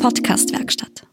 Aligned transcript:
Podcastwerkstatt. 0.00 1.06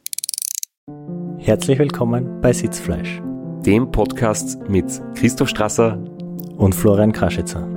Herzlich 1.40 1.78
willkommen 1.78 2.40
bei 2.40 2.54
Sitzfleisch, 2.54 3.22
dem 3.66 3.92
Podcast 3.92 4.58
mit 4.70 4.86
Christoph 5.14 5.50
Strasser 5.50 6.02
und 6.56 6.74
Florian 6.74 7.12
Kraschitzer. 7.12 7.68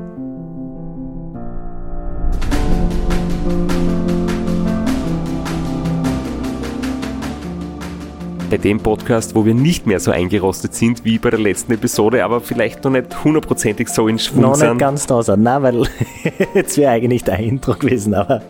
Bei 8.49 8.57
dem 8.57 8.79
Podcast, 8.79 9.35
wo 9.35 9.45
wir 9.45 9.55
nicht 9.55 9.89
mehr 9.89 9.99
so 9.99 10.13
eingerostet 10.13 10.75
sind 10.75 11.05
wie 11.05 11.19
bei 11.19 11.31
der 11.31 11.41
letzten 11.41 11.73
Episode, 11.73 12.25
aber 12.25 12.41
vielleicht 12.41 12.85
noch 12.85 12.93
nicht 12.93 13.25
hundertprozentig 13.25 13.89
so 13.89 14.07
in 14.07 14.21
Schwung 14.21 14.43
noch 14.43 14.55
sind. 14.55 14.69
Noch 14.69 14.75
nicht 14.75 14.81
ganz 14.81 15.07
da 15.09 15.25
sind, 15.25 15.43
nein, 15.43 15.61
weil 15.65 15.89
jetzt 16.55 16.79
wäre 16.79 16.93
eigentlich 16.93 17.25
dein 17.25 17.43
Intro 17.43 17.75
gewesen, 17.75 18.15
aber 18.15 18.43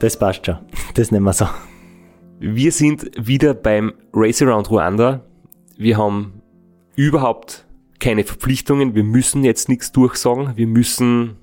das 0.00 0.18
passt 0.18 0.46
schon. 0.46 0.58
Das 0.94 1.10
nehmen 1.10 1.24
wir 1.24 1.32
so. 1.32 1.46
Wir 2.40 2.72
sind 2.72 3.10
wieder 3.16 3.54
beim 3.54 3.92
Race 4.12 4.42
Around 4.42 4.70
Ruanda. 4.70 5.24
Wir 5.76 5.96
haben 5.98 6.42
überhaupt 6.96 7.66
keine 7.98 8.24
Verpflichtungen. 8.24 8.94
Wir 8.94 9.04
müssen 9.04 9.44
jetzt 9.44 9.68
nichts 9.68 9.92
durchsagen. 9.92 10.56
Wir 10.56 10.66
müssen 10.66 11.36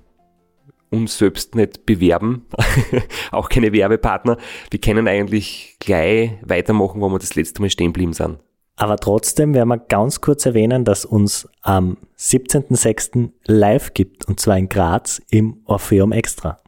uns 0.90 1.18
selbst 1.18 1.56
nicht 1.56 1.86
bewerben. 1.86 2.46
Auch 3.32 3.50
keine 3.50 3.72
Werbepartner. 3.72 4.38
Wir 4.72 4.82
können 4.82 5.08
eigentlich 5.08 5.78
gleich 5.80 6.32
weitermachen, 6.44 7.00
wo 7.02 7.10
wir 7.10 7.20
das 7.20 7.36
letzte 7.36 7.62
Mal 7.62 7.70
stehen 7.70 7.94
geblieben 7.94 8.14
sind. 8.14 8.40
Aber 8.76 8.98
trotzdem 8.98 9.54
werden 9.54 9.70
wir 9.70 9.78
ganz 9.78 10.22
kurz 10.22 10.46
erwähnen, 10.46 10.86
dass 10.86 11.04
uns 11.04 11.50
am 11.62 11.98
17.06. 12.18 13.32
live 13.46 13.94
gibt, 13.94 14.26
und 14.28 14.40
zwar 14.40 14.58
in 14.58 14.70
Graz 14.70 15.22
im 15.30 15.62
Orpheum 15.66 16.12
Extra. 16.12 16.60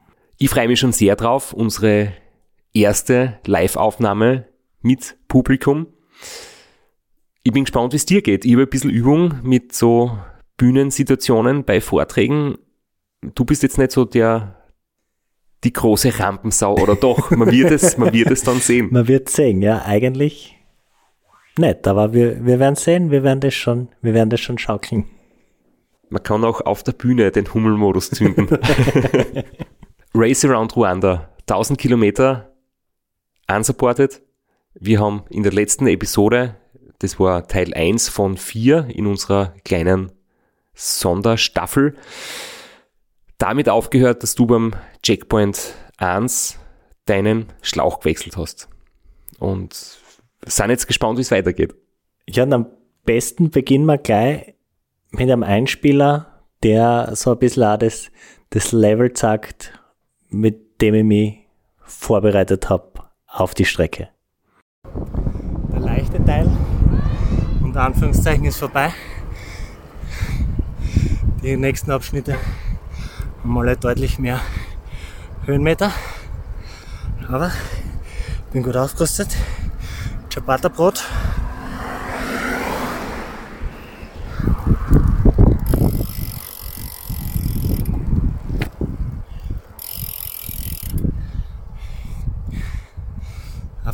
Ich 0.42 0.50
freue 0.50 0.70
mich 0.70 0.80
schon 0.80 0.94
sehr 0.94 1.18
drauf, 1.18 1.52
unsere 1.52 2.14
erste 2.74 3.40
Live-Aufnahme 3.46 4.46
mit 4.82 5.18
Publikum. 5.28 5.88
Ich 7.44 7.52
bin 7.52 7.66
gespannt, 7.66 7.92
wie 7.92 7.98
es 7.98 8.06
dir 8.06 8.22
geht. 8.22 8.46
Ich 8.46 8.54
habe 8.54 8.64
ein 8.64 8.70
bisschen 8.70 8.90
Übung 8.90 9.34
mit 9.44 9.76
so 9.76 10.18
Bühnensituationen 10.56 11.66
bei 11.66 11.82
Vorträgen. 11.82 12.58
Du 13.36 13.44
bist 13.44 13.64
jetzt 13.64 13.78
nicht 13.78 13.92
so 13.92 14.06
der 14.06 14.56
die 15.66 15.74
große 15.74 16.18
Rampensau 16.18 16.78
oder 16.78 16.96
doch? 16.96 17.32
Man 17.32 17.52
wird 17.52 17.72
es, 17.72 17.98
man 17.98 18.14
wird 18.14 18.32
es 18.32 18.44
dann 18.44 18.62
sehen. 18.62 18.88
Man 18.92 19.10
wird 19.10 19.28
sehen, 19.28 19.62
ja, 19.62 19.84
eigentlich 19.84 20.56
nicht, 21.58 21.86
aber 21.86 22.14
wir, 22.14 22.46
wir 22.46 22.60
werden 22.60 22.76
sehen, 22.76 23.12
wir 23.12 23.24
werden 23.24 23.42
das 23.42 23.56
schon, 23.56 23.90
wir 24.02 24.14
werden 24.14 24.30
das 24.30 24.40
schon 24.40 24.58
schaukeln. 24.58 25.04
Man 26.10 26.24
kann 26.24 26.46
auch 26.46 26.62
auf 26.62 26.82
der 26.84 26.94
Bühne 26.94 27.30
den 27.30 27.54
Hummelmodus 27.54 28.12
zünden. 28.12 28.48
Race 30.14 30.44
Around 30.44 30.76
Ruanda, 30.76 31.30
1000 31.42 31.78
Kilometer 31.78 32.52
unsupported. 33.48 34.22
Wir 34.74 35.00
haben 35.00 35.24
in 35.30 35.44
der 35.44 35.52
letzten 35.52 35.86
Episode, 35.88 36.56
das 36.98 37.20
war 37.20 37.48
Teil 37.48 37.74
1 37.74 38.10
von 38.10 38.36
4 38.38 38.88
in 38.90 39.06
unserer 39.06 39.54
kleinen 39.64 40.12
Sonderstaffel, 40.74 41.96
damit 43.38 43.70
aufgehört, 43.70 44.24
dass 44.24 44.34
du 44.34 44.48
beim 44.48 44.74
Checkpoint 45.04 45.76
1 45.98 46.58
deinen 47.06 47.46
Schlauch 47.62 48.00
gewechselt 48.00 48.36
hast. 48.36 48.68
Und 49.38 49.74
sind 50.46 50.70
jetzt 50.70 50.88
gespannt, 50.88 51.18
wie 51.18 51.22
es 51.22 51.32
weitergeht. 51.32 51.76
Ja, 52.28 52.44
und 52.44 52.54
am 52.54 52.68
besten 53.06 53.52
beginnen 53.52 53.86
wir 53.86 53.98
gleich 54.00 54.56
mit 55.12 55.22
einem 55.22 55.44
Einspieler, 55.44 56.46
der 56.64 57.16
so 57.16 57.32
ein 57.32 57.40
bisschen 57.40 57.64
auch 57.64 57.78
das, 57.78 58.12
das 58.50 58.72
Level 58.72 59.16
sagt, 59.16 59.79
mit 60.30 60.82
dem 60.82 60.96
ich 60.96 61.04
mich 61.04 61.38
vorbereitet 61.78 62.70
habe 62.70 62.92
auf 63.28 63.54
die 63.54 63.66
Strecke. 63.66 64.10
Der 65.74 65.80
leichte 65.80 66.24
Teil, 66.24 66.50
unter 67.62 67.82
Anführungszeichen, 67.82 68.46
ist 68.46 68.58
vorbei. 68.58 68.94
Die 71.42 71.58
nächsten 71.58 71.92
Abschnitte 71.92 72.36
haben 73.44 73.58
alle 73.58 73.78
deutlich 73.78 74.20
mehr 74.20 74.42
Höhenmeter. 75.46 75.92
Aber 77.28 77.48
ich 77.48 78.54
bin 78.54 78.64
gut 78.64 78.76
ausgerüstet. 78.76 79.36
Ciabatta-Brot. 80.30 81.04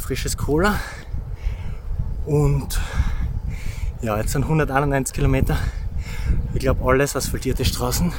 Frisches 0.05 0.38
Cola. 0.38 0.79
Und 2.27 2.79
ja, 4.03 4.17
jetzt 4.19 4.33
sind 4.33 4.43
191 4.43 5.16
Kilometer. 5.16 5.57
Ich 6.53 6.59
glaube, 6.59 6.88
alles 6.88 7.16
asphaltierte 7.16 7.66
Straßen 7.66 8.13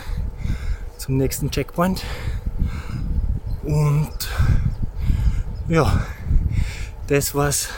zum 0.98 1.16
nächsten 1.16 1.48
Checkpoint. 1.48 2.02
Und 3.62 4.28
ja, 5.68 6.04
das 7.06 7.36
war's 7.36 7.68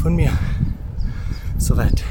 von 0.00 0.14
mir. 0.14 0.30
Soweit. 1.58 2.04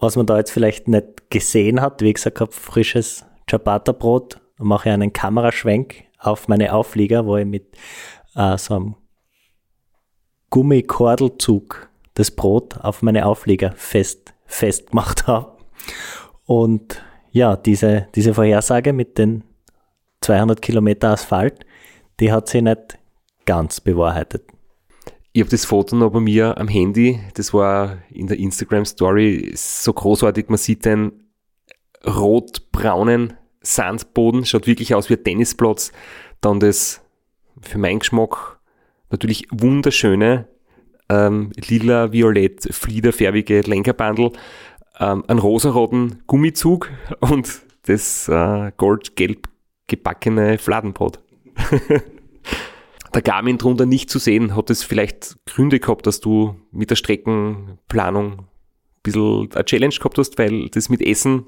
Was 0.00 0.16
man 0.16 0.24
da 0.24 0.38
jetzt 0.38 0.50
vielleicht 0.50 0.88
nicht 0.88 1.28
gesehen 1.28 1.82
hat, 1.82 2.00
wie 2.00 2.14
gesagt 2.14 2.40
habe, 2.40 2.52
frisches 2.52 3.26
Ciabatta-Brot, 3.50 4.40
mache 4.56 4.88
ich 4.88 4.94
einen 4.94 5.12
Kameraschwenk 5.12 6.04
auf 6.18 6.48
meine 6.48 6.72
Auflieger, 6.72 7.26
wo 7.26 7.36
ich 7.36 7.44
mit 7.44 7.76
äh, 8.34 8.56
so 8.56 8.76
einem 8.76 8.94
Gummikordelzug 10.50 11.88
das 12.14 12.30
Brot 12.30 12.76
auf 12.78 13.02
meine 13.02 13.26
Auflieger 13.26 13.72
fest, 13.76 14.34
festgemacht 14.46 15.26
habe. 15.26 15.56
Und 16.44 17.02
ja, 17.30 17.56
diese, 17.56 18.08
diese 18.14 18.34
Vorhersage 18.34 18.92
mit 18.92 19.18
den 19.18 19.44
200 20.20 20.60
Kilometer 20.60 21.10
Asphalt, 21.10 21.64
die 22.18 22.32
hat 22.32 22.48
sich 22.48 22.62
nicht 22.62 22.98
ganz 23.46 23.80
bewahrheitet. 23.80 24.44
Ich 25.32 25.40
habe 25.40 25.50
das 25.50 25.64
Foto 25.64 25.94
noch 25.94 26.10
bei 26.10 26.20
mir 26.20 26.58
am 26.58 26.66
Handy, 26.66 27.20
das 27.34 27.54
war 27.54 27.98
in 28.10 28.26
der 28.26 28.38
Instagram 28.38 28.84
Story 28.84 29.52
so 29.54 29.92
großartig, 29.92 30.48
man 30.48 30.58
sieht 30.58 30.84
den 30.84 31.12
rot-braunen 32.04 33.34
Sandboden, 33.62 34.44
schaut 34.44 34.66
wirklich 34.66 34.94
aus 34.94 35.08
wie 35.08 35.14
ein 35.14 35.24
Tennisplatz. 35.24 35.92
Dann 36.40 36.58
das, 36.58 37.02
für 37.60 37.78
meinen 37.78 38.00
Geschmack, 38.00 38.59
natürlich 39.10 39.46
wunderschöne 39.50 40.48
ähm, 41.08 41.50
lila-violett 41.56 42.72
fliederfärbige 42.72 43.60
Lenkerbandel, 43.62 44.32
ähm, 44.98 45.24
einen 45.26 45.40
rosaroten 45.40 46.22
Gummizug 46.26 46.90
und 47.20 47.62
das 47.86 48.28
äh, 48.28 48.72
goldgelb 48.76 49.48
gebackene 49.86 50.58
Fladenbrot. 50.58 51.18
der 53.14 53.22
Garmin 53.22 53.58
drunter 53.58 53.86
nicht 53.86 54.08
zu 54.08 54.18
sehen, 54.18 54.54
hat 54.54 54.70
es 54.70 54.84
vielleicht 54.84 55.36
Gründe 55.46 55.80
gehabt, 55.80 56.06
dass 56.06 56.20
du 56.20 56.54
mit 56.70 56.90
der 56.90 56.96
Streckenplanung 56.96 58.32
ein 58.32 58.46
bisschen 59.02 59.52
eine 59.52 59.64
Challenge 59.64 59.94
gehabt 59.94 60.18
hast, 60.18 60.38
weil 60.38 60.68
das 60.68 60.88
mit 60.88 61.02
Essen 61.02 61.46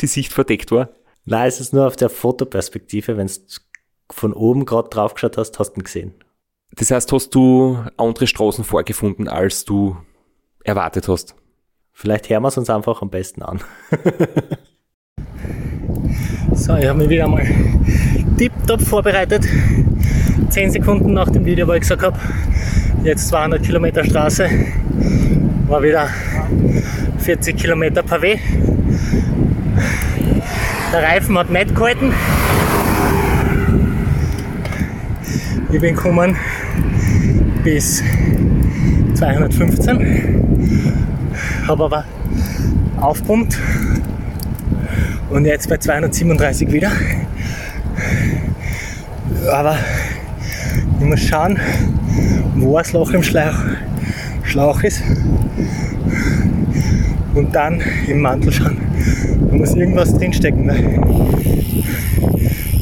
die 0.00 0.06
Sicht 0.06 0.32
verdeckt 0.32 0.72
war? 0.72 0.90
Nein, 1.24 1.48
es 1.48 1.60
ist 1.60 1.72
nur 1.72 1.86
auf 1.86 1.96
der 1.96 2.10
Fotoperspektive, 2.10 3.16
wenn 3.16 3.26
du 3.28 3.32
von 4.10 4.32
oben 4.32 4.64
gerade 4.64 4.88
drauf 4.88 5.14
geschaut 5.14 5.36
hast, 5.36 5.58
hast 5.58 5.72
du 5.72 5.80
ihn 5.80 5.84
gesehen. 5.84 6.14
Das 6.74 6.90
heißt, 6.90 7.12
hast 7.12 7.34
du 7.34 7.78
andere 7.96 8.26
Straßen 8.26 8.64
vorgefunden, 8.64 9.28
als 9.28 9.64
du 9.64 9.96
erwartet 10.64 11.08
hast? 11.08 11.34
Vielleicht 11.92 12.30
hören 12.30 12.42
wir 12.42 12.48
es 12.48 12.58
uns 12.58 12.70
einfach 12.70 13.02
am 13.02 13.10
besten 13.10 13.42
an. 13.42 13.60
so, 16.52 16.76
ich 16.76 16.86
habe 16.86 16.98
mich 16.98 17.08
wieder 17.08 17.26
mal 17.26 17.46
tiptop 18.36 18.80
vorbereitet. 18.82 19.48
10 20.50 20.70
Sekunden 20.70 21.12
nach 21.12 21.28
dem 21.30 21.44
Video, 21.44 21.66
wo 21.66 21.72
ich 21.72 21.80
gesagt 21.80 22.02
habe, 22.02 22.18
jetzt 23.02 23.28
200 23.28 23.62
Kilometer 23.62 24.04
Straße, 24.04 24.48
war 25.66 25.82
wieder 25.82 26.08
40 27.18 27.56
Kilometer 27.56 28.02
Pavé. 28.02 28.38
Der 30.92 31.02
Reifen 31.02 31.36
hat 31.36 31.50
nicht 31.50 31.74
gehalten. 31.74 32.14
Ich 35.70 35.80
bin 35.80 35.94
gekommen 35.94 36.34
bis 37.62 38.02
215, 39.12 40.64
habe 41.66 41.84
aber 41.84 42.04
aufpumpt 42.98 43.58
und 45.28 45.44
jetzt 45.44 45.68
bei 45.68 45.76
237 45.76 46.72
wieder. 46.72 46.90
Aber 49.52 49.76
ich 51.00 51.04
muss 51.04 51.20
schauen, 51.20 51.58
wo 52.56 52.78
das 52.78 52.94
Loch 52.94 53.10
im 53.10 53.22
Schlauch, 53.22 53.58
Schlauch 54.44 54.82
ist 54.84 55.02
und 57.34 57.54
dann 57.54 57.82
im 58.06 58.22
Mantel 58.22 58.52
schauen. 58.52 58.78
Da 59.50 59.56
muss 59.56 59.74
irgendwas 59.74 60.14
drinstecken. 60.14 60.64
Ne? 60.64 61.28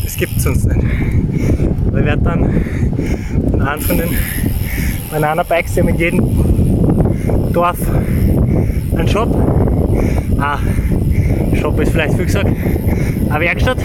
Das 0.07 0.17
gibt 0.17 0.37
es 0.37 0.47
uns 0.47 0.65
nicht. 0.65 0.87
Wir 1.93 2.05
werden 2.05 2.23
dann 2.23 2.63
von 3.51 3.61
einem 3.61 3.81
von 3.81 3.99
den 3.99 4.11
Banana-Bikes, 5.11 5.75
die 5.75 5.81
haben 5.81 5.89
in 5.89 5.97
jedem 5.97 7.53
Dorf 7.53 7.79
einen 8.97 9.09
Shop. 9.09 9.29
Ah, 10.39 10.59
Shop 11.61 11.81
ist 11.81 11.91
vielleicht 11.91 12.15
viel 12.15 12.27
gesagt. 12.27 12.47
Eine 13.31 13.41
Werkstatt. 13.41 13.79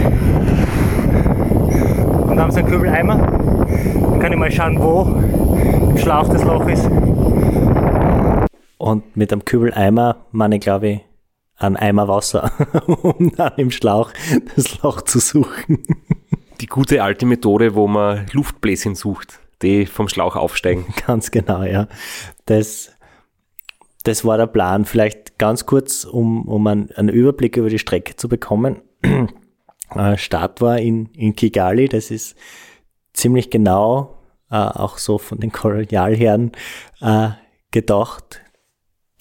Und 2.27 2.35
da 2.37 2.43
haben 2.43 2.51
sie 2.51 2.59
einen 2.59 2.69
Kübeleimer. 2.69 3.15
Dann 3.17 4.19
kann 4.19 4.31
ich 4.31 4.37
mal 4.37 4.51
schauen, 4.51 4.77
wo 4.79 5.89
im 5.89 5.97
Schlauch 5.97 6.29
das 6.29 6.43
Loch 6.43 6.67
ist. 6.67 6.87
Und 8.77 9.17
mit 9.17 9.33
einem 9.33 9.43
Kübeleimer 9.43 10.17
meine 10.31 10.55
ich, 10.57 10.61
glaube 10.61 10.87
ich, 10.87 10.99
einen 11.61 11.77
Eimer 11.77 12.07
Wasser, 12.07 12.51
um 12.87 13.31
dann 13.35 13.53
im 13.57 13.71
Schlauch 13.71 14.11
das 14.55 14.81
Loch 14.81 15.01
zu 15.01 15.19
suchen. 15.19 15.83
Die 16.59 16.67
gute 16.67 17.03
alte 17.03 17.25
Methode, 17.25 17.75
wo 17.75 17.87
man 17.87 18.27
Luftbläschen 18.33 18.95
sucht, 18.95 19.39
die 19.61 19.85
vom 19.85 20.07
Schlauch 20.07 20.35
aufsteigen. 20.35 20.85
Ganz 21.07 21.31
genau, 21.31 21.63
ja. 21.63 21.87
Das, 22.45 22.91
das 24.03 24.25
war 24.25 24.37
der 24.37 24.47
Plan. 24.47 24.85
Vielleicht 24.85 25.37
ganz 25.37 25.65
kurz, 25.65 26.05
um, 26.05 26.47
um 26.47 26.65
einen, 26.67 26.91
einen 26.91 27.09
Überblick 27.09 27.57
über 27.57 27.69
die 27.69 27.79
Strecke 27.79 28.15
zu 28.15 28.29
bekommen. 28.29 28.81
Äh, 29.93 30.17
Start 30.17 30.61
war 30.61 30.79
in, 30.79 31.07
in 31.07 31.35
Kigali, 31.35 31.89
das 31.89 32.11
ist 32.11 32.37
ziemlich 33.11 33.49
genau, 33.49 34.21
äh, 34.49 34.55
auch 34.55 34.97
so 34.97 35.17
von 35.17 35.39
den 35.39 35.51
Kolonialherren 35.51 36.53
äh, 37.01 37.31
gedacht, 37.71 38.41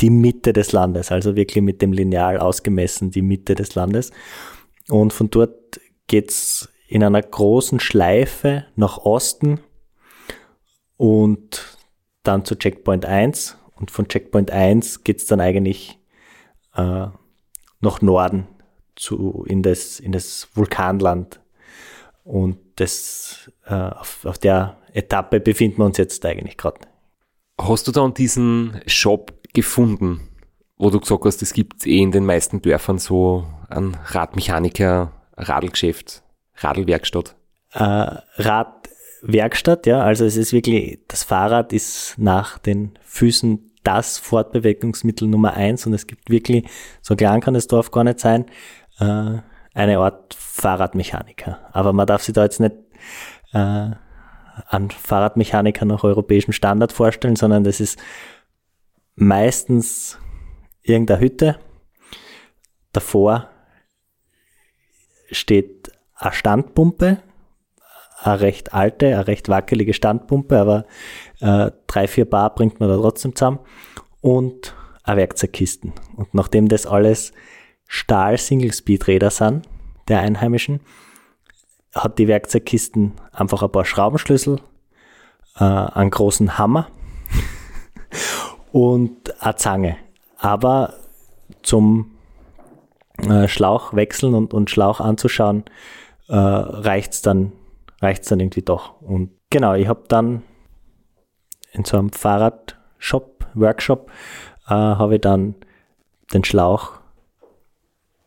die 0.01 0.11
Mitte 0.11 0.53
des 0.53 0.73
Landes, 0.73 1.13
also 1.13 1.37
wirklich 1.37 1.63
mit 1.63 1.83
dem 1.83 1.93
Lineal 1.93 2.39
ausgemessen 2.39 3.11
die 3.11 3.23
Mitte 3.23 3.55
des 3.55 3.75
Landes. 3.75 4.11
Und 4.89 5.13
von 5.13 5.31
dort 5.31 5.81
geht's 6.07 6.69
in 6.89 7.05
einer 7.05 7.23
großen 7.23 7.79
Schleife 7.79 8.67
nach 8.75 8.99
Osten 8.99 9.61
und 10.97 11.79
dann 12.23 12.45
zu 12.45 12.57
Checkpoint 12.57 13.07
1. 13.07 13.57
Und 13.77 13.91
von 13.91 14.09
Checkpoint 14.09 14.51
1 14.51 15.05
geht's 15.05 15.27
dann 15.27 15.41
eigentlich 15.41 15.99
äh, 16.75 17.07
nach 17.81 18.03
Norden 18.03 18.47
zu, 18.97 19.45
in, 19.49 19.63
das, 19.63 20.01
in 20.01 20.13
das 20.13 20.49
Vulkanland. 20.55 21.41
Und 22.25 22.59
das, 22.77 23.51
äh, 23.67 23.75
auf, 23.75 24.25
auf 24.25 24.39
der 24.39 24.79
Etappe 24.93 25.41
befinden 25.41 25.79
wir 25.79 25.87
uns 25.87 25.97
jetzt 25.99 26.25
eigentlich 26.27 26.57
gerade. 26.57 26.81
Hast 27.59 27.87
du 27.89 27.93
dann 27.93 28.15
diesen 28.15 28.81
Shop 28.87 29.40
gefunden, 29.53 30.21
wo 30.77 30.91
du 30.91 31.01
gesagt 31.01 31.25
hast, 31.25 31.43
es 31.43 31.53
gibt 31.53 31.87
eh 31.87 31.99
in 31.99 32.13
den 32.13 32.25
meisten 32.25 32.63
Dörfern 32.63 32.99
so 32.99 33.47
ein 33.69 33.97
Radmechaniker, 34.07 35.13
Radlgeschäft, 35.37 36.23
Radlwerkstatt? 36.57 37.37
Äh, 37.73 38.17
Radwerkstatt, 38.37 39.87
ja, 39.87 40.01
also 40.01 40.25
es 40.25 40.37
ist 40.37 40.53
wirklich, 40.53 41.01
das 41.09 41.25
Fahrrad 41.25 41.73
ist 41.73 42.15
nach 42.19 42.59
den 42.59 42.99
Füßen 43.05 43.71
das 43.83 44.19
Fortbewegungsmittel 44.19 45.27
Nummer 45.29 45.55
eins 45.55 45.87
und 45.87 45.95
es 45.95 46.07
gibt 46.07 46.31
wirklich, 46.31 46.69
so 47.01 47.17
klein 47.17 47.41
kann 47.41 47.55
das 47.55 47.67
Dorf 47.67 47.91
gar 47.91 48.05
nicht 48.05 48.21
sein, 48.21 48.47
äh, 48.99 49.39
eine 49.75 49.99
Art 49.99 50.35
Fahrradmechaniker. 50.35 51.59
Aber 51.73 51.93
man 51.93 52.07
darf 52.07 52.23
sich 52.23 52.35
da 52.35 52.43
jetzt 52.43 52.61
nicht 52.61 52.75
äh, 53.53 53.91
an 54.67 54.91
Fahrradmechaniker 54.91 55.85
nach 55.85 56.05
europäischem 56.05 56.53
Standard 56.53 56.93
vorstellen, 56.93 57.37
sondern 57.37 57.65
das 57.65 57.81
ist 57.81 57.99
meistens 59.21 60.19
irgendeine 60.83 61.21
Hütte. 61.21 61.59
Davor 62.93 63.51
steht 65.31 65.93
eine 66.15 66.33
Standpumpe, 66.33 67.19
eine 68.23 68.41
recht 68.41 68.73
alte, 68.73 69.09
eine 69.09 69.27
recht 69.27 69.49
wackelige 69.49 69.95
Standpumpe, 69.95 70.59
aber 70.59 70.87
äh, 71.41 71.71
drei, 71.87 72.09
vier 72.09 72.25
Bar 72.29 72.55
bringt 72.55 72.81
man 72.81 72.89
da 72.89 72.97
trotzdem 72.97 73.37
zusammen 73.37 73.61
und 74.21 74.75
eine 75.05 75.19
Werkzeugkisten. 75.19 75.93
Und 76.17 76.35
nachdem 76.35 76.69
das 76.69 76.87
alles 76.87 77.33
Stahl-Single-Speed-Räder 77.89 79.31
sind, 79.31 79.69
der 80.09 80.21
Einheimischen, 80.21 80.81
hat 81.95 82.19
die 82.19 82.29
Werkzeugkisten 82.29 83.13
einfach 83.33 83.63
ein 83.63 83.73
paar 83.73 83.85
Schraubenschlüssel, 83.85 84.61
äh, 85.57 85.65
einen 85.65 86.11
großen 86.11 86.57
Hammer 86.57 86.91
und 88.73 89.43
eine 89.43 89.57
Zange. 89.57 89.97
Aber 90.39 90.95
zum 91.63 92.13
äh, 93.19 93.49
Schlauch 93.49 93.95
wechseln 93.95 94.35
und, 94.35 94.55
und 94.55 94.71
Schlauch 94.71 95.01
anzuschauen, 95.01 95.65
äh, 96.29 96.35
reicht's 96.35 97.21
dann, 97.23 97.53
reicht's 98.01 98.29
dann 98.29 98.39
irgendwie 98.41 98.63
doch. 98.63 99.01
Und 99.03 99.31
genau, 99.51 99.75
ich 99.75 99.89
habe 99.89 100.05
dann 100.09 100.43
in 101.73 101.85
so 101.85 101.99
einem 101.99 102.11
Fahrradshop, 102.11 103.47
Workshop, 103.55 104.11
äh, 104.67 104.71
habe 104.71 105.17
ich 105.17 105.21
dann 105.21 105.57
den 106.33 106.45
Schlauch 106.45 106.93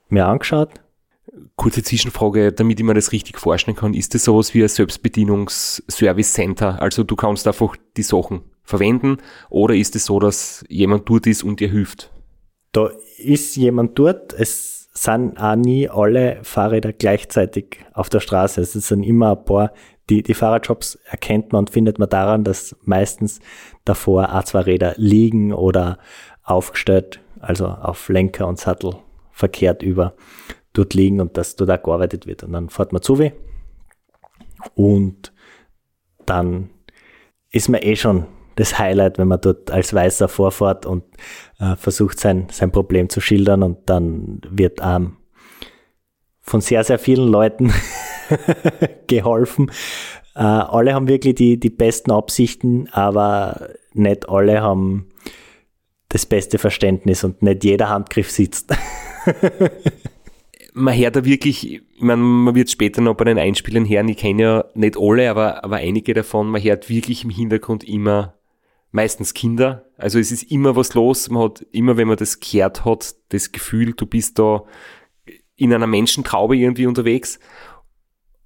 mir 0.09 0.27
angeschaut. 0.27 0.69
Kurze 1.55 1.81
Zwischenfrage, 1.81 2.51
damit 2.51 2.79
ich 2.79 2.85
mir 2.85 2.93
das 2.93 3.11
richtig 3.11 3.39
vorstellen 3.39 3.75
kann, 3.75 3.95
ist 3.95 4.13
das 4.13 4.25
sowas 4.25 4.53
wie 4.53 4.61
ein 4.61 4.69
Selbstbedienungs-Service-Center? 4.69 6.79
Also 6.81 7.03
du 7.03 7.15
kannst 7.15 7.47
einfach 7.47 7.75
die 7.97 8.03
Sachen 8.03 8.43
verwenden 8.63 9.17
oder 9.49 9.75
ist 9.75 9.95
es 9.95 10.05
so, 10.05 10.19
dass 10.19 10.63
jemand 10.69 11.09
dort 11.09 11.27
ist 11.27 11.43
und 11.43 11.59
dir 11.59 11.69
hilft? 11.69 12.11
Da 12.71 12.89
ist 13.17 13.55
jemand 13.55 13.97
dort, 13.99 14.33
es 14.33 14.89
sind 14.93 15.37
auch 15.37 15.55
nie 15.55 15.89
alle 15.89 16.39
Fahrräder 16.43 16.93
gleichzeitig 16.93 17.79
auf 17.93 18.09
der 18.09 18.19
Straße. 18.19 18.61
Es 18.61 18.73
sind 18.73 19.03
immer 19.03 19.31
ein 19.31 19.45
paar, 19.45 19.73
die, 20.09 20.21
die 20.21 20.33
Fahrradshops 20.33 20.99
erkennt 21.05 21.51
man 21.51 21.59
und 21.59 21.69
findet 21.69 21.99
man 21.99 22.09
daran, 22.09 22.43
dass 22.43 22.75
meistens 22.83 23.39
davor 23.85 24.33
auch 24.33 24.43
zwei 24.43 24.61
Räder 24.61 24.93
liegen 24.97 25.53
oder 25.53 25.97
aufgestellt, 26.43 27.21
also 27.39 27.67
auf 27.67 28.09
Lenker 28.09 28.47
und 28.47 28.59
Sattel 28.59 28.95
verkehrt 29.31 29.81
über 29.81 30.13
dort 30.73 30.93
liegen 30.93 31.21
und 31.21 31.37
dass 31.37 31.55
dort 31.55 31.71
auch 31.71 31.83
gearbeitet 31.83 32.27
wird. 32.27 32.43
Und 32.43 32.53
dann 32.53 32.69
fährt 32.69 32.93
man 32.93 33.01
zu 33.01 33.19
weh 33.19 33.31
und 34.75 35.33
dann 36.25 36.69
ist 37.51 37.69
man 37.69 37.81
eh 37.81 37.95
schon 37.95 38.25
das 38.55 38.77
Highlight, 38.79 39.17
wenn 39.17 39.27
man 39.27 39.41
dort 39.41 39.71
als 39.71 39.93
Weißer 39.93 40.27
vorfährt 40.27 40.85
und 40.85 41.03
äh, 41.59 41.75
versucht 41.75 42.19
sein, 42.19 42.47
sein 42.51 42.71
Problem 42.71 43.09
zu 43.09 43.21
schildern 43.21 43.63
und 43.63 43.89
dann 43.89 44.41
wird 44.49 44.79
ähm, 44.83 45.17
von 46.41 46.61
sehr, 46.61 46.83
sehr 46.83 46.99
vielen 46.99 47.27
Leuten 47.27 47.73
geholfen. 49.07 49.71
Äh, 50.35 50.41
alle 50.41 50.93
haben 50.93 51.07
wirklich 51.07 51.35
die, 51.35 51.59
die 51.59 51.69
besten 51.69 52.11
Absichten, 52.11 52.89
aber 52.91 53.69
nicht 53.93 54.29
alle 54.29 54.61
haben 54.61 55.09
das 56.09 56.25
beste 56.25 56.59
Verständnis 56.59 57.23
und 57.23 57.41
nicht 57.41 57.63
jeder 57.63 57.89
Handgriff 57.89 58.29
sitzt. 58.29 58.75
man 60.73 60.97
hört 60.97 61.15
da 61.15 61.25
wirklich, 61.25 61.73
ich 61.73 62.01
meine, 62.01 62.21
man 62.21 62.55
wird 62.55 62.69
später 62.69 63.01
noch 63.01 63.15
bei 63.15 63.25
den 63.25 63.39
Einspielern 63.39 63.87
hören, 63.87 64.09
ich 64.09 64.17
kenne 64.17 64.41
ja 64.41 64.65
nicht 64.73 64.97
alle, 64.97 65.29
aber, 65.29 65.63
aber 65.63 65.77
einige 65.77 66.13
davon, 66.13 66.47
man 66.47 66.61
hört 66.61 66.89
wirklich 66.89 67.23
im 67.23 67.29
Hintergrund 67.29 67.83
immer 67.83 68.35
meistens 68.93 69.33
Kinder. 69.33 69.85
Also 69.97 70.19
es 70.19 70.31
ist 70.31 70.43
immer 70.51 70.75
was 70.75 70.93
los. 70.93 71.29
Man 71.29 71.43
hat 71.43 71.65
immer, 71.71 71.97
wenn 71.97 72.07
man 72.07 72.15
das 72.15 72.39
gehört 72.39 72.85
hat, 72.85 73.15
das 73.29 73.51
Gefühl, 73.51 73.93
du 73.93 74.05
bist 74.05 74.39
da 74.39 74.63
in 75.55 75.73
einer 75.73 75.87
Menschentraube 75.87 76.55
irgendwie 76.55 76.85
unterwegs. 76.85 77.39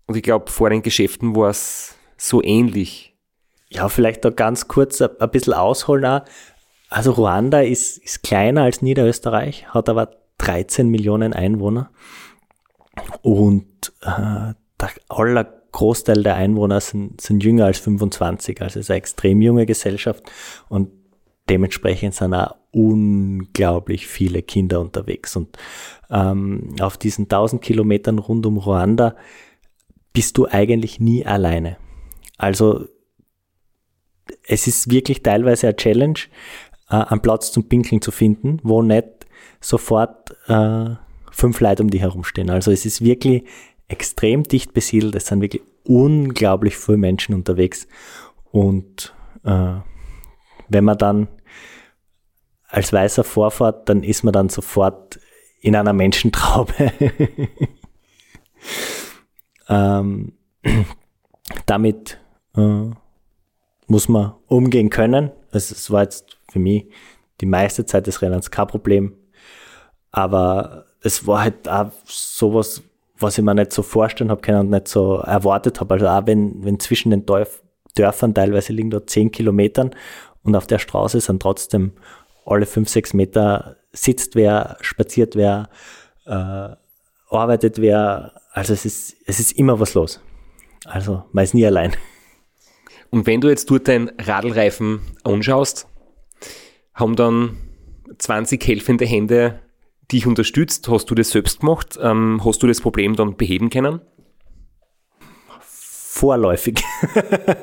Und 0.07 0.15
ich 0.15 0.23
glaube, 0.23 0.49
vor 0.49 0.69
den 0.69 0.81
Geschäften 0.81 1.35
war 1.35 1.49
es 1.49 1.95
so 2.15 2.41
ähnlich. 2.41 3.15
Ja, 3.69 3.89
vielleicht 3.89 4.23
da 4.23 4.29
ganz 4.29 4.69
kurz 4.69 5.01
ein, 5.01 5.09
ein 5.19 5.29
bisschen 5.29 5.53
ausholen. 5.53 6.05
Auch. 6.05 6.21
Also 6.89 7.11
Ruanda 7.11 7.59
ist, 7.59 7.97
ist 7.97 8.23
kleiner 8.23 8.63
als 8.63 8.81
Niederösterreich, 8.81 9.67
hat 9.73 9.89
aber 9.89 10.11
13 10.37 10.87
Millionen 10.87 11.33
Einwohner. 11.33 11.91
Und 13.21 13.91
äh, 14.01 14.53
der 14.79 14.91
aller 15.09 15.56
Großteil 15.77 16.23
der 16.23 16.35
Einwohner 16.35 16.81
sind, 16.81 17.21
sind 17.21 17.43
jünger 17.43 17.65
als 17.65 17.77
25, 17.77 18.63
also 18.63 18.79
es 18.79 18.85
ist 18.87 18.89
eine 18.89 18.97
extrem 18.97 19.43
junge 19.43 19.67
Gesellschaft 19.67 20.23
und 20.69 20.89
dementsprechend 21.49 22.15
sind 22.15 22.33
auch 22.33 22.55
unglaublich 22.71 24.07
viele 24.07 24.41
Kinder 24.41 24.81
unterwegs. 24.81 25.35
Und 25.35 25.55
ähm, 26.09 26.75
auf 26.79 26.97
diesen 26.97 27.25
1000 27.25 27.61
Kilometern 27.61 28.17
rund 28.17 28.47
um 28.47 28.57
Ruanda 28.57 29.15
bist 30.13 30.39
du 30.39 30.47
eigentlich 30.47 30.99
nie 30.99 31.23
alleine. 31.27 31.77
Also 32.39 32.87
es 34.47 34.65
ist 34.65 34.89
wirklich 34.89 35.21
teilweise 35.21 35.67
eine 35.67 35.75
Challenge, 35.75 36.19
äh, 36.89 36.95
einen 36.95 37.21
Platz 37.21 37.51
zum 37.51 37.69
Pinkeln 37.69 38.01
zu 38.01 38.09
finden, 38.09 38.59
wo 38.63 38.81
nicht 38.81 39.27
sofort 39.61 40.35
äh, 40.47 40.95
fünf 41.31 41.59
Leute 41.59 41.83
um 41.83 41.91
dich 41.91 42.01
herumstehen. 42.01 42.49
Also 42.49 42.71
es 42.71 42.83
ist 42.83 43.03
wirklich 43.03 43.43
extrem 43.87 44.43
dicht 44.43 44.73
besiedelt. 44.73 45.15
Es 45.15 45.27
sind 45.27 45.41
wirklich 45.41 45.63
unglaublich 45.83 46.77
viele 46.77 46.97
Menschen 46.97 47.33
unterwegs. 47.35 47.87
Und 48.51 49.13
äh, 49.43 49.75
wenn 50.69 50.83
man 50.83 50.97
dann 50.97 51.27
als 52.67 52.91
Weißer 52.91 53.23
vorfährt, 53.23 53.87
dann 53.89 54.03
ist 54.03 54.23
man 54.23 54.33
dann 54.33 54.49
sofort 54.49 55.19
in 55.61 55.75
einer 55.75 55.93
Menschentraube. 55.93 56.91
Ähm, 59.69 60.33
damit 61.65 62.19
äh, 62.55 62.89
muss 63.87 64.09
man 64.09 64.33
umgehen 64.47 64.89
können. 64.89 65.31
Also 65.51 65.75
es 65.75 65.91
war 65.91 66.03
jetzt 66.03 66.37
für 66.49 66.59
mich 66.59 66.87
die 67.41 67.45
meiste 67.45 67.85
Zeit 67.85 68.07
des 68.07 68.21
Rennens 68.21 68.51
kein 68.51 68.67
Problem. 68.67 69.13
Aber 70.11 70.85
es 71.01 71.27
war 71.27 71.41
halt 71.41 71.67
auch 71.69 71.91
sowas, 72.05 72.81
was 73.19 73.37
ich 73.37 73.43
mir 73.43 73.55
nicht 73.55 73.73
so 73.73 73.81
vorstellen 73.81 74.31
habe 74.31 74.41
können 74.41 74.59
und 74.59 74.69
nicht 74.69 74.87
so 74.87 75.17
erwartet 75.17 75.79
habe. 75.79 75.95
Also 75.95 76.07
auch 76.07 76.25
wenn, 76.25 76.63
wenn 76.63 76.79
zwischen 76.79 77.11
den 77.11 77.25
Dörf, 77.25 77.61
Dörfern 77.95 78.33
teilweise 78.33 78.73
liegen 78.73 78.91
da 78.91 79.05
zehn 79.05 79.31
Kilometern 79.31 79.95
und 80.43 80.55
auf 80.55 80.67
der 80.67 80.79
Straße 80.79 81.19
sind 81.19 81.41
trotzdem 81.41 81.93
alle 82.45 82.65
fünf, 82.65 82.89
sechs 82.89 83.13
Meter 83.13 83.77
sitzt 83.91 84.35
wer, 84.35 84.77
spaziert 84.81 85.35
wer, 85.35 85.69
äh, 86.25 86.69
arbeitet 87.29 87.79
wer. 87.79 88.33
Also 88.51 88.73
es 88.73 88.85
ist, 88.85 89.15
es 89.25 89.39
ist 89.39 89.53
immer 89.53 89.79
was 89.79 89.93
los. 89.93 90.21
Also 90.85 91.23
man 91.31 91.43
ist 91.43 91.53
nie 91.53 91.65
allein. 91.65 91.95
Und 93.09 93.25
wenn 93.25 93.41
du 93.41 93.49
jetzt 93.49 93.69
dort 93.69 93.87
deinen 93.87 94.11
Radlreifen 94.19 95.01
anschaust, 95.23 95.87
haben 96.93 97.15
dann 97.15 97.57
20 98.17 98.65
helfende 98.65 99.05
Hände 99.05 99.59
dich 100.11 100.27
unterstützt. 100.27 100.87
Hast 100.89 101.09
du 101.09 101.15
das 101.15 101.31
selbst 101.31 101.59
gemacht? 101.59 101.97
Ähm, 102.01 102.41
hast 102.43 102.63
du 102.63 102.67
das 102.67 102.81
Problem 102.81 103.15
dann 103.15 103.35
beheben 103.35 103.69
können? 103.69 104.01
Vorläufig. 105.59 106.83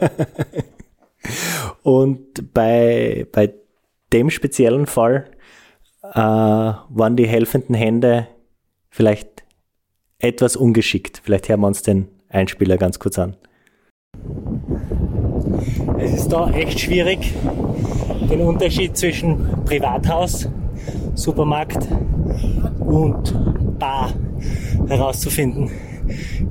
Und 1.82 2.52
bei, 2.52 3.26
bei 3.32 3.54
dem 4.12 4.30
speziellen 4.30 4.86
Fall 4.86 5.30
äh, 6.02 6.18
waren 6.18 7.16
die 7.16 7.26
helfenden 7.26 7.74
Hände 7.74 8.28
vielleicht 8.90 9.44
etwas 10.18 10.56
ungeschickt. 10.56 11.20
Vielleicht 11.24 11.48
hören 11.48 11.60
wir 11.60 11.66
uns 11.66 11.82
den 11.82 12.08
Einspieler 12.28 12.76
ganz 12.76 12.98
kurz 12.98 13.18
an. 13.18 13.36
Es 15.98 16.12
ist 16.12 16.28
da 16.28 16.50
echt 16.50 16.80
schwierig, 16.80 17.34
den 18.30 18.40
Unterschied 18.40 18.96
zwischen 18.96 19.64
Privathaus, 19.64 20.48
Supermarkt 21.14 21.88
und 22.80 23.78
Bar 23.78 24.12
herauszufinden. 24.88 25.70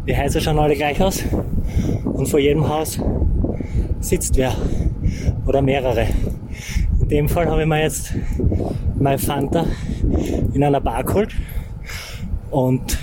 Die 0.07 0.17
Häuser 0.17 0.41
schauen 0.41 0.59
alle 0.59 0.75
gleich 0.75 1.01
aus 1.01 1.23
und 2.03 2.27
vor 2.27 2.39
jedem 2.39 2.67
Haus 2.67 2.99
sitzt 3.99 4.35
wer 4.37 4.53
oder 5.45 5.61
mehrere. 5.61 6.07
In 6.99 7.09
dem 7.09 7.29
Fall 7.29 7.47
habe 7.47 7.61
ich 7.61 7.67
mir 7.67 7.81
jetzt 7.81 8.13
mein 8.99 9.19
Fanta 9.19 9.65
in 10.53 10.63
einer 10.63 10.81
Bar 10.81 11.03
geholt 11.03 11.35
und 12.49 12.97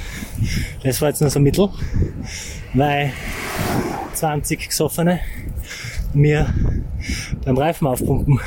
das 0.82 1.00
war 1.00 1.08
jetzt 1.08 1.20
nur 1.20 1.30
so 1.30 1.40
mittel, 1.40 1.68
weil 2.74 3.12
20 4.14 4.68
Gesoffene 4.68 5.20
mir 6.12 6.52
beim 7.44 7.56
Reifen 7.56 7.86
aufpumpen, 7.86 8.40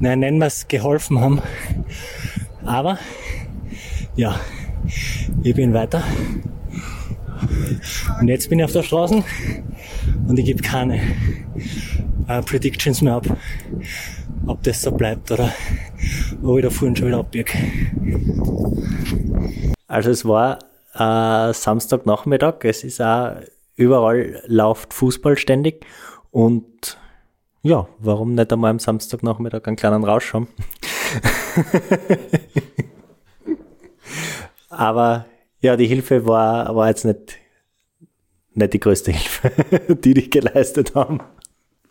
nein, 0.00 0.20
nennen 0.20 0.38
wir 0.38 0.46
es, 0.46 0.68
geholfen 0.68 1.20
haben. 1.20 1.40
Aber, 2.66 2.98
ja, 4.16 4.38
ich 5.42 5.54
bin 5.54 5.72
weiter. 5.72 6.02
Und 8.20 8.28
jetzt 8.28 8.48
bin 8.50 8.58
ich 8.58 8.64
auf 8.64 8.72
der 8.72 8.82
Straße 8.82 9.22
und 10.26 10.38
ich 10.38 10.44
gebe 10.44 10.62
keine 10.62 11.00
äh, 12.28 12.42
Predictions 12.42 13.02
mehr 13.02 13.14
ab, 13.14 13.26
ob 14.46 14.62
das 14.62 14.82
so 14.82 14.90
bleibt 14.90 15.30
oder 15.30 15.52
ob 16.42 16.58
ich 16.58 16.64
da 16.64 16.70
vorhin 16.70 16.96
schon 16.96 17.08
wieder 17.08 17.18
abbiege. 17.18 17.52
Also 19.86 20.10
es 20.10 20.24
war 20.24 20.58
äh, 20.94 21.52
Samstagnachmittag, 21.52 22.64
es 22.64 22.82
ist 22.82 23.00
auch 23.00 23.36
überall 23.76 24.42
läuft 24.46 24.92
Fußball 24.92 25.36
ständig 25.36 25.84
und 26.30 26.98
ja, 27.62 27.86
warum 27.98 28.34
nicht 28.34 28.52
einmal 28.52 28.70
am 28.70 28.78
Samstagnachmittag 28.78 29.66
einen 29.66 29.76
kleinen 29.76 30.04
Rausch 30.04 30.32
haben? 30.34 30.48
Aber 34.68 35.26
ja, 35.60 35.76
die 35.76 35.86
Hilfe 35.86 36.26
war, 36.26 36.74
war 36.76 36.88
jetzt 36.88 37.04
nicht, 37.04 37.38
nicht 38.54 38.72
die 38.72 38.80
größte 38.80 39.12
Hilfe, 39.12 39.94
die 40.04 40.14
die 40.14 40.30
geleistet 40.30 40.94
haben. 40.94 41.20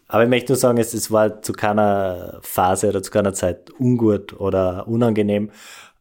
Aber 0.08 0.24
ich 0.24 0.30
möchte 0.30 0.54
nur 0.54 0.58
sagen, 0.58 0.78
es, 0.78 0.94
es 0.94 1.12
war 1.12 1.42
zu 1.42 1.52
keiner 1.54 2.40
Phase 2.42 2.90
oder 2.90 3.02
zu 3.02 3.12
keiner 3.12 3.34
Zeit 3.34 3.72
ungut 3.80 4.40
oder 4.40 4.88
unangenehm. 4.88 5.50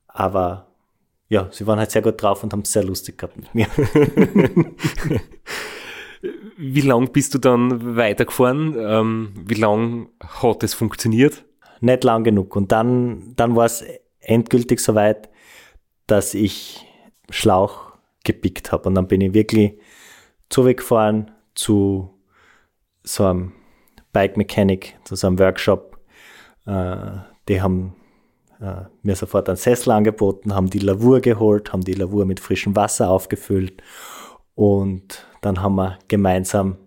Aber 0.07 0.67
ja, 1.29 1.49
sie 1.51 1.67
waren 1.67 1.79
halt 1.79 1.91
sehr 1.91 2.03
gut 2.03 2.23
drauf 2.23 2.43
und 2.43 2.53
haben 2.53 2.61
es 2.61 2.73
sehr 2.73 2.85
lustig 2.85 3.17
gehabt 3.19 3.37
mit 3.37 3.55
mir. 3.55 3.67
Wie 6.57 6.83
lang 6.83 7.13
bist 7.13 7.35
du 7.35 7.39
dann 7.39 7.97
weitergefahren? 7.97 8.77
Ähm, 8.79 9.33
wie 9.45 9.55
lang 9.55 10.09
hat 10.21 10.63
es 10.63 10.73
funktioniert? 10.73 11.45
Nicht 11.85 12.03
lang 12.03 12.25
genug. 12.25 12.57
Und 12.57 12.73
dann, 12.73 13.35
dann 13.37 13.57
war 13.57 13.67
es 13.67 13.85
endgültig 14.21 14.81
soweit, 14.81 15.29
dass 16.07 16.33
ich 16.33 16.87
Schlauch 17.29 17.93
gepickt 18.25 18.73
habe. 18.73 18.89
Und 18.89 18.95
dann 18.95 19.07
bin 19.07 19.21
ich 19.21 19.35
wirklich 19.35 19.79
zurückgefahren 20.49 21.31
zu 21.55 22.09
so 23.03 23.27
einem 23.27 23.53
Bike 24.15 24.39
Mechanic, 24.39 24.97
zu 25.05 25.15
so 25.15 25.27
einem 25.27 25.39
Workshop. 25.39 25.99
Äh, 26.65 27.19
die 27.49 27.61
haben 27.61 27.95
äh, 28.63 28.85
mir 29.03 29.15
sofort 29.15 29.51
einen 29.51 29.59
Sessel 29.59 29.91
angeboten, 29.91 30.55
haben 30.55 30.71
die 30.71 30.79
Lavur 30.79 31.21
geholt, 31.21 31.75
haben 31.75 31.85
die 31.85 31.93
Lavur 31.93 32.25
mit 32.25 32.41
frischem 32.41 32.75
Wasser 32.75 33.11
aufgefüllt 33.11 33.83
und 34.55 35.27
dann 35.43 35.61
haben 35.61 35.75
wir 35.75 35.99
gemeinsam 36.09 36.79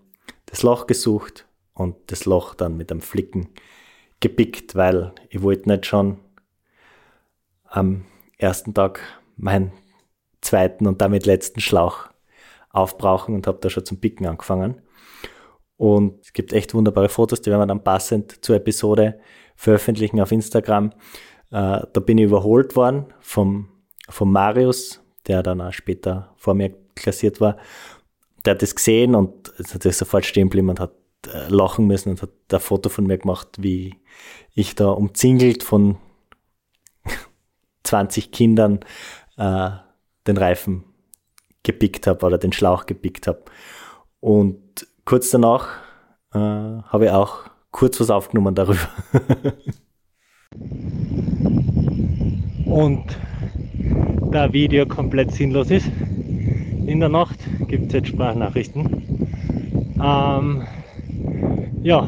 das 0.47 0.63
Loch 0.63 0.87
gesucht 0.87 1.45
und 1.75 1.95
das 2.07 2.25
Loch 2.25 2.55
dann 2.55 2.77
mit 2.77 2.91
einem 2.91 3.01
Flicken 3.01 3.49
gepickt, 4.19 4.75
weil 4.75 5.13
ich 5.29 5.41
wollte 5.41 5.69
nicht 5.69 5.85
schon 5.85 6.17
am 7.63 8.05
ersten 8.37 8.73
Tag 8.73 8.99
meinen 9.35 9.71
zweiten 10.41 10.87
und 10.87 11.01
damit 11.01 11.25
letzten 11.25 11.59
Schlauch 11.59 12.09
aufbrauchen 12.69 13.35
und 13.35 13.47
habe 13.47 13.59
da 13.61 13.69
schon 13.69 13.85
zum 13.85 13.99
Picken 13.99 14.25
angefangen. 14.25 14.81
Und 15.77 16.21
es 16.21 16.33
gibt 16.33 16.53
echt 16.53 16.73
wunderbare 16.73 17.09
Fotos, 17.09 17.41
die 17.41 17.51
werden 17.51 17.61
wir 17.61 17.67
dann 17.67 17.83
passend 17.83 18.43
zur 18.43 18.55
Episode 18.55 19.19
veröffentlichen 19.55 20.19
auf 20.19 20.31
Instagram. 20.31 20.91
Äh, 21.51 21.81
da 21.93 21.99
bin 21.99 22.17
ich 22.17 22.25
überholt 22.25 22.75
worden 22.75 23.13
vom, 23.19 23.69
vom 24.09 24.31
Marius, 24.31 25.01
der 25.27 25.43
dann 25.43 25.61
auch 25.61 25.73
später 25.73 26.33
vor 26.35 26.55
mir 26.55 26.73
klassiert 26.95 27.39
war. 27.41 27.57
Der 28.45 28.53
hat 28.53 28.61
das 28.61 28.75
gesehen 28.75 29.13
und 29.13 29.49
ist 29.49 29.73
natürlich 29.73 29.97
sofort 29.97 30.25
stehen 30.25 30.47
geblieben 30.47 30.69
und 30.69 30.79
hat 30.79 30.93
lachen 31.25 31.87
müssen 31.87 32.11
und 32.11 32.21
hat 32.21 32.29
ein 32.51 32.59
Foto 32.59 32.89
von 32.89 33.05
mir 33.05 33.17
gemacht, 33.17 33.49
wie 33.57 33.95
ich 34.53 34.75
da 34.75 34.89
umzingelt 34.89 35.63
von 35.63 35.97
20 37.83 38.31
Kindern 38.31 38.79
äh, 39.37 39.69
den 40.27 40.37
Reifen 40.37 40.83
gepickt 41.63 42.07
habe 42.07 42.25
oder 42.25 42.37
den 42.37 42.53
Schlauch 42.53 42.85
gepickt 42.85 43.27
habe. 43.27 43.43
Und 44.19 44.87
kurz 45.05 45.29
danach 45.29 45.67
äh, 46.33 46.37
habe 46.37 47.05
ich 47.05 47.11
auch 47.11 47.49
kurz 47.71 47.99
was 47.99 48.09
aufgenommen 48.09 48.55
darüber. 48.55 48.87
Und 52.65 53.05
da 54.31 54.51
Video 54.53 54.85
komplett 54.85 55.31
sinnlos 55.31 55.71
ist, 55.71 55.87
in 56.85 56.99
der 56.99 57.09
Nacht 57.09 57.39
gibt 57.67 57.87
es 57.87 57.93
jetzt 57.93 58.07
Sprachnachrichten. 58.09 59.95
Ähm, 60.01 60.67
ja, 61.87 62.05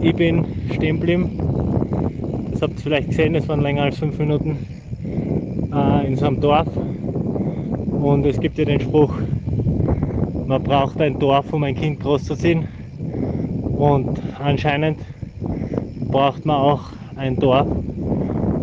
ich 0.00 0.14
bin 0.14 0.44
stehen 0.72 1.00
geblieben. 1.00 2.48
Das 2.52 2.62
habt 2.62 2.74
ihr 2.74 2.82
vielleicht 2.82 3.08
gesehen, 3.08 3.34
es 3.34 3.48
waren 3.48 3.62
länger 3.62 3.82
als 3.82 3.98
fünf 3.98 4.16
Minuten 4.16 4.56
äh, 5.74 6.06
in 6.06 6.14
so 6.14 6.26
einem 6.26 6.40
Dorf. 6.40 6.68
Und 8.00 8.24
es 8.24 8.38
gibt 8.38 8.58
ja 8.58 8.64
den 8.64 8.80
Spruch, 8.80 9.12
man 10.46 10.62
braucht 10.62 11.00
ein 11.00 11.18
Dorf, 11.18 11.52
um 11.52 11.64
ein 11.64 11.74
Kind 11.74 11.98
groß 11.98 12.22
zu 12.22 12.36
ziehen. 12.36 12.68
Und 13.76 14.20
anscheinend 14.38 15.00
braucht 16.08 16.46
man 16.46 16.58
auch 16.58 16.90
ein 17.16 17.34
Dorf, 17.40 17.66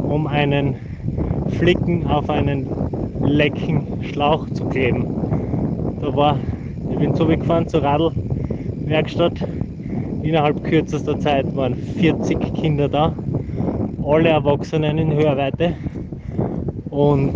um 0.09 0.25
einen 0.25 0.75
Flicken 1.57 2.07
auf 2.07 2.29
einen 2.29 2.65
lecken 3.25 3.85
Schlauch 4.03 4.49
zu 4.51 4.63
kleben. 4.63 5.05
Da 5.99 6.15
war, 6.15 6.37
ich 6.91 6.97
bin 6.97 7.13
so 7.13 7.25
gefahren 7.25 7.67
zur 7.67 7.83
Radlwerkstatt. 8.89 9.33
Innerhalb 10.23 10.63
kürzester 10.63 11.19
Zeit 11.19 11.45
waren 11.55 11.75
40 11.75 12.55
Kinder 12.55 12.89
da, 12.89 13.13
alle 14.03 14.29
Erwachsenen 14.29 14.97
in 14.97 15.13
Hörweite 15.13 15.75
und 16.89 17.35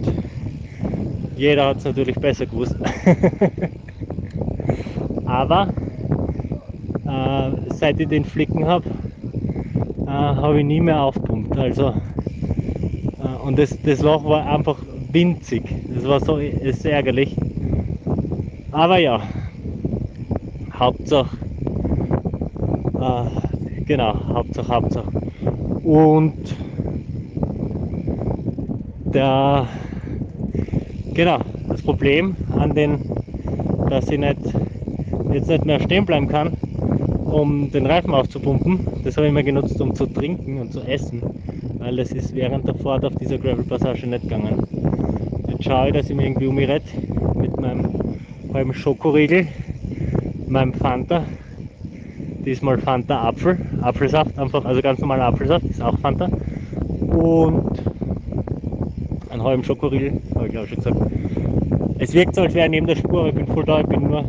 jeder 1.37 1.67
hat 1.67 1.77
es 1.77 1.85
natürlich 1.85 2.15
besser 2.15 2.47
gewusst. 2.47 2.75
Aber 5.25 5.67
äh, 7.05 7.51
seit 7.75 7.99
ich 7.99 8.07
den 8.07 8.25
Flicken 8.25 8.65
habe, 8.65 8.89
äh, 10.07 10.09
habe 10.09 10.59
ich 10.59 10.65
nie 10.65 10.81
mehr 10.81 11.01
aufpumpt. 11.01 11.55
Also, 11.57 11.93
äh, 13.23 13.45
und 13.45 13.59
das, 13.59 13.77
das 13.83 14.01
Loch 14.01 14.25
war 14.25 14.47
einfach 14.47 14.79
winzig. 15.11 15.63
Das 15.93 16.03
war 16.05 16.19
so 16.19 16.37
ist 16.37 16.83
ärgerlich. 16.85 17.35
Aber 18.71 18.97
ja, 18.97 19.21
Hauptsache, 20.83 21.37
äh, 22.99 23.25
genau, 23.85 24.13
Hauptsache, 24.33 24.67
Hauptsache. 24.67 25.09
Und 25.85 26.35
der, 29.13 29.65
genau, 31.13 31.39
das 31.69 31.81
Problem 31.83 32.35
an 32.59 32.75
den, 32.75 32.99
dass 33.89 34.11
ich 34.11 34.19
nicht, 34.19 34.37
jetzt 35.31 35.47
nicht 35.47 35.65
mehr 35.65 35.79
stehen 35.79 36.05
bleiben 36.05 36.27
kann, 36.27 36.49
um 37.31 37.71
den 37.71 37.85
Reifen 37.85 38.13
aufzupumpen, 38.13 38.85
das 39.05 39.15
habe 39.15 39.27
ich 39.27 39.33
mir 39.33 39.43
genutzt, 39.45 39.79
um 39.79 39.95
zu 39.95 40.05
trinken 40.07 40.59
und 40.59 40.73
zu 40.73 40.81
essen, 40.81 41.21
weil 41.79 41.95
das 41.95 42.11
ist 42.11 42.35
während 42.35 42.67
der 42.67 42.75
Fahrt 42.75 43.05
auf 43.05 43.15
dieser 43.15 43.37
Gravel-Passage 43.37 44.05
nicht 44.05 44.23
gegangen. 44.23 44.59
Jetzt 45.47 45.63
schaue 45.63 45.87
ich, 45.87 45.93
dass 45.93 46.09
ich 46.09 46.15
mich 46.17 46.25
irgendwie 46.25 46.47
um 46.47 46.55
mich 46.55 46.67
rette 46.67 46.91
mit 47.35 47.57
meinem 47.61 48.19
halben 48.53 48.73
Schokoriegel, 48.73 49.47
meinem 50.49 50.73
Fanta, 50.73 51.23
diesmal 52.45 52.77
Fanta 52.77 53.27
Apfel, 53.27 53.57
Apfelsaft 53.81 54.37
einfach, 54.37 54.65
also 54.65 54.81
ganz 54.81 54.99
normaler 54.99 55.25
Apfelsaft, 55.25 55.65
ist 55.65 55.81
auch 55.81 55.97
Fanta 55.99 56.29
und 56.99 57.79
einen 59.29 59.43
halben 59.43 59.63
Schokoriegel, 59.63 60.21
habe 60.35 60.45
ich 60.45 60.51
glaube 60.51 60.67
schon 60.67 60.77
gesagt. 60.77 60.97
Es 61.99 62.13
wirkt 62.13 62.35
so, 62.35 62.41
als 62.41 62.53
wäre 62.53 62.65
ich 62.65 62.71
neben 62.71 62.87
der 62.87 62.95
Spur, 62.95 63.27
ich 63.27 63.35
bin 63.35 63.47
voll 63.47 63.63
da, 63.63 63.79
ich 63.79 63.87
bin 63.87 64.03
nur, 64.03 64.25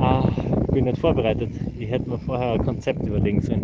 ah, 0.00 0.28
bin 0.72 0.84
nicht 0.84 0.98
vorbereitet. 0.98 1.50
Ich 1.78 1.88
hätte 1.88 2.10
mir 2.10 2.18
vorher 2.18 2.52
ein 2.52 2.64
Konzept 2.64 3.06
überlegen 3.06 3.40
sollen 3.40 3.62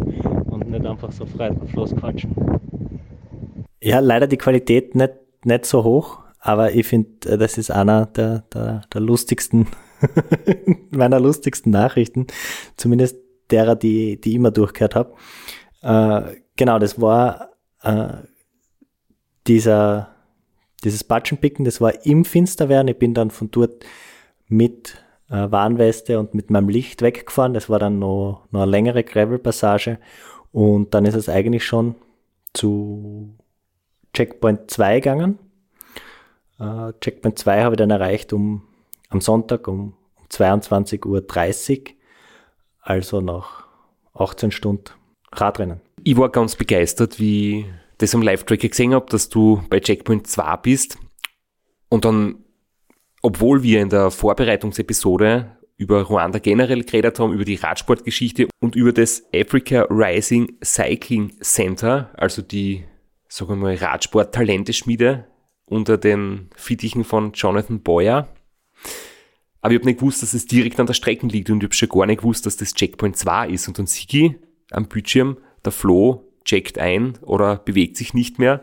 und 0.50 0.70
nicht 0.70 0.86
einfach 0.86 1.10
so 1.12 1.26
frei 1.26 1.50
drauf 1.50 1.72
losquatschen. 1.74 2.34
Ja, 3.82 3.98
leider 3.98 4.26
die 4.26 4.36
Qualität 4.36 4.94
nicht, 4.94 5.14
nicht 5.44 5.66
so 5.66 5.84
hoch, 5.84 6.20
aber 6.38 6.72
ich 6.72 6.86
finde, 6.86 7.36
das 7.36 7.58
ist 7.58 7.70
einer 7.70 8.06
der, 8.06 8.44
der, 8.54 8.82
der 8.92 9.00
lustigsten, 9.00 9.66
meiner 10.90 11.20
lustigsten 11.20 11.70
Nachrichten, 11.70 12.26
zumindest 12.76 13.16
derer, 13.50 13.76
die, 13.76 14.20
die 14.20 14.30
ich 14.30 14.36
immer 14.36 14.50
durchgehört 14.50 14.94
habe. 14.94 15.14
Äh, 15.82 16.36
genau, 16.56 16.78
das 16.78 17.00
war 17.00 17.50
äh, 17.82 18.14
dieser, 19.46 20.14
dieses 20.84 21.04
Batschenpicken, 21.04 21.64
das 21.64 21.80
war 21.80 22.04
im 22.06 22.24
Finsterwerden. 22.24 22.88
Ich 22.88 22.98
bin 22.98 23.14
dann 23.14 23.30
von 23.30 23.50
dort 23.50 23.84
mit 24.48 25.02
äh, 25.28 25.50
Warnweste 25.50 26.18
und 26.18 26.34
mit 26.34 26.50
meinem 26.50 26.68
Licht 26.68 27.02
weggefahren. 27.02 27.54
Das 27.54 27.68
war 27.68 27.78
dann 27.78 27.98
noch, 27.98 28.46
noch 28.50 28.62
eine 28.62 28.70
längere 28.70 29.04
Gravel-Passage. 29.04 29.98
Und 30.52 30.94
dann 30.94 31.04
ist 31.04 31.14
es 31.14 31.28
eigentlich 31.28 31.64
schon 31.64 31.94
zu 32.52 33.36
Checkpoint 34.12 34.70
2 34.70 35.00
gegangen. 35.00 35.38
Äh, 36.58 36.92
Checkpoint 37.00 37.38
2 37.38 37.62
habe 37.62 37.74
ich 37.74 37.78
dann 37.78 37.90
erreicht 37.90 38.32
um, 38.32 38.62
am 39.10 39.20
Sonntag 39.20 39.68
um, 39.68 39.94
um 40.16 40.26
22.30 40.30 41.80
Uhr. 41.80 41.94
Also 42.80 43.20
nach 43.20 43.66
18 44.14 44.50
Stunden 44.50 44.90
Radrennen. 45.32 45.80
Ich 46.02 46.16
war 46.16 46.30
ganz 46.30 46.56
begeistert, 46.56 47.20
wie 47.20 47.66
das 47.98 48.14
am 48.14 48.22
Live-Tracker 48.22 48.68
gesehen 48.68 48.94
habe, 48.94 49.06
dass 49.10 49.28
du 49.28 49.62
bei 49.68 49.80
Checkpoint 49.80 50.26
2 50.26 50.56
bist 50.56 50.98
und 51.90 52.04
dann 52.04 52.44
obwohl 53.22 53.62
wir 53.62 53.82
in 53.82 53.90
der 53.90 54.10
Vorbereitungsepisode 54.10 55.56
über 55.76 56.02
Ruanda 56.02 56.38
generell 56.38 56.84
geredet 56.84 57.18
haben, 57.18 57.32
über 57.32 57.44
die 57.44 57.56
Radsportgeschichte 57.56 58.48
und 58.60 58.76
über 58.76 58.92
das 58.92 59.22
Africa 59.34 59.86
Rising 59.90 60.56
Cycling 60.62 61.32
Center, 61.42 62.10
also 62.14 62.42
die, 62.42 62.84
sagen 63.28 63.50
wir 63.50 63.56
mal, 63.56 63.74
Radsport-Talenteschmiede 63.74 65.26
unter 65.66 65.96
den 65.96 66.50
Fittichen 66.56 67.04
von 67.04 67.32
Jonathan 67.32 67.80
Boyer. 67.80 68.28
Aber 69.60 69.72
ich 69.72 69.78
habe 69.78 69.88
nicht 69.88 70.00
gewusst, 70.00 70.22
dass 70.22 70.32
es 70.32 70.46
direkt 70.46 70.80
an 70.80 70.86
der 70.86 70.94
Strecke 70.94 71.26
liegt 71.26 71.50
und 71.50 71.58
ich 71.58 71.64
habe 71.64 71.74
schon 71.74 71.88
gar 71.88 72.06
nicht 72.06 72.20
gewusst, 72.20 72.46
dass 72.46 72.56
das 72.56 72.74
Checkpoint 72.74 73.16
2 73.16 73.50
ist. 73.50 73.68
Und 73.68 73.78
dann 73.78 73.86
Sigi 73.86 74.36
am 74.70 74.86
Bildschirm, 74.86 75.36
der 75.64 75.72
Flo 75.72 76.24
checkt 76.44 76.78
ein 76.78 77.18
oder 77.22 77.56
bewegt 77.56 77.96
sich 77.96 78.14
nicht 78.14 78.38
mehr 78.38 78.62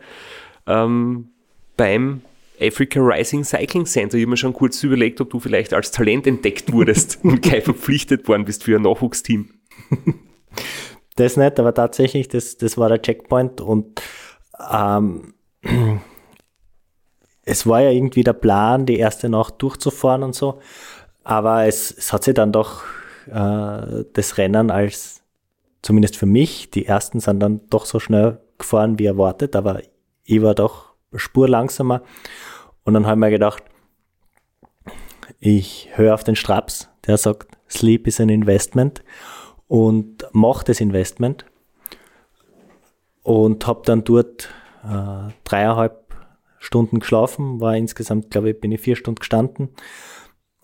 ähm, 0.65 1.29
beim 1.75 2.21
Africa 2.59 2.99
Rising 2.99 3.43
Cycling 3.43 3.85
Center. 3.85 4.17
Ich 4.17 4.23
habe 4.23 4.31
mir 4.31 4.37
schon 4.37 4.53
kurz 4.53 4.83
überlegt, 4.83 5.21
ob 5.21 5.29
du 5.29 5.39
vielleicht 5.39 5.73
als 5.73 5.91
Talent 5.91 6.25
entdeckt 6.25 6.71
wurdest 6.71 7.19
und 7.23 7.41
gleich 7.41 7.63
verpflichtet 7.63 8.27
worden 8.27 8.45
bist 8.45 8.63
für 8.63 8.75
ein 8.75 8.81
Nachwuchsteam. 8.81 9.49
Das 11.15 11.37
nicht, 11.37 11.59
aber 11.59 11.73
tatsächlich, 11.73 12.27
das, 12.27 12.57
das 12.57 12.77
war 12.77 12.89
der 12.89 13.01
Checkpoint 13.01 13.61
und 13.61 14.01
ähm, 14.71 15.33
es 17.43 17.65
war 17.65 17.81
ja 17.81 17.91
irgendwie 17.91 18.23
der 18.23 18.33
Plan, 18.33 18.85
die 18.85 18.97
erste 18.97 19.29
Nacht 19.29 19.55
durchzufahren 19.59 20.23
und 20.23 20.35
so, 20.35 20.59
aber 21.27 21.65
es, 21.65 21.91
es 21.91 22.13
hat 22.13 22.23
sich 22.23 22.35
dann 22.35 22.53
doch 22.53 22.85
äh, 23.25 24.05
das 24.13 24.37
Rennen 24.37 24.71
als, 24.71 25.23
zumindest 25.81 26.15
für 26.15 26.25
mich, 26.25 26.71
die 26.71 26.85
ersten 26.85 27.19
sind 27.19 27.41
dann 27.41 27.59
doch 27.69 27.83
so 27.83 27.99
schnell 27.99 28.39
gefahren 28.57 28.97
wie 28.97 29.07
erwartet, 29.07 29.53
aber 29.57 29.81
ich 30.23 30.41
war 30.41 30.55
doch 30.55 30.93
Spur 31.13 31.49
langsamer. 31.49 32.01
Und 32.85 32.93
dann 32.93 33.05
habe 33.05 33.15
ich 33.15 33.19
mir 33.19 33.29
gedacht, 33.29 33.61
ich 35.41 35.89
höre 35.95 36.13
auf 36.13 36.23
den 36.23 36.37
Straps, 36.37 36.87
der 37.05 37.17
sagt, 37.17 37.57
Sleep 37.69 38.07
is 38.07 38.21
an 38.21 38.29
Investment 38.29 39.03
und 39.67 40.25
mache 40.31 40.63
das 40.63 40.79
Investment 40.79 41.43
und 43.23 43.67
habe 43.67 43.81
dann 43.83 44.05
dort 44.05 44.47
äh, 44.85 45.33
dreieinhalb 45.43 46.05
Stunden 46.59 47.01
geschlafen, 47.01 47.59
war 47.59 47.75
insgesamt, 47.75 48.31
glaube 48.31 48.51
ich, 48.51 48.61
bin 48.61 48.71
ich 48.71 48.79
vier 48.79 48.95
Stunden 48.95 49.19
gestanden, 49.19 49.75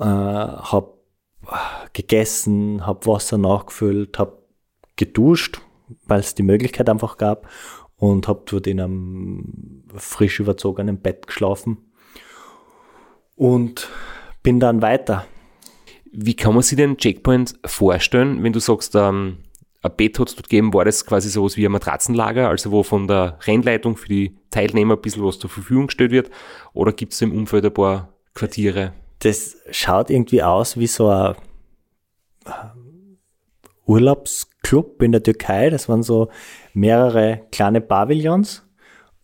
äh, 0.04 0.06
habe 0.06 0.94
gegessen, 1.94 2.86
habe 2.86 3.06
Wasser 3.06 3.38
nachgefüllt, 3.38 4.20
habe 4.20 4.44
geduscht, 4.96 5.62
weil 6.06 6.20
es 6.20 6.36
die 6.36 6.44
Möglichkeit 6.44 6.90
einfach 6.90 7.18
gab 7.18 7.48
und 7.98 8.28
habe 8.28 8.44
dort 8.46 8.68
in 8.68 8.80
einem 8.80 9.84
frisch 9.96 10.40
überzogenen 10.40 11.00
Bett 11.00 11.28
geschlafen 11.28 11.78
und 13.36 13.90
bin 14.42 14.60
dann 14.60 14.82
weiter. 14.82 15.26
Wie 16.12 16.36
kann 16.36 16.54
man 16.54 16.64
sich 16.64 16.78
den 16.78 16.98
Checkpoint 16.98 17.56
vorstellen, 17.66 18.44
wenn 18.44 18.54
du 18.54 18.60
sagst, 18.60 18.96
ähm, 18.96 19.38
ein 19.82 19.96
Bett 19.98 20.20
hat 20.20 20.30
es 20.30 20.36
dort 20.36 20.50
gegeben, 20.50 20.74
war 20.74 20.86
das 20.86 21.06
quasi 21.06 21.30
sowas 21.30 21.58
wie 21.58 21.66
ein 21.66 21.72
Matratzenlager, 21.72 22.50
also 22.50 22.72
wo 22.72 22.84
von 22.84 23.08
der 23.08 23.38
Rennleitung 23.46 23.98
für 23.98 24.08
die 24.08 24.38
Teilnehmer 24.50 24.96
ein 24.96 25.02
bisschen 25.02 25.26
was 25.26 25.40
zur 25.40 25.50
Verfügung 25.50 25.88
gestellt 25.88 26.12
wird? 26.12 26.30
Oder 26.74 26.94
gibt 26.94 27.14
es 27.14 27.22
im 27.22 27.34
Umfeld 27.34 27.66
ein 27.66 27.74
paar 27.74 28.14
Quartiere? 28.34 28.94
Das 29.24 29.56
schaut 29.72 30.10
irgendwie 30.10 30.44
aus 30.44 30.78
wie 30.78 30.88
so 30.88 31.08
ein 31.08 31.36
Urlaubsclub 33.86 35.02
in 35.02 35.14
der 35.14 35.24
Türkei. 35.24 35.70
Das 35.70 35.88
waren 35.88 36.04
so 36.04 36.30
mehrere 36.74 37.42
kleine 37.52 37.80
Pavillons. 37.80 38.68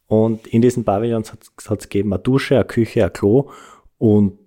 Und 0.08 0.48
in 0.48 0.62
diesen 0.62 0.86
Pavillons 0.86 1.34
hat 1.34 1.80
es 1.80 1.90
gegeben 1.90 2.14
eine 2.14 2.22
Dusche, 2.22 2.56
eine 2.56 2.66
Küche, 2.66 3.04
ein 3.04 3.14
Klo 3.14 3.52
und 3.98 4.40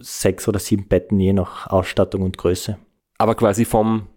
sechs 0.00 0.46
oder 0.46 0.58
sieben 0.58 0.88
Betten 0.88 1.18
je 1.18 1.32
nach 1.32 1.68
Ausstattung 1.68 2.22
und 2.22 2.36
Größe. 2.36 2.78
Aber 3.16 3.34
quasi 3.34 3.64
vom, 3.64 4.08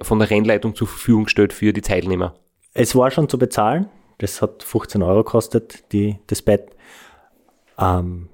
von 0.00 0.18
der 0.18 0.30
Rennleitung 0.30 0.74
zur 0.74 0.88
Verfügung 0.88 1.24
gestellt 1.24 1.52
für 1.52 1.72
die 1.72 1.82
Teilnehmer. 1.82 2.34
Es 2.72 2.96
war 2.96 3.10
schon 3.10 3.28
zu 3.28 3.38
bezahlen. 3.38 3.88
Das 4.18 4.40
hat 4.40 4.62
15 4.62 5.02
Euro 5.02 5.24
gekostet, 5.24 5.92
die, 5.92 6.18
das 6.26 6.40
Bett. 6.40 6.70
Ähm, 7.78 8.28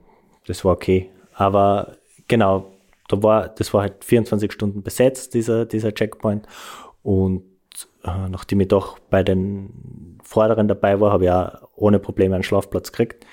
das 0.47 0.65
war 0.65 0.73
okay. 0.73 1.11
Aber 1.39 1.97
genau, 2.27 2.73
da 3.07 3.23
war, 3.23 3.49
das 3.49 3.73
war 3.73 3.83
halt 3.83 4.05
24 4.05 4.53
Stunden 4.53 4.83
besetzt, 4.83 5.35
dieser, 5.35 5.67
dieser 5.67 5.95
Checkpoint. 5.95 6.49
Und 7.05 7.45
äh, 8.03 8.29
nachdem 8.29 8.61
ich 8.61 8.69
doch 8.69 8.99
bei 8.99 9.23
den 9.23 10.19
vorderen 10.25 10.67
dabei 10.67 11.01
war, 11.01 11.13
habe 11.13 11.25
ich 11.25 11.31
auch 11.31 11.69
ohne 11.77 12.01
Probleme 12.01 12.35
einen 12.35 12.43
Schlafplatz 12.43 12.91
gekriegt. 12.91 13.25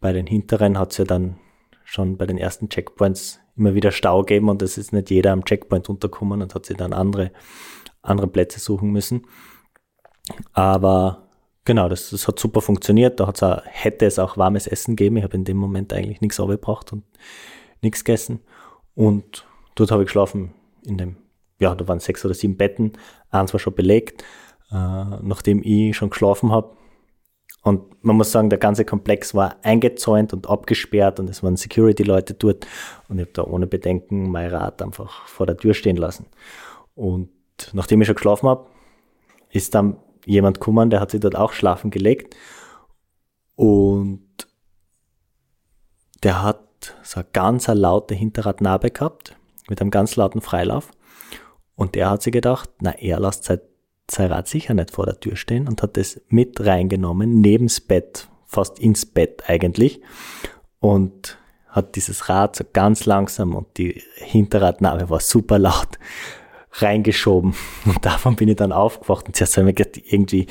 Bei 0.00 0.12
den 0.12 0.26
hinteren 0.26 0.80
hat 0.80 0.90
es 0.90 0.98
ja 0.98 1.04
dann 1.04 1.38
schon 1.84 2.16
bei 2.16 2.26
den 2.26 2.38
ersten 2.38 2.68
Checkpoints 2.68 3.38
immer 3.56 3.74
wieder 3.74 3.92
Stau 3.92 4.22
gegeben 4.22 4.48
und 4.48 4.60
es 4.60 4.76
ist 4.76 4.92
nicht 4.92 5.10
jeder 5.10 5.30
am 5.30 5.44
Checkpoint 5.44 5.88
unterkommen 5.88 6.42
und 6.42 6.56
hat 6.56 6.66
sich 6.66 6.76
dann 6.76 6.92
andere, 6.92 7.30
andere 8.02 8.26
Plätze 8.26 8.58
suchen 8.58 8.90
müssen. 8.90 9.28
Aber 10.52 11.23
genau, 11.64 11.88
das, 11.88 12.10
das 12.10 12.28
hat 12.28 12.38
super 12.38 12.60
funktioniert. 12.60 13.20
Da 13.20 13.26
hat's 13.26 13.42
auch, 13.42 13.62
hätte 13.64 14.06
es 14.06 14.18
auch 14.18 14.36
warmes 14.36 14.66
Essen 14.66 14.96
gegeben. 14.96 15.16
Ich 15.16 15.24
habe 15.24 15.36
in 15.36 15.44
dem 15.44 15.56
Moment 15.56 15.92
eigentlich 15.92 16.20
nichts 16.20 16.36
gebraucht 16.36 16.92
und 16.92 17.04
nichts 17.82 18.04
gegessen. 18.04 18.40
Und 18.94 19.46
dort 19.74 19.90
habe 19.90 20.02
ich 20.02 20.06
geschlafen 20.06 20.54
in 20.84 20.98
dem, 20.98 21.16
ja, 21.58 21.74
da 21.74 21.86
waren 21.88 22.00
sechs 22.00 22.24
oder 22.24 22.34
sieben 22.34 22.56
Betten. 22.56 22.92
Eins 23.30 23.52
war 23.52 23.60
schon 23.60 23.74
belegt. 23.74 24.22
Äh, 24.70 24.74
nachdem 25.22 25.62
ich 25.62 25.96
schon 25.96 26.10
geschlafen 26.10 26.52
habe, 26.52 26.76
und 27.64 28.04
man 28.04 28.16
muss 28.16 28.30
sagen, 28.30 28.50
der 28.50 28.58
ganze 28.58 28.84
Komplex 28.84 29.34
war 29.34 29.56
eingezäunt 29.62 30.34
und 30.34 30.50
abgesperrt 30.50 31.18
und 31.18 31.30
es 31.30 31.42
waren 31.42 31.56
Security-Leute 31.56 32.34
dort. 32.34 32.66
Und 33.08 33.18
ich 33.18 33.22
habe 33.22 33.32
da 33.32 33.44
ohne 33.44 33.66
Bedenken 33.66 34.30
mein 34.30 34.50
Rad 34.50 34.82
einfach 34.82 35.26
vor 35.26 35.46
der 35.46 35.56
Tür 35.56 35.72
stehen 35.72 35.96
lassen. 35.96 36.26
Und 36.94 37.30
nachdem 37.72 38.02
ich 38.02 38.06
schon 38.06 38.16
geschlafen 38.16 38.50
habe, 38.50 38.66
ist 39.48 39.74
dann 39.74 39.96
jemand 40.26 40.60
gekommen, 40.60 40.90
der 40.90 41.00
hat 41.00 41.10
sich 41.10 41.20
dort 41.20 41.36
auch 41.36 41.52
schlafen 41.52 41.90
gelegt. 41.90 42.36
Und 43.56 44.28
der 46.22 46.42
hat 46.42 46.94
so 47.02 47.20
eine 47.20 47.28
ganz 47.32 47.66
laute 47.68 48.14
Hinterradnarbe 48.14 48.90
gehabt, 48.90 49.36
mit 49.68 49.80
einem 49.80 49.90
ganz 49.90 50.16
lauten 50.16 50.40
Freilauf. 50.40 50.90
Und 51.76 51.94
der 51.94 52.10
hat 52.10 52.22
sich 52.22 52.32
gedacht, 52.32 52.70
na, 52.80 52.92
er 52.92 53.20
lässt 53.20 53.44
sein, 53.44 53.60
sein 54.10 54.30
Rad 54.30 54.48
sicher 54.48 54.74
nicht 54.74 54.90
vor 54.90 55.06
der 55.06 55.18
Tür 55.20 55.36
stehen 55.36 55.68
und 55.68 55.82
hat 55.82 55.96
das 55.96 56.20
mit 56.28 56.64
reingenommen, 56.64 57.40
nebens 57.40 57.80
Bett, 57.80 58.28
fast 58.46 58.78
ins 58.78 59.06
Bett 59.06 59.44
eigentlich. 59.48 60.00
Und 60.78 61.38
hat 61.68 61.96
dieses 61.96 62.28
Rad 62.28 62.54
so 62.54 62.64
ganz 62.72 63.06
langsam 63.06 63.54
und 63.54 63.78
die 63.78 64.02
Hinterradnarbe 64.16 65.10
war 65.10 65.20
super 65.20 65.58
laut 65.58 65.98
reingeschoben. 66.74 67.54
Und 67.84 68.04
davon 68.04 68.36
bin 68.36 68.48
ich 68.48 68.56
dann 68.56 68.72
aufgewacht 68.72 69.26
und 69.26 69.36
zuerst 69.36 69.56
habe 69.56 69.68
ich 69.68 69.78
mir 69.78 69.84
gedacht, 69.84 70.12
irgendwie, 70.12 70.46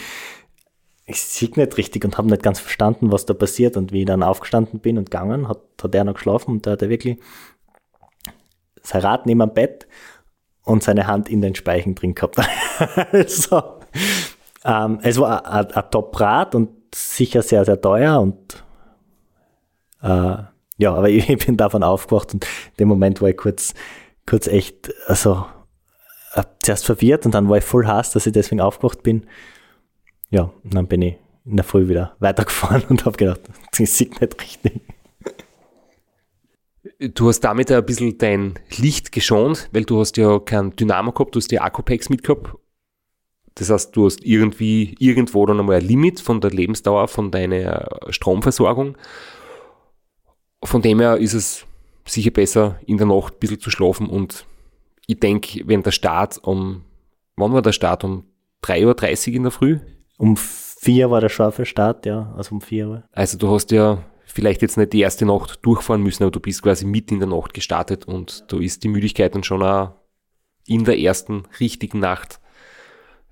ich 1.05 1.21
sehe 1.21 1.49
nicht 1.55 1.77
richtig 1.77 2.05
und 2.05 2.17
habe 2.17 2.29
nicht 2.29 2.43
ganz 2.43 2.62
verstanden, 2.62 3.12
was 3.12 3.25
da 3.25 3.33
passiert. 3.33 3.75
Und 3.75 3.91
wie 3.91 4.01
ich 4.01 4.05
dann 4.05 4.23
aufgestanden 4.23 4.79
bin 4.79 4.97
und 4.97 5.12
gegangen, 5.12 5.49
hat, 5.49 5.62
hat 5.81 5.93
er 5.93 6.05
noch 6.05 6.13
geschlafen 6.13 6.51
und 6.51 6.65
da 6.65 6.71
hat 6.71 6.81
er 6.81 6.89
wirklich 6.89 7.19
sein 8.83 9.01
Rad 9.01 9.25
neben 9.25 9.39
dem 9.39 9.53
Bett 9.53 9.88
und 10.63 10.81
seine 10.81 11.07
Hand 11.07 11.29
in 11.29 11.41
den 11.41 11.55
Speichen 11.55 11.95
drin 11.95 12.15
gehabt. 12.15 12.38
also, 13.12 13.79
ähm, 14.63 14.99
es 15.01 15.19
war 15.19 15.45
ein, 15.45 15.67
Top-Rad 15.91 16.55
und 16.55 16.69
sicher 16.95 17.41
sehr, 17.41 17.65
sehr 17.65 17.81
teuer 17.81 18.21
und 18.21 18.63
äh, 20.01 20.38
ja, 20.77 20.93
aber 20.93 21.09
ich 21.09 21.45
bin 21.45 21.57
davon 21.57 21.83
aufgewacht 21.83 22.33
und 22.33 22.45
in 22.45 22.77
dem 22.79 22.88
Moment 22.88 23.21
war 23.21 23.29
ich 23.29 23.38
kurz, 23.38 23.73
kurz 24.25 24.47
echt, 24.47 24.93
also 25.07 25.45
zuerst 26.62 26.86
verwirrt 26.86 27.26
und 27.26 27.34
dann 27.34 27.50
war 27.50 27.58
ich 27.58 27.63
voll 27.63 27.86
Hass, 27.88 28.12
dass 28.12 28.26
ich 28.26 28.34
deswegen 28.34 28.62
aufgewacht 28.62 29.04
bin. 29.04 29.26
Ja, 30.30 30.52
und 30.63 30.74
dann 30.74 30.88
bin 30.88 31.02
ich 31.02 31.15
in 31.46 31.58
der 31.58 31.65
Früh 31.65 31.88
wieder 31.88 32.15
weitergefahren 32.19 32.84
und 32.89 33.06
habe 33.06 33.17
gedacht, 33.17 33.41
das 33.78 33.98
sieht 33.98 34.19
nicht 34.19 34.41
richtig. 34.41 34.82
Du 37.00 37.28
hast 37.28 37.41
damit 37.41 37.72
ein 37.72 37.86
bisschen 37.86 38.17
dein 38.17 38.60
Licht 38.78 39.12
geschont, 39.12 39.69
weil 39.72 39.84
du 39.84 40.00
hast 40.00 40.17
ja 40.17 40.39
kein 40.39 40.76
Dynamo 40.76 41.12
gehabt, 41.12 41.36
du 41.36 41.39
hast 41.39 41.52
die 41.52 41.60
Akkupacks 41.60 42.10
mitgehabt. 42.10 42.56
Das 43.56 43.69
heißt, 43.69 43.96
du 43.96 44.06
hast 44.06 44.24
irgendwie 44.26 44.96
irgendwo 45.00 45.46
dann 45.46 45.60
einmal 45.60 45.78
ein 45.78 45.86
Limit 45.86 46.19
von 46.19 46.41
der 46.41 46.52
Lebensdauer 46.52 47.08
von 47.08 47.30
deiner 47.30 48.00
Stromversorgung. 48.10 48.98
Von 50.63 50.82
dem 50.82 51.00
her 51.00 51.17
ist 51.17 51.34
es 51.34 51.65
sicher 52.06 52.32
besser, 52.32 52.80
in 52.86 52.98
der 52.98 53.08
Nacht 53.08 53.36
ein 53.36 53.39
bisschen 53.39 53.60
zu 53.60 53.69
schlafen 53.69 54.08
und 54.08 54.46
ich 55.08 55.20
denke, 55.20 55.62
wenn 55.66 55.84
der 55.84 55.92
Start 55.92 56.39
um, 56.44 56.84
wann 57.36 57.54
war 57.54 57.62
der 57.62 57.72
Start? 57.72 58.04
Um 58.04 58.26
3.30 58.63 59.30
Uhr 59.30 59.36
in 59.36 59.44
der 59.44 59.52
Früh? 59.52 59.80
Um 60.18 60.38
4 60.38 61.10
war 61.10 61.22
der 61.22 61.30
scharfe 61.30 61.66
Start, 61.66 62.06
ja, 62.06 62.34
also 62.38 62.56
um 62.56 62.62
4 62.62 62.88
Uhr. 62.88 63.04
Also 63.12 63.38
du 63.38 63.50
hast 63.50 63.72
ja 63.72 64.04
vielleicht 64.26 64.62
jetzt 64.62 64.78
nicht 64.78 64.94
die 64.94 65.02
erste 65.02 65.26
Nacht 65.26 65.60
durchfahren 65.63 66.02
müssen, 66.02 66.24
aber 66.24 66.32
du 66.32 66.39
bist 66.39 66.63
quasi 66.63 66.86
mitten 66.86 67.16
in 67.16 67.20
der 67.20 67.30
Nacht 67.30 67.54
gestartet 67.54 68.06
und 68.06 68.46
da 68.52 68.58
ist 68.58 68.84
die 68.84 68.88
Müdigkeit 68.88 69.36
dann 69.36 69.44
schon 69.44 69.62
auch 69.62 69.92
in 70.66 70.86
der 70.86 70.98
ersten 70.98 71.44
richtigen 71.60 72.00
Nacht 72.00 72.39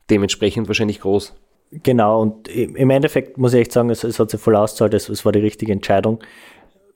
dementsprechend 0.10 0.68
wahrscheinlich 0.68 1.00
groß. 1.00 1.34
Genau, 1.72 2.22
und 2.22 2.50
im 2.50 2.90
Endeffekt 2.90 3.38
muss 3.38 3.54
ich 3.54 3.62
echt 3.62 3.72
sagen, 3.72 3.90
es, 3.90 4.04
es 4.04 4.20
hat 4.20 4.30
sich 4.30 4.42
voll 4.42 4.58
ausgezahlt, 4.58 4.94
es, 4.94 5.08
es 5.08 5.24
war 5.24 5.32
die 5.32 5.40
richtige 5.40 5.72
Entscheidung. 5.72 6.20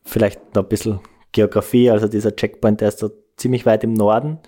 Vielleicht 0.04 0.54
noch 0.54 0.64
ein 0.64 0.70
bisschen 0.70 1.00
Geografie, 1.32 1.90
also 1.90 2.10
dieser 2.10 2.36
Checkpoint, 2.36 2.82
der 2.82 2.90
ist 2.90 3.02
da 3.02 3.10
ziemlich 3.38 3.66
weit 3.66 3.84
im 3.84 3.94
Norden. 3.94 4.40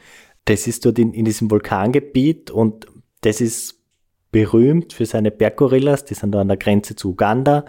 Das 0.45 0.67
ist 0.67 0.85
dort 0.85 0.99
in, 0.99 1.13
in 1.13 1.25
diesem 1.25 1.51
Vulkangebiet 1.51 2.51
und 2.51 2.87
das 3.21 3.41
ist 3.41 3.77
berühmt 4.31 4.93
für 4.93 5.05
seine 5.05 5.31
Berggorillas, 5.31 6.05
die 6.05 6.13
sind 6.13 6.31
da 6.31 6.41
an 6.41 6.47
der 6.47 6.57
Grenze 6.57 6.95
zu 6.95 7.11
Uganda. 7.11 7.65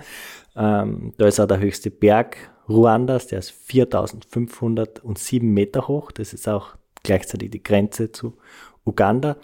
Ähm, 0.57 1.15
da 1.17 1.27
ist 1.27 1.41
auch 1.41 1.47
der 1.47 1.61
höchste 1.61 1.91
Berg 1.91 2.37
Ruandas, 2.69 3.29
der 3.29 3.39
ist 3.39 3.51
4507 3.51 5.49
Meter 5.49 5.89
hoch. 5.89 6.13
Das 6.13 6.33
ist 6.33 6.49
auch 6.49 6.77
gleichzeitig 7.03 7.51
die 7.51 7.63
Grenze 7.63 8.13
zu 8.13 8.37
Uganda. 8.85 9.37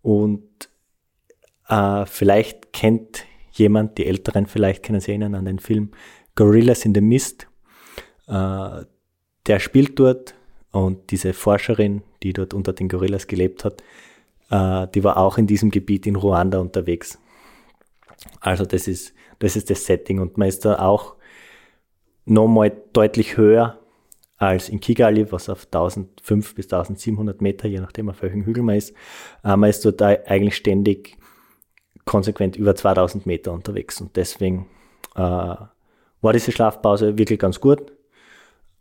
Und 0.00 0.70
äh, 1.68 2.06
vielleicht 2.06 2.72
kennt 2.72 3.24
jemand, 3.52 3.98
die 3.98 4.06
Älteren 4.06 4.46
vielleicht 4.46 4.82
kennen 4.82 5.00
Sie 5.00 5.10
erinnern 5.10 5.34
an 5.34 5.44
den 5.44 5.58
Film 5.58 5.90
Gorillas 6.34 6.84
in 6.84 6.94
the 6.94 7.00
Mist. 7.00 7.48
Äh, 8.26 8.84
der 9.46 9.58
spielt 9.58 9.98
dort 9.98 10.34
und 10.72 11.10
diese 11.10 11.34
Forscherin, 11.34 12.02
die 12.22 12.32
dort 12.32 12.54
unter 12.54 12.72
den 12.72 12.88
Gorillas 12.88 13.26
gelebt 13.26 13.64
hat, 13.64 13.82
äh, 14.50 14.88
die 14.94 15.04
war 15.04 15.18
auch 15.18 15.38
in 15.38 15.46
diesem 15.46 15.70
Gebiet 15.70 16.06
in 16.06 16.16
Ruanda 16.16 16.58
unterwegs. 16.58 17.18
Also 18.40 18.64
das 18.64 18.88
ist, 18.88 19.14
das 19.38 19.54
ist 19.56 19.70
das 19.70 19.86
Setting 19.86 20.18
und 20.18 20.38
man 20.38 20.48
ist 20.48 20.64
da 20.64 20.78
auch 20.78 21.16
nochmal 22.24 22.72
deutlich 22.92 23.36
höher 23.36 23.78
als 24.38 24.68
in 24.68 24.80
Kigali, 24.80 25.30
was 25.30 25.48
auf 25.48 25.66
1500 25.66 26.54
bis 26.54 26.64
1700 26.66 27.40
Meter, 27.40 27.68
je 27.68 27.80
nachdem 27.80 28.08
auf 28.08 28.22
welchem 28.22 28.44
Hügel 28.44 28.62
man 28.62 28.76
ist. 28.76 28.94
Äh, 29.44 29.56
man 29.56 29.70
ist 29.70 29.84
dort 29.84 30.02
eigentlich 30.02 30.56
ständig 30.56 31.16
konsequent 32.04 32.56
über 32.56 32.74
2000 32.74 33.26
Meter 33.26 33.52
unterwegs 33.52 34.00
und 34.00 34.16
deswegen 34.16 34.66
äh, 35.14 35.20
war 35.20 36.32
diese 36.32 36.50
Schlafpause 36.50 37.18
wirklich 37.18 37.38
ganz 37.38 37.60
gut 37.60 37.92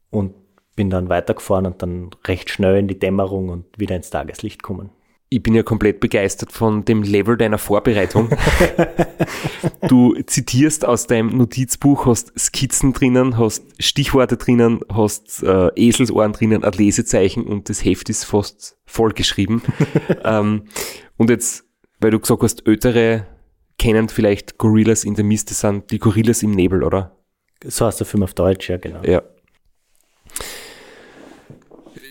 und 0.10 0.34
bin 0.76 0.90
dann 0.90 1.10
weitergefahren 1.10 1.66
und 1.66 1.82
dann 1.82 2.12
recht 2.26 2.50
schnell 2.50 2.78
in 2.78 2.88
die 2.88 3.00
Dämmerung 3.00 3.50
und 3.50 3.66
wieder 3.78 3.96
ins 3.96 4.10
Tageslicht 4.10 4.64
kommen. 4.64 4.90
Ich 5.34 5.42
bin 5.42 5.54
ja 5.54 5.64
komplett 5.64 6.02
begeistert 6.02 6.52
von 6.52 6.84
dem 6.84 7.04
Level 7.04 7.38
deiner 7.38 7.58
Vorbereitung. 7.58 8.30
du 9.88 10.14
zitierst 10.24 10.84
aus 10.84 11.08
deinem 11.08 11.38
Notizbuch, 11.38 12.06
hast 12.06 12.38
Skizzen 12.38 12.92
drinnen, 12.92 13.38
hast 13.38 13.64
Stichworte 13.82 14.36
drinnen, 14.36 14.82
hast 14.92 15.42
äh, 15.44 15.70
Eselsohren 15.76 16.34
drinnen, 16.34 16.66
ein 16.66 16.74
Lesezeichen 16.74 17.46
und 17.46 17.70
das 17.70 17.86
Heft 17.86 18.10
ist 18.10 18.26
fast 18.26 18.78
vollgeschrieben. 18.86 19.62
ähm, 20.26 20.64
und 21.16 21.30
jetzt, 21.30 21.64
weil 22.02 22.12
du 22.12 22.20
gesagt 22.20 22.44
hast, 22.44 22.68
Ältere 22.68 23.26
kennen 23.78 24.10
vielleicht 24.10 24.58
Gorillas 24.58 25.06
in 25.06 25.16
der 25.16 25.24
Mist, 25.24 25.50
das 25.50 25.62
sind 25.62 25.92
die 25.92 26.00
Gorillas 26.00 26.44
im 26.44 26.52
Nebel, 26.52 26.84
oder? 26.84 27.16
So 27.64 27.86
heißt 27.86 28.02
der 28.02 28.08
Film 28.08 28.24
auf 28.24 28.34
Deutsch, 28.34 28.70
ja, 28.70 28.76
genau. 28.76 29.02
Ja. 29.04 29.22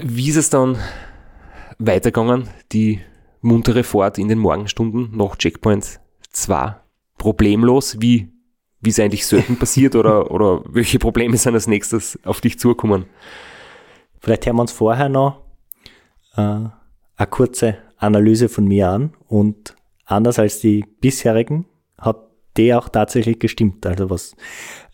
Wie 0.02 0.28
ist 0.28 0.36
es 0.36 0.50
dann 0.50 0.78
weitergegangen, 1.78 2.48
die 2.72 3.00
muntere 3.40 3.84
Fahrt 3.84 4.18
in 4.18 4.28
den 4.28 4.38
Morgenstunden 4.38 5.16
nach 5.16 5.36
Checkpoint 5.36 6.00
2? 6.32 6.76
Problemlos, 7.18 8.00
wie 8.00 8.32
wie 8.82 8.90
es 8.90 8.98
eigentlich 8.98 9.26
selten 9.26 9.58
passiert 9.58 9.94
oder, 9.94 10.30
oder 10.30 10.62
welche 10.66 10.98
Probleme 10.98 11.36
sind 11.36 11.54
als 11.54 11.66
nächstes 11.66 12.18
auf 12.24 12.40
dich 12.40 12.58
zukommen? 12.58 13.04
Vielleicht 14.20 14.46
hören 14.46 14.56
wir 14.56 14.62
uns 14.62 14.72
vorher 14.72 15.08
noch 15.08 15.42
äh, 16.36 16.40
eine 16.40 17.26
kurze 17.28 17.78
Analyse 17.96 18.48
von 18.48 18.64
mir 18.66 18.88
an 18.88 19.14
und 19.28 19.76
anders 20.06 20.38
als 20.38 20.60
die 20.60 20.84
bisherigen 21.00 21.66
hat 21.98 22.26
die 22.56 22.74
auch 22.74 22.88
tatsächlich 22.88 23.38
gestimmt, 23.38 23.86
also 23.86 24.10
was 24.10 24.34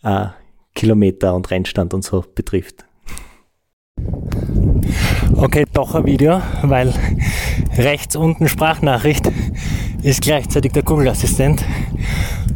äh, 0.03 0.27
Kilometer 0.75 1.33
und 1.33 1.49
Rennstand 1.49 1.93
und 1.93 2.03
so 2.03 2.23
betrifft. 2.35 2.86
Okay, 5.39 5.65
doch 5.71 5.93
ein 5.93 6.05
Video, 6.05 6.41
weil 6.63 6.91
rechts 7.77 8.15
unten 8.15 8.47
Sprachnachricht 8.47 9.29
ist 10.01 10.21
gleichzeitig 10.21 10.71
der 10.71 10.81
Google-Assistent. 10.81 11.63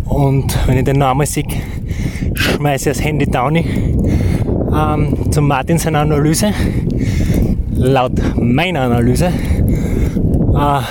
Und 0.06 0.58
wenn 0.68 0.80
ich 0.80 0.86
den 0.86 0.98
Namen 0.98 1.28
sehe, 1.28 1.46
schmeiße 2.34 2.90
ich 2.90 2.98
das 2.98 3.06
Handy 3.06 3.28
down 3.28 3.56
ähm, 3.56 5.32
zum 5.32 5.48
Martin 5.48 5.78
seine 5.78 6.00
Analyse. 6.00 6.54
Laut 7.76 8.14
meiner 8.36 8.82
Analyse 8.82 9.28
äh, 9.28 10.82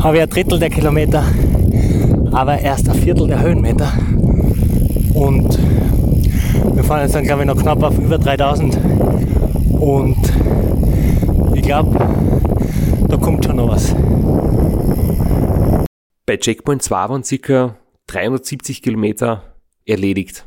habe 0.00 0.16
ich 0.16 0.22
ein 0.22 0.28
Drittel 0.28 0.60
der 0.60 0.70
Kilometer, 0.70 1.24
aber 2.30 2.60
erst 2.60 2.88
ein 2.88 2.94
Viertel 2.94 3.26
der 3.26 3.42
Höhenmeter. 3.42 3.92
Und 5.12 5.58
wir 6.72 6.84
fahren 6.84 7.02
jetzt 7.02 7.14
dann, 7.16 7.24
glaube 7.24 7.42
ich, 7.42 7.48
noch 7.48 7.60
knapp 7.60 7.82
auf 7.82 7.98
über 7.98 8.18
3000. 8.18 8.78
Und 9.80 10.16
ich 11.54 11.62
glaube, 11.62 11.98
da 13.08 13.16
kommt 13.16 13.44
schon 13.44 13.56
noch 13.56 13.68
was. 13.68 13.94
Bei 16.26 16.36
Checkpoint 16.36 16.82
2 16.82 17.08
waren 17.08 17.22
ca. 17.22 17.76
370 18.06 18.82
Kilometer 18.82 19.54
erledigt. 19.86 20.46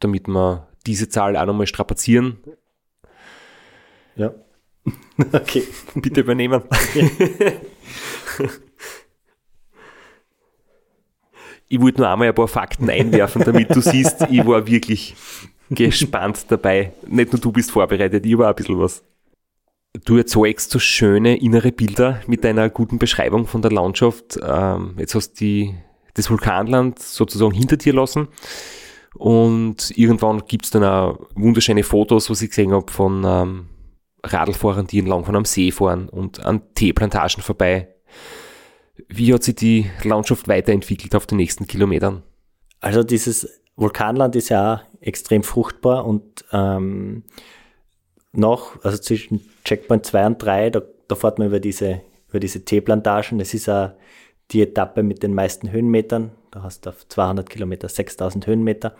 Damit 0.00 0.28
wir 0.28 0.68
diese 0.86 1.08
Zahl 1.08 1.36
auch 1.36 1.46
nochmal 1.46 1.66
strapazieren. 1.66 2.38
Ja. 4.16 4.32
okay. 5.32 5.64
Bitte 5.94 6.20
übernehmen. 6.20 6.62
ich 11.68 11.80
wollte 11.80 12.00
nur 12.00 12.08
einmal 12.08 12.28
ein 12.28 12.34
paar 12.34 12.48
Fakten 12.48 12.88
einwerfen, 12.90 13.42
damit 13.44 13.74
du 13.74 13.80
siehst, 13.80 14.26
ich 14.30 14.46
war 14.46 14.66
wirklich 14.66 15.14
gespannt 15.70 16.46
dabei. 16.48 16.92
Nicht 17.06 17.32
nur 17.32 17.40
du 17.40 17.52
bist 17.52 17.70
vorbereitet, 17.70 18.24
ich 18.26 18.38
war 18.38 18.48
ein 18.48 18.54
bisschen 18.54 18.78
was. 18.78 19.04
Du 20.04 20.16
erzeugst 20.16 20.70
so 20.70 20.78
schöne 20.78 21.40
innere 21.40 21.72
Bilder 21.72 22.20
mit 22.26 22.44
deiner 22.44 22.68
guten 22.68 22.98
Beschreibung 22.98 23.46
von 23.46 23.62
der 23.62 23.72
Landschaft. 23.72 24.38
Ähm, 24.42 24.94
jetzt 24.98 25.14
hast 25.14 25.40
du 25.40 25.74
das 26.14 26.30
Vulkanland 26.30 26.98
sozusagen 26.98 27.52
hinter 27.52 27.76
dir 27.76 27.94
lassen 27.94 28.28
Und 29.14 29.96
irgendwann 29.96 30.42
gibt's 30.46 30.70
dann 30.70 30.84
auch 30.84 31.18
wunderschöne 31.34 31.82
Fotos, 31.82 32.28
was 32.28 32.42
ich 32.42 32.50
gesehen 32.50 32.72
habe 32.72 32.90
von 32.90 33.24
ähm, 33.24 33.68
Radlfahrern, 34.24 34.86
die 34.86 34.98
entlang 34.98 35.24
von 35.24 35.36
einem 35.36 35.44
See 35.44 35.70
fahren 35.70 36.08
und 36.08 36.44
an 36.44 36.62
Teeplantagen 36.74 37.42
vorbei. 37.42 37.88
Wie 39.08 39.32
hat 39.32 39.44
sich 39.44 39.54
die 39.54 39.90
Landschaft 40.02 40.48
weiterentwickelt 40.48 41.14
auf 41.14 41.26
den 41.26 41.38
nächsten 41.38 41.66
Kilometern? 41.66 42.22
Also 42.80 43.02
dieses 43.02 43.60
Vulkanland 43.76 44.34
ist 44.36 44.48
ja 44.48 44.82
extrem 45.00 45.42
fruchtbar 45.42 46.06
und 46.06 46.44
ähm, 46.52 47.24
noch, 48.32 48.82
also 48.84 48.98
zwischen 48.98 49.40
Checkpoint 49.64 50.06
2 50.06 50.26
und 50.26 50.42
3, 50.42 50.70
da, 50.70 50.82
da 51.08 51.14
fährt 51.14 51.38
man 51.38 51.48
über 51.48 51.60
diese, 51.60 52.02
über 52.28 52.40
diese 52.40 52.64
Teeplantagen. 52.64 53.38
Das 53.38 53.54
ist 53.54 53.68
auch 53.68 53.92
die 54.50 54.62
Etappe 54.62 55.02
mit 55.02 55.22
den 55.22 55.34
meisten 55.34 55.70
Höhenmetern. 55.70 56.32
Da 56.50 56.62
hast 56.62 56.86
du 56.86 56.90
auf 56.90 57.06
200 57.08 57.48
Kilometer 57.48 57.88
6000 57.88 58.46
Höhenmeter 58.46 58.94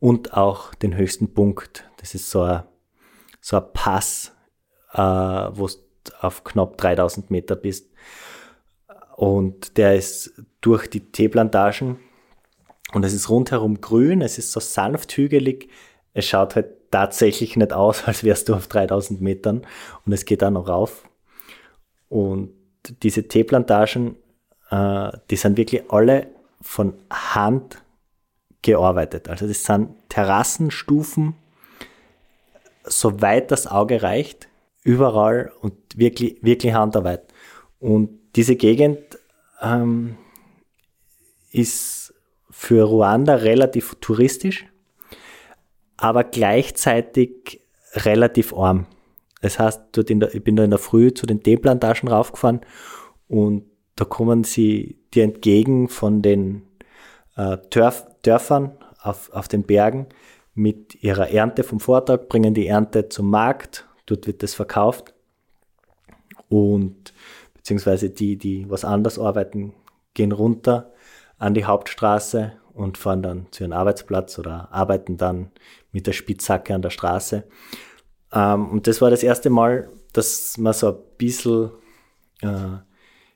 und 0.00 0.34
auch 0.34 0.74
den 0.74 0.96
höchsten 0.96 1.32
Punkt. 1.32 1.88
Das 1.98 2.14
ist 2.14 2.30
so 2.30 2.42
ein, 2.42 2.62
so 3.40 3.56
ein 3.56 3.64
Pass, 3.72 4.32
äh, 4.92 4.98
wo 4.98 5.68
du 5.68 5.74
auf 6.20 6.44
knapp 6.44 6.76
3000 6.78 7.30
Meter 7.30 7.54
bist. 7.54 7.92
Und 9.16 9.76
der 9.76 9.94
ist 9.94 10.32
durch 10.60 10.88
die 10.88 11.12
Teeplantagen 11.12 12.00
und 12.92 13.04
es 13.04 13.12
ist 13.12 13.28
rundherum 13.28 13.80
grün, 13.80 14.22
es 14.22 14.38
ist 14.38 14.52
so 14.52 14.60
sanft 14.60 15.16
hügelig. 15.16 15.68
Es 16.14 16.26
schaut 16.26 16.56
halt 16.56 16.90
tatsächlich 16.90 17.56
nicht 17.56 17.72
aus, 17.72 18.04
als 18.06 18.24
wärst 18.24 18.48
du 18.48 18.54
auf 18.54 18.68
3000 18.68 19.20
Metern 19.20 19.66
und 20.04 20.12
es 20.12 20.24
geht 20.24 20.44
auch 20.44 20.50
noch 20.50 20.68
rauf. 20.68 21.04
Und 22.08 22.52
diese 23.02 23.26
Teeplantagen, 23.26 24.16
äh, 24.70 25.12
die 25.30 25.36
sind 25.36 25.56
wirklich 25.56 25.90
alle 25.90 26.28
von 26.60 26.94
Hand 27.10 27.82
gearbeitet. 28.60 29.28
Also 29.28 29.46
das 29.48 29.64
sind 29.64 29.90
Terrassenstufen, 30.08 31.34
soweit 32.84 33.50
das 33.50 33.66
Auge 33.66 34.02
reicht, 34.02 34.48
überall 34.84 35.52
und 35.60 35.74
wirklich, 35.96 36.42
wirklich 36.42 36.74
Handarbeit. 36.74 37.32
Und 37.78 38.10
diese 38.36 38.56
Gegend 38.56 38.98
ähm, 39.60 40.16
ist 41.50 42.01
für 42.52 42.84
Ruanda 42.84 43.36
relativ 43.36 43.96
touristisch, 44.00 44.66
aber 45.96 46.22
gleichzeitig 46.22 47.60
relativ 47.94 48.52
arm. 48.52 48.86
Das 49.40 49.58
heißt, 49.58 49.80
dort 49.92 50.10
der, 50.10 50.34
ich 50.34 50.44
bin 50.44 50.54
da 50.54 50.62
in 50.62 50.70
der 50.70 50.78
Früh 50.78 51.12
zu 51.12 51.26
den 51.26 51.42
Teeplantagen 51.42 52.08
raufgefahren 52.08 52.60
und 53.26 53.64
da 53.96 54.04
kommen 54.04 54.44
sie 54.44 54.98
dir 55.14 55.24
entgegen 55.24 55.88
von 55.88 56.22
den 56.22 56.62
äh, 57.36 57.56
Dörf, 57.70 58.06
Dörfern 58.22 58.72
auf, 59.00 59.32
auf 59.32 59.48
den 59.48 59.64
Bergen 59.64 60.06
mit 60.54 61.02
ihrer 61.02 61.30
Ernte 61.30 61.64
vom 61.64 61.80
Vortag, 61.80 62.28
bringen 62.28 62.54
die 62.54 62.66
Ernte 62.66 63.08
zum 63.08 63.30
Markt, 63.30 63.88
dort 64.06 64.26
wird 64.26 64.42
das 64.42 64.54
verkauft 64.54 65.14
und 66.48 67.14
beziehungsweise 67.54 68.10
die, 68.10 68.36
die 68.36 68.68
was 68.68 68.84
anders 68.84 69.18
arbeiten, 69.18 69.72
gehen 70.14 70.32
runter 70.32 70.92
an 71.42 71.54
die 71.54 71.64
Hauptstraße 71.64 72.52
und 72.72 72.98
fahren 72.98 73.20
dann 73.20 73.46
zu 73.50 73.64
ihrem 73.64 73.72
Arbeitsplatz 73.72 74.38
oder 74.38 74.68
arbeiten 74.70 75.16
dann 75.16 75.50
mit 75.90 76.06
der 76.06 76.12
Spitzhacke 76.12 76.72
an 76.72 76.82
der 76.82 76.90
Straße. 76.90 77.42
Ähm, 78.32 78.70
und 78.70 78.86
das 78.86 79.00
war 79.00 79.10
das 79.10 79.24
erste 79.24 79.50
Mal, 79.50 79.90
dass 80.12 80.56
man 80.56 80.72
so 80.72 80.90
ein 80.90 80.98
bisschen 81.18 81.70
äh, 82.42 82.78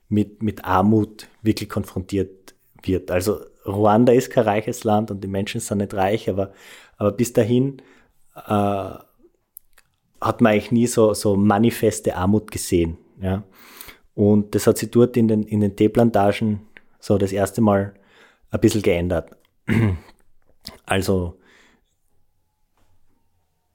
mit, 0.08 0.40
mit 0.40 0.64
Armut 0.64 1.26
wirklich 1.42 1.68
konfrontiert 1.68 2.54
wird. 2.80 3.10
Also 3.10 3.40
Ruanda 3.66 4.12
ist 4.12 4.30
kein 4.30 4.44
reiches 4.44 4.84
Land 4.84 5.10
und 5.10 5.24
die 5.24 5.28
Menschen 5.28 5.60
sind 5.60 5.78
nicht 5.78 5.92
reich, 5.92 6.30
aber, 6.30 6.52
aber 6.98 7.10
bis 7.10 7.32
dahin 7.32 7.82
äh, 8.36 8.40
hat 10.20 10.40
man 10.40 10.52
eigentlich 10.52 10.70
nie 10.70 10.86
so, 10.86 11.12
so 11.12 11.34
manifeste 11.34 12.14
Armut 12.14 12.52
gesehen. 12.52 12.98
Ja? 13.20 13.42
Und 14.14 14.54
das 14.54 14.68
hat 14.68 14.78
sich 14.78 14.92
dort 14.92 15.16
in 15.16 15.26
den, 15.26 15.42
in 15.42 15.60
den 15.60 15.74
Teeplantagen 15.74 16.65
so 17.00 17.18
das 17.18 17.32
erste 17.32 17.60
Mal 17.60 17.94
ein 18.50 18.60
bisschen 18.60 18.82
geändert. 18.82 19.36
Also 20.84 21.38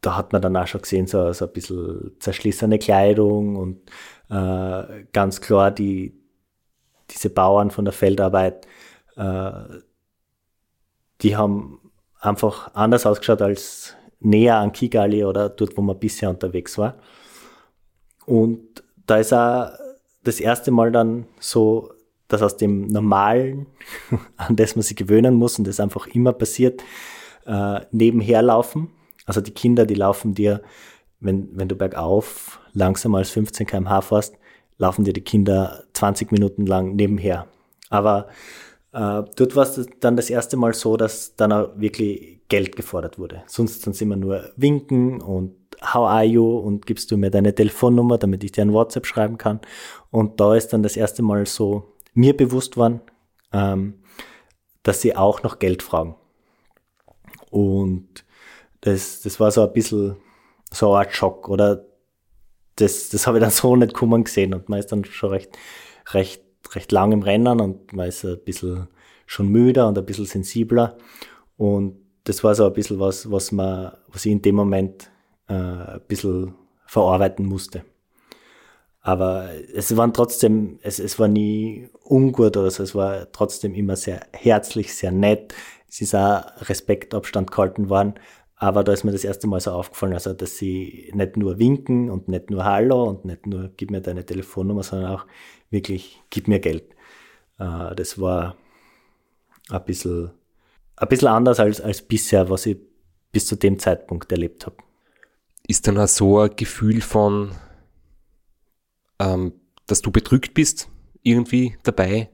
da 0.01 0.17
hat 0.17 0.33
man 0.33 0.41
dann 0.41 0.57
auch 0.57 0.67
schon 0.67 0.81
gesehen, 0.81 1.07
so, 1.07 1.31
so 1.31 1.45
ein 1.45 1.53
bisschen 1.53 2.11
zerschlissene 2.19 2.79
Kleidung 2.79 3.55
und 3.55 3.89
äh, 4.29 5.05
ganz 5.13 5.39
klar 5.39 5.71
die, 5.71 6.19
diese 7.11 7.29
Bauern 7.29 7.71
von 7.71 7.85
der 7.85 7.93
Feldarbeit, 7.93 8.67
äh, 9.15 9.51
die 11.21 11.37
haben 11.37 11.91
einfach 12.19 12.73
anders 12.73 13.05
ausgeschaut 13.05 13.41
als 13.41 13.95
näher 14.19 14.57
an 14.57 14.71
Kigali 14.71 15.23
oder 15.23 15.49
dort, 15.49 15.77
wo 15.77 15.81
man 15.81 15.99
bisher 15.99 16.29
unterwegs 16.29 16.77
war. 16.77 16.97
Und 18.25 18.83
da 19.05 19.17
ist 19.17 19.33
auch 19.33 19.71
das 20.23 20.39
erste 20.39 20.71
Mal 20.71 20.91
dann 20.91 21.27
so, 21.39 21.91
dass 22.31 22.41
aus 22.41 22.57
dem 22.57 22.87
Normalen, 22.87 23.67
an 24.37 24.55
das 24.55 24.75
man 24.75 24.83
sich 24.83 24.95
gewöhnen 24.95 25.35
muss 25.35 25.57
und 25.57 25.67
das 25.67 25.79
einfach 25.79 26.07
immer 26.07 26.33
passiert, 26.33 26.83
äh, 27.45 27.81
nebenher 27.91 28.41
laufen. 28.41 28.89
Also 29.25 29.41
die 29.41 29.51
Kinder, 29.51 29.85
die 29.85 29.95
laufen 29.95 30.33
dir, 30.33 30.61
wenn, 31.19 31.49
wenn 31.53 31.67
du 31.67 31.75
bergauf 31.75 32.59
langsam 32.73 33.15
als 33.15 33.29
15 33.29 33.67
km/h 33.67 34.01
fährst, 34.01 34.35
laufen 34.77 35.03
dir 35.03 35.13
die 35.13 35.21
Kinder 35.21 35.83
20 35.93 36.31
Minuten 36.31 36.65
lang 36.65 36.95
nebenher. 36.95 37.47
Aber 37.89 38.27
äh, 38.93 39.23
dort 39.35 39.55
war 39.55 39.63
es 39.63 39.87
dann 39.99 40.15
das 40.15 40.29
erste 40.29 40.57
Mal 40.57 40.73
so, 40.73 40.97
dass 40.97 41.35
dann 41.35 41.51
auch 41.51 41.69
wirklich 41.75 42.39
Geld 42.47 42.75
gefordert 42.75 43.19
wurde. 43.19 43.43
Sonst 43.47 43.83
sind 43.83 44.01
immer 44.01 44.15
nur 44.15 44.51
winken 44.55 45.21
und 45.21 45.55
how 45.81 46.07
are 46.07 46.23
you 46.23 46.57
und 46.57 46.85
gibst 46.85 47.11
du 47.11 47.17
mir 47.17 47.31
deine 47.31 47.55
Telefonnummer, 47.55 48.17
damit 48.17 48.43
ich 48.43 48.51
dir 48.51 48.63
ein 48.63 48.73
WhatsApp 48.73 49.05
schreiben 49.05 49.37
kann. 49.37 49.61
Und 50.09 50.39
da 50.39 50.55
ist 50.55 50.69
dann 50.69 50.83
das 50.83 50.97
erste 50.97 51.23
Mal 51.23 51.45
so 51.45 51.91
mir 52.13 52.35
bewusst 52.35 52.77
worden, 52.77 53.01
ähm, 53.53 54.01
dass 54.83 55.01
sie 55.01 55.15
auch 55.15 55.43
noch 55.43 55.59
Geld 55.59 55.83
fragen. 55.83 56.15
Und 57.49 58.25
das, 58.81 59.21
das 59.21 59.39
war 59.39 59.51
so 59.51 59.65
ein 59.65 59.73
bisschen 59.73 60.17
so 60.71 60.95
Art 60.95 61.13
Schock 61.13 61.49
oder 61.49 61.85
das, 62.75 63.09
das 63.09 63.27
habe 63.27 63.37
ich 63.37 63.41
dann 63.41 63.51
so 63.51 63.75
nicht 63.77 63.93
kommen 63.93 64.23
gesehen 64.23 64.53
und 64.53 64.69
man 64.69 64.79
ist 64.79 64.91
dann 64.91 65.05
schon 65.05 65.29
recht, 65.29 65.51
recht, 66.13 66.43
recht 66.73 66.91
lang 66.91 67.11
im 67.11 67.21
Rennen 67.21 67.59
und 67.59 67.93
man 67.93 68.07
ist 68.07 68.23
ein 68.23 68.39
bisschen 68.43 68.87
schon 69.25 69.47
müder 69.47 69.87
und 69.87 69.97
ein 69.97 70.05
bisschen 70.05 70.25
sensibler 70.25 70.97
und 71.57 71.97
das 72.23 72.43
war 72.43 72.55
so 72.55 72.65
ein 72.65 72.73
bisschen 72.73 72.99
was, 72.99 73.29
was 73.31 73.51
man, 73.51 73.93
was 74.07 74.25
ich 74.25 74.31
in 74.31 74.41
dem 74.41 74.55
Moment 74.55 75.11
äh, 75.47 75.53
ein 75.53 76.01
bisschen 76.07 76.55
verarbeiten 76.85 77.45
musste. 77.45 77.83
Aber 79.01 79.49
es 79.73 79.95
waren 79.97 80.13
trotzdem, 80.13 80.79
es, 80.83 80.99
es 80.99 81.17
war 81.17 81.27
nie 81.27 81.89
ungut 82.03 82.55
oder 82.55 82.69
so, 82.69 82.83
es 82.83 82.93
war 82.93 83.31
trotzdem 83.31 83.73
immer 83.73 83.95
sehr 83.95 84.21
herzlich, 84.31 84.93
sehr 84.93 85.11
nett. 85.11 85.55
Es 85.89 86.01
ist 86.01 86.15
auch 86.15 86.43
Respektabstand 86.69 87.51
gehalten 87.51 87.89
worden. 87.89 88.13
Aber 88.55 88.83
da 88.83 88.93
ist 88.93 89.03
mir 89.03 89.11
das 89.11 89.23
erste 89.23 89.47
Mal 89.47 89.59
so 89.59 89.71
aufgefallen, 89.71 90.13
also 90.13 90.33
dass 90.33 90.57
sie 90.57 91.11
nicht 91.15 91.35
nur 91.35 91.57
winken 91.57 92.11
und 92.11 92.27
nicht 92.27 92.51
nur 92.51 92.63
Hallo 92.63 93.05
und 93.05 93.25
nicht 93.25 93.47
nur 93.47 93.71
gib 93.75 93.89
mir 93.89 94.01
deine 94.01 94.23
Telefonnummer, 94.23 94.83
sondern 94.83 95.15
auch 95.15 95.25
wirklich 95.71 96.21
gib 96.29 96.47
mir 96.47 96.59
Geld. 96.59 96.83
Äh, 97.57 97.95
das 97.95 98.21
war 98.21 98.55
ein 99.71 99.83
bisschen, 99.83 100.29
ein 100.95 101.07
bisschen 101.07 101.29
anders 101.29 101.59
als, 101.59 101.81
als 101.81 102.03
bisher, 102.03 102.51
was 102.51 102.67
ich 102.67 102.77
bis 103.31 103.47
zu 103.47 103.55
dem 103.55 103.79
Zeitpunkt 103.79 104.31
erlebt 104.31 104.67
habe. 104.67 104.75
Ist 105.67 105.87
dann 105.87 105.97
auch 105.97 106.07
so 106.07 106.37
ein 106.37 106.55
Gefühl 106.55 107.01
von, 107.01 107.51
ähm, 109.21 109.53
dass 109.87 110.01
du 110.01 110.11
bedrückt 110.11 110.53
bist, 110.53 110.89
irgendwie 111.21 111.77
dabei? 111.83 112.29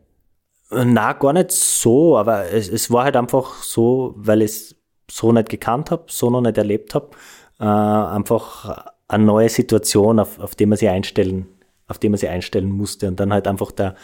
Na, 0.69 1.13
gar 1.13 1.33
nicht 1.33 1.51
so, 1.51 2.17
aber 2.17 2.51
es, 2.51 2.69
es 2.69 2.91
war 2.91 3.05
halt 3.05 3.15
einfach 3.15 3.63
so, 3.63 4.13
weil 4.17 4.41
es 4.41 4.75
so 5.09 5.31
nicht 5.31 5.49
gekannt 5.49 5.91
habe, 5.91 6.05
so 6.07 6.29
noch 6.29 6.41
nicht 6.41 6.57
erlebt 6.57 6.93
habe. 6.95 7.11
Äh, 7.59 7.63
einfach 7.63 8.85
eine 9.07 9.23
neue 9.23 9.49
Situation, 9.49 10.19
auf, 10.19 10.39
auf 10.39 10.55
die 10.55 10.65
man 10.65 10.77
sich 10.77 10.89
einstellen, 10.89 11.47
auf 11.87 11.99
die 11.99 12.09
man 12.09 12.17
sich 12.17 12.29
einstellen 12.29 12.69
musste. 12.69 13.07
Und 13.07 13.19
dann 13.19 13.31
halt 13.31 13.47
einfach 13.47 13.71
der 13.71 13.95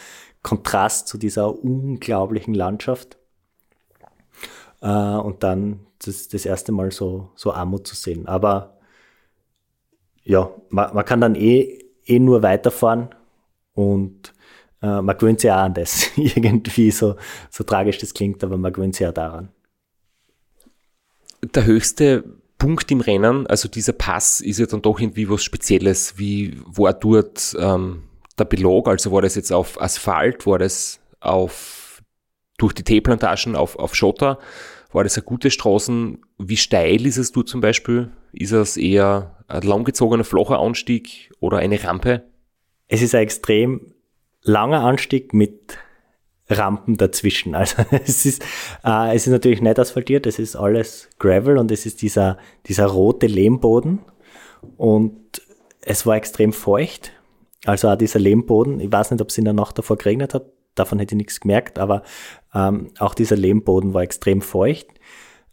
Kontrast 0.42 1.08
zu 1.08 1.18
dieser 1.18 1.62
unglaublichen 1.62 2.54
Landschaft. 2.54 3.18
Äh, 4.80 4.88
und 4.88 5.42
dann 5.42 5.86
das, 6.04 6.28
das 6.28 6.46
erste 6.46 6.72
Mal 6.72 6.92
so, 6.92 7.30
so 7.34 7.52
Armut 7.52 7.86
zu 7.86 7.94
sehen. 7.94 8.26
Aber 8.26 8.78
ja, 10.22 10.50
man, 10.70 10.94
man 10.94 11.04
kann 11.04 11.20
dann 11.20 11.34
eh, 11.34 11.83
eh 12.06 12.18
nur 12.18 12.42
weiterfahren 12.42 13.08
und 13.74 14.32
äh, 14.82 15.00
man 15.00 15.16
gewöhnt 15.16 15.40
sich 15.40 15.50
auch 15.50 15.56
an 15.56 15.74
das. 15.74 16.10
Irgendwie 16.16 16.90
so, 16.90 17.16
so 17.50 17.64
tragisch 17.64 17.98
das 17.98 18.14
klingt, 18.14 18.42
aber 18.44 18.56
man 18.56 18.72
gewöhnt 18.72 18.94
sich 18.94 19.06
auch 19.06 19.12
daran 19.12 19.50
der 21.52 21.66
höchste 21.66 22.24
Punkt 22.58 22.90
im 22.90 23.00
Rennen, 23.00 23.46
also 23.46 23.68
dieser 23.68 23.92
Pass, 23.92 24.40
ist 24.40 24.58
ja 24.58 24.66
dann 24.66 24.82
doch 24.82 25.00
irgendwie 25.00 25.28
was 25.28 25.42
Spezielles. 25.44 26.18
Wie 26.18 26.58
war 26.64 26.94
dort 26.94 27.54
ähm, 27.58 28.04
der 28.38 28.44
Belag? 28.44 28.88
Also 28.88 29.12
war 29.12 29.22
das 29.22 29.34
jetzt 29.34 29.52
auf 29.52 29.80
Asphalt, 29.80 30.46
war 30.46 30.58
das 30.58 31.00
auf 31.20 32.02
durch 32.56 32.72
die 32.72 32.84
Teeplantagen 32.84 33.56
auf, 33.56 33.76
auf 33.78 33.94
Schotter? 33.94 34.38
War 34.92 35.04
das 35.04 35.16
eine 35.16 35.24
gute 35.24 35.50
Straßen? 35.50 36.18
Wie 36.38 36.56
steil 36.56 37.04
ist 37.04 37.16
es 37.16 37.32
du 37.32 37.42
zum 37.42 37.60
Beispiel? 37.60 38.12
Ist 38.32 38.52
es 38.52 38.76
eher 38.76 39.33
ein 39.54 39.62
langgezogener, 39.62 40.24
flacher 40.24 40.58
Anstieg 40.60 41.32
oder 41.40 41.58
eine 41.58 41.82
Rampe? 41.82 42.24
Es 42.88 43.02
ist 43.02 43.14
ein 43.14 43.22
extrem 43.22 43.94
langer 44.42 44.80
Anstieg 44.80 45.32
mit 45.32 45.78
Rampen 46.48 46.96
dazwischen. 46.96 47.54
Also 47.54 47.82
es 47.90 48.26
ist, 48.26 48.42
äh, 48.84 49.14
es 49.14 49.26
ist 49.26 49.32
natürlich 49.32 49.62
nicht 49.62 49.78
asphaltiert, 49.78 50.26
es 50.26 50.38
ist 50.38 50.56
alles 50.56 51.08
Gravel 51.18 51.58
und 51.58 51.70
es 51.70 51.86
ist 51.86 52.02
dieser, 52.02 52.38
dieser 52.66 52.86
rote 52.86 53.26
Lehmboden 53.26 54.00
und 54.76 55.42
es 55.80 56.06
war 56.06 56.16
extrem 56.16 56.52
feucht. 56.52 57.12
Also 57.64 57.88
auch 57.88 57.96
dieser 57.96 58.18
Lehmboden, 58.18 58.80
ich 58.80 58.92
weiß 58.92 59.10
nicht, 59.10 59.22
ob 59.22 59.28
es 59.28 59.38
in 59.38 59.44
der 59.44 59.54
Nacht 59.54 59.78
davor 59.78 59.96
geregnet 59.96 60.34
hat, 60.34 60.44
davon 60.74 60.98
hätte 60.98 61.14
ich 61.14 61.18
nichts 61.18 61.40
gemerkt, 61.40 61.78
aber 61.78 62.02
ähm, 62.54 62.90
auch 62.98 63.14
dieser 63.14 63.36
Lehmboden 63.36 63.94
war 63.94 64.02
extrem 64.02 64.42
feucht 64.42 64.86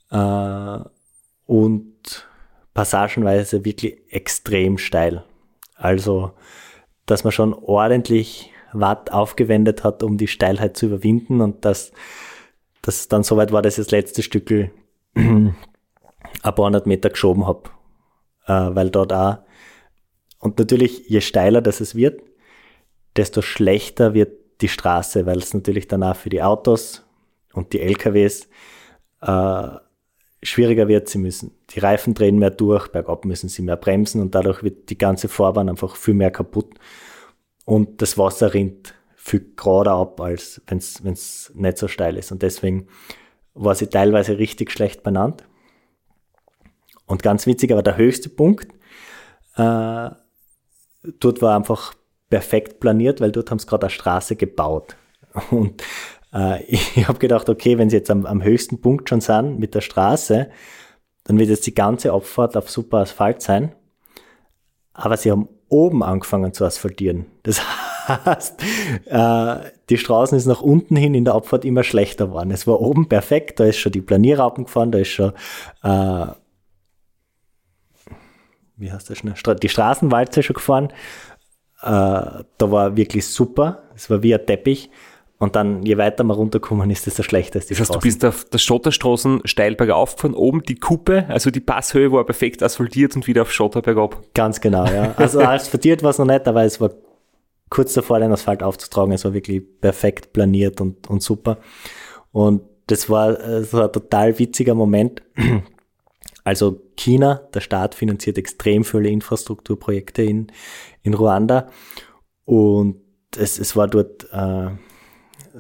äh, 0.10 0.80
und 1.46 2.28
passagenweise 2.74 3.66
wirklich 3.66 3.98
extrem 4.10 4.78
steil. 4.78 5.24
Also, 5.76 6.32
dass 7.06 7.24
man 7.24 7.32
schon 7.32 7.54
ordentlich 7.54 8.52
Watt 8.74 9.12
aufgewendet 9.12 9.84
hat, 9.84 10.04
um 10.04 10.18
die 10.18 10.28
Steilheit 10.28 10.78
zu 10.78 10.86
überwinden 10.86 11.42
und 11.42 11.66
dass 11.66 11.92
das 12.82 13.08
dann 13.08 13.24
soweit 13.24 13.52
war, 13.52 13.62
dass 13.62 13.78
ich 13.78 13.86
das 13.86 13.92
letzte 13.92 14.24
Stück 14.24 14.50
ein 15.14 15.56
paar 16.42 16.56
hundert 16.58 16.88
Meter 16.88 17.10
geschoben 17.10 17.46
habe, 17.46 17.70
äh, 18.48 18.76
weil 18.76 18.90
dort 18.90 19.12
auch 19.14 19.38
und 20.42 20.58
natürlich, 20.58 21.08
je 21.08 21.22
steiler 21.22 21.62
das 21.62 21.80
es 21.80 21.96
wird, 21.96 22.22
desto 23.16 23.42
schlechter 23.42 24.14
wird 24.14 24.34
die 24.62 24.68
Straße, 24.68 25.26
weil 25.26 25.38
es 25.38 25.54
natürlich 25.54 25.88
danach 25.88 26.16
für 26.16 26.30
die 26.30 26.42
Autos 26.42 27.04
und 27.54 27.74
die 27.74 27.80
LKWs 27.80 28.48
äh, 29.22 29.68
schwieriger 30.44 30.88
wird. 30.88 31.10
Sie 31.10 31.18
müssen, 31.18 31.52
die 31.70 31.80
Reifen 31.80 32.14
drehen 32.14 32.40
mehr 32.40 32.50
durch, 32.50 32.88
bergab 32.90 33.26
müssen 33.26 33.50
sie 33.50 33.62
mehr 33.62 33.78
bremsen 33.78 34.22
und 34.22 34.36
dadurch 34.36 34.64
wird 34.64 34.90
die 34.90 34.98
ganze 34.98 35.28
Fahrbahn 35.28 35.70
einfach 35.70 35.96
viel 35.96 36.14
mehr 36.14 36.32
kaputt. 36.32 36.74
Und 37.66 38.02
das 38.02 38.18
Wasser 38.18 38.54
rinnt 38.54 38.94
viel 39.16 39.54
gerader 39.56 39.92
ab, 39.94 40.20
als 40.20 40.62
wenn 40.68 40.80
es 41.14 41.52
nicht 41.54 41.78
so 41.78 41.88
steil 41.88 42.18
ist. 42.18 42.32
Und 42.32 42.42
deswegen 42.42 42.88
war 43.54 43.76
sie 43.76 43.88
teilweise 43.88 44.38
richtig 44.40 44.72
schlecht 44.72 45.04
benannt. 45.04 45.44
Und 47.06 47.22
ganz 47.22 47.46
witzig, 47.46 47.72
aber 47.72 47.84
der 47.84 47.98
höchste 47.98 48.30
Punkt, 48.30 48.72
äh, 49.56 50.10
dort 51.20 51.42
war 51.42 51.56
einfach 51.56 51.94
perfekt 52.30 52.80
planiert, 52.80 53.22
weil 53.22 53.32
dort 53.32 53.52
haben 53.52 53.60
sie 53.60 53.68
gerade 53.68 53.88
eine 53.88 53.92
Straße 53.92 54.36
gebaut. 54.36 54.96
Und 55.52 55.84
äh, 56.34 56.64
ich 56.68 57.08
habe 57.08 57.20
gedacht, 57.20 57.50
okay, 57.50 57.78
wenn 57.78 57.90
sie 57.90 57.98
jetzt 57.98 58.12
am, 58.12 58.26
am, 58.26 58.44
höchsten 58.44 58.82
Punkt 58.82 59.10
schon 59.10 59.22
sind 59.22 59.60
mit 59.60 59.76
der 59.76 59.82
Straße, 59.82 60.50
dann 61.24 61.40
wird 61.40 61.50
jetzt 61.50 61.68
die 61.68 61.76
ganze 61.76 62.14
Abfahrt 62.14 62.58
auf 62.58 62.70
super 62.70 63.00
Asphalt 63.00 63.42
sein. 63.42 63.74
Aber 64.94 65.18
sie 65.18 65.32
haben 65.32 65.48
oben 65.70 66.04
angefangen 66.04 66.54
zu 66.54 66.66
asphaltieren. 66.66 67.26
Das 67.44 67.62
heißt, 68.26 68.62
äh, 69.06 69.56
die 69.90 69.98
Straßen 69.98 70.36
ist 70.36 70.48
nach 70.48 70.62
unten 70.62 70.96
hin 70.96 71.14
in 71.14 71.24
der 71.24 71.36
Abfahrt 71.36 71.64
immer 71.64 71.84
schlechter 71.84 72.28
geworden. 72.28 72.52
Es 72.52 72.66
war 72.66 72.82
oben 72.82 73.08
perfekt, 73.08 73.60
da 73.60 73.66
ist 73.66 73.78
schon 73.78 73.92
die 73.92 74.02
Planierraupen 74.02 74.66
gefahren, 74.66 74.92
da 74.92 74.98
ist 74.98 75.10
schon 75.10 75.32
äh, 75.84 76.26
wie 78.82 78.92
heißt 78.92 79.10
das 79.10 79.20
schnell? 79.20 79.36
Die 79.62 79.70
Straßenwalze 79.70 80.44
schon 80.44 80.56
gefahren. 80.56 80.90
Äh, 81.82 81.86
da 81.86 82.46
war 82.60 82.98
wirklich 82.98 83.28
super. 83.28 83.84
Es 83.96 84.10
war 84.10 84.24
wie 84.24 84.34
ein 84.34 84.46
Teppich. 84.46 84.90
Und 85.42 85.56
dann, 85.56 85.82
je 85.82 85.98
weiter 85.98 86.24
man 86.24 86.38
runterkommen, 86.38 86.92
ist 86.92 87.08
desto 87.08 87.24
schlechter 87.24 87.58
ist 87.58 87.72
die 87.72 87.74
Das 87.74 87.80
heißt, 87.80 87.94
Straßen. 87.94 88.00
du 88.00 88.06
bist 88.06 88.24
auf 88.24 88.46
der 88.46 88.60
Schotterstraßen 88.60 89.42
steil 89.46 89.74
bergauf 89.74 90.16
gefahren, 90.16 90.36
oben 90.36 90.62
die 90.62 90.76
Kuppe, 90.76 91.26
also 91.30 91.50
die 91.50 91.60
Passhöhe 91.60 92.12
war 92.12 92.24
perfekt 92.28 92.62
asphaltiert 92.62 93.16
und 93.16 93.26
wieder 93.26 93.42
auf 93.42 93.52
Schotter 93.52 93.82
bergab. 93.82 94.22
Ganz 94.36 94.62
genau, 94.62 94.86
ja. 94.86 95.16
Also 95.18 95.40
asphaltiert 95.42 96.04
war 96.04 96.12
es 96.12 96.20
noch 96.20 96.28
nicht, 96.28 96.48
aber 96.48 96.64
es 96.64 96.80
war 96.80 96.92
kurz 97.72 97.96
davor, 97.96 98.20
den 98.20 98.32
Asphalt 98.32 98.62
aufzutragen. 98.62 99.14
Es 99.14 99.26
war 99.26 99.34
wirklich 99.34 99.64
perfekt 99.82 100.32
planiert 100.32 100.80
und, 100.80 101.10
und 101.10 101.24
super. 101.24 101.58
Und 102.32 102.62
das 102.86 103.10
war, 103.10 103.34
das 103.34 103.74
war 103.74 103.86
ein 103.86 103.94
total 103.94 104.38
witziger 104.38 104.76
Moment. 104.76 105.24
Also 106.44 106.84
China, 106.96 107.42
der 107.52 107.62
Staat 107.62 107.96
finanziert 107.96 108.38
extrem 108.38 108.84
viele 108.84 109.10
Infrastrukturprojekte 109.10 110.22
in, 110.22 110.52
in 111.02 111.16
Ruanda 111.16 111.68
und 112.46 112.98
es, 113.36 113.58
es 113.58 113.76
war 113.76 113.88
dort 113.88 114.28
äh, 114.32 114.70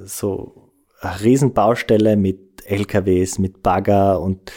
so 0.03 0.71
Riesenbaustelle 1.01 2.15
mit 2.15 2.63
LKWs, 2.65 3.39
mit 3.39 3.63
Bagger 3.63 4.19
und 4.19 4.51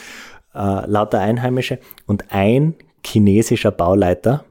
äh, 0.55 0.87
lauter 0.87 1.21
Einheimische 1.21 1.79
und 2.07 2.31
ein 2.31 2.75
chinesischer 3.05 3.71
Bauleiter 3.71 4.45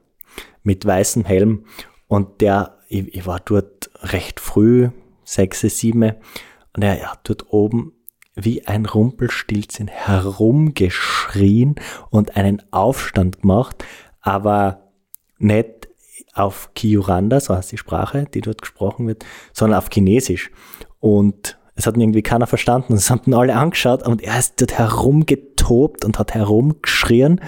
mit 0.62 0.84
weißem 0.84 1.24
Helm 1.24 1.66
und 2.08 2.40
der, 2.40 2.78
ich, 2.88 3.14
ich 3.14 3.26
war 3.26 3.40
dort 3.40 3.90
recht 4.02 4.40
früh, 4.40 4.90
sechs, 5.24 5.60
sieben, 5.60 6.14
und 6.74 6.82
er 6.82 7.12
hat 7.12 7.20
dort 7.24 7.52
oben 7.52 7.92
wie 8.34 8.66
ein 8.66 8.84
Rumpelstilzchen 8.84 9.86
herumgeschrien 9.86 11.76
und 12.10 12.36
einen 12.36 12.62
Aufstand 12.72 13.42
gemacht, 13.42 13.84
aber 14.20 14.90
nicht 15.38 15.88
auf 16.34 16.70
Kiuranda, 16.74 17.40
so 17.40 17.54
heißt 17.54 17.72
die 17.72 17.78
Sprache, 17.78 18.26
die 18.32 18.40
dort 18.40 18.60
gesprochen 18.60 19.06
wird, 19.06 19.24
sondern 19.52 19.78
auf 19.78 19.88
Chinesisch. 19.90 20.50
Und 21.00 21.58
es 21.76 21.86
hat 21.86 21.96
irgendwie 21.96 22.22
keiner 22.22 22.46
verstanden. 22.46 22.94
Es 22.94 23.10
haben 23.10 23.32
alle 23.34 23.54
angeschaut 23.54 24.06
und 24.06 24.22
er 24.22 24.38
ist 24.38 24.60
dort 24.60 24.78
herumgetobt 24.78 26.04
und 26.04 26.18
hat 26.18 26.34
herumgeschrien. 26.34 27.40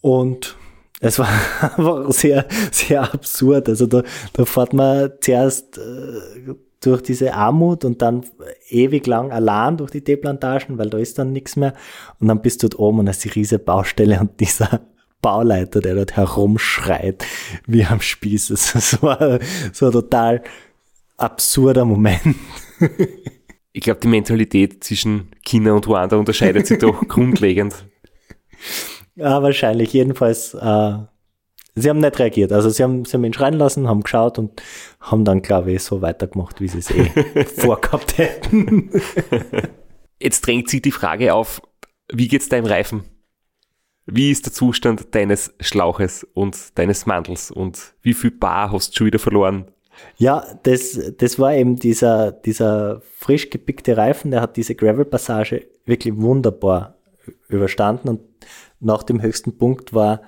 Und 0.00 0.56
es 1.00 1.18
war 1.18 1.28
einfach 1.60 2.10
sehr, 2.12 2.46
sehr 2.70 3.02
absurd. 3.12 3.68
Also 3.68 3.86
da, 3.86 4.02
da 4.32 4.44
fährt 4.44 4.72
man 4.72 5.12
zuerst 5.20 5.78
äh, 5.78 6.54
durch 6.80 7.02
diese 7.02 7.34
Armut 7.34 7.84
und 7.84 8.02
dann 8.02 8.24
ewig 8.68 9.06
lang 9.06 9.32
allein 9.32 9.76
durch 9.76 9.90
die 9.90 10.02
Teeplantagen, 10.02 10.78
weil 10.78 10.90
da 10.90 10.98
ist 10.98 11.18
dann 11.18 11.32
nichts 11.32 11.56
mehr. 11.56 11.74
Und 12.20 12.28
dann 12.28 12.42
bist 12.42 12.62
du 12.62 12.68
dort 12.68 12.78
oben 12.78 13.00
und 13.00 13.08
hast 13.08 13.24
die 13.24 13.30
riesige 13.30 13.58
Baustelle 13.58 14.20
und 14.20 14.38
dieser 14.40 14.80
Bauleiter, 15.22 15.80
der 15.80 15.94
dort 15.94 16.16
herumschreit, 16.16 17.24
wie 17.66 17.84
am 17.84 18.00
Spieß. 18.00 18.48
Das 18.74 19.02
war 19.02 19.40
so 19.72 19.86
ein 19.86 19.92
total 19.92 20.42
absurder 21.16 21.84
Moment. 21.84 22.36
Ich 23.72 23.82
glaube, 23.82 24.00
die 24.00 24.08
Mentalität 24.08 24.84
zwischen 24.84 25.30
China 25.44 25.72
und 25.72 25.86
Ruanda 25.86 26.16
unterscheidet 26.16 26.66
sich 26.66 26.78
doch 26.78 27.00
grundlegend. 27.08 27.74
Ja, 29.14 29.42
wahrscheinlich. 29.42 29.92
Jedenfalls 29.92 30.54
äh, 30.54 30.98
Sie 31.78 31.90
haben 31.90 31.98
nicht 31.98 32.18
reagiert. 32.18 32.52
Also 32.52 32.70
sie 32.70 32.82
haben, 32.82 33.04
sie 33.04 33.12
haben 33.12 33.24
ihn 33.24 33.34
schreien 33.34 33.54
lassen, 33.54 33.86
haben 33.86 34.02
geschaut 34.02 34.38
und 34.38 34.62
haben 34.98 35.26
dann, 35.26 35.42
glaube 35.42 35.72
ich, 35.72 35.82
so 35.82 36.00
weitergemacht, 36.00 36.58
wie 36.62 36.68
sie 36.68 36.78
es 36.78 36.90
eh 36.90 37.04
vorgehabt 37.44 38.16
hätten. 38.16 38.90
Jetzt 40.18 40.46
drängt 40.46 40.70
sich 40.70 40.80
die 40.80 40.90
Frage 40.90 41.34
auf, 41.34 41.60
wie 42.10 42.28
geht's 42.28 42.48
deinem 42.48 42.64
Reifen? 42.64 43.04
Wie 44.06 44.30
ist 44.30 44.46
der 44.46 44.52
Zustand 44.52 45.14
deines 45.14 45.52
Schlauches 45.60 46.24
und 46.34 46.78
deines 46.78 47.06
Mantels 47.06 47.50
und 47.50 47.94
wie 48.02 48.14
viel 48.14 48.30
Bar 48.30 48.72
hast 48.72 48.90
du 48.90 48.96
schon 48.96 49.06
wieder 49.08 49.18
verloren? 49.18 49.66
Ja, 50.16 50.46
das, 50.62 50.98
das 51.18 51.38
war 51.38 51.54
eben 51.54 51.76
dieser, 51.76 52.30
dieser 52.30 53.02
frisch 53.16 53.50
gepickte 53.50 53.96
Reifen, 53.96 54.30
der 54.30 54.42
hat 54.42 54.56
diese 54.56 54.74
Gravel-Passage 54.74 55.66
wirklich 55.86 56.16
wunderbar 56.16 56.96
überstanden 57.48 58.08
und 58.08 58.20
nach 58.78 59.02
dem 59.02 59.22
höchsten 59.22 59.58
Punkt 59.58 59.94
war 59.94 60.22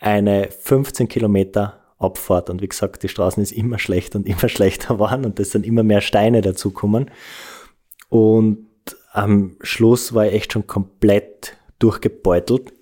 eine 0.00 0.48
15 0.50 1.08
Kilometer 1.08 1.80
Abfahrt. 1.98 2.50
Und 2.50 2.60
wie 2.60 2.68
gesagt, 2.68 3.02
die 3.02 3.08
Straßen 3.08 3.42
ist 3.42 3.52
immer 3.52 3.78
schlechter 3.78 4.18
und 4.18 4.26
immer 4.26 4.48
schlechter 4.48 4.94
geworden 4.94 5.24
und 5.24 5.40
es 5.40 5.50
sind 5.50 5.66
immer 5.66 5.82
mehr 5.82 6.00
Steine 6.00 6.40
dazukommen. 6.40 7.10
Und 8.08 8.66
am 9.12 9.56
Schluss 9.62 10.14
war 10.14 10.26
ich 10.26 10.34
echt 10.34 10.52
schon 10.52 10.66
komplett 10.66 11.56
durchgebeutelt. 11.78 12.72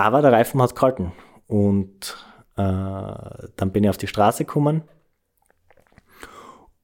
Aber 0.00 0.22
der 0.22 0.32
Reifen 0.32 0.62
hat 0.62 0.74
gehalten. 0.74 1.12
Und 1.46 2.16
äh, 2.56 2.62
dann 2.62 3.70
bin 3.70 3.84
ich 3.84 3.90
auf 3.90 3.98
die 3.98 4.06
Straße 4.06 4.46
gekommen. 4.46 4.82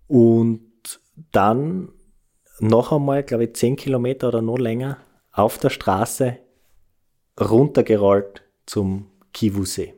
Und 0.07 1.01
dann 1.33 1.89
noch 2.61 2.93
einmal, 2.93 3.23
glaube 3.23 3.45
ich, 3.45 3.57
10 3.57 3.77
Kilometer 3.77 4.29
oder 4.29 4.43
noch 4.43 4.59
länger 4.59 4.99
auf 5.33 5.57
der 5.57 5.71
Straße 5.71 6.37
runtergerollt 7.41 8.43
zum 8.67 9.11
Kivusee. 9.33 9.95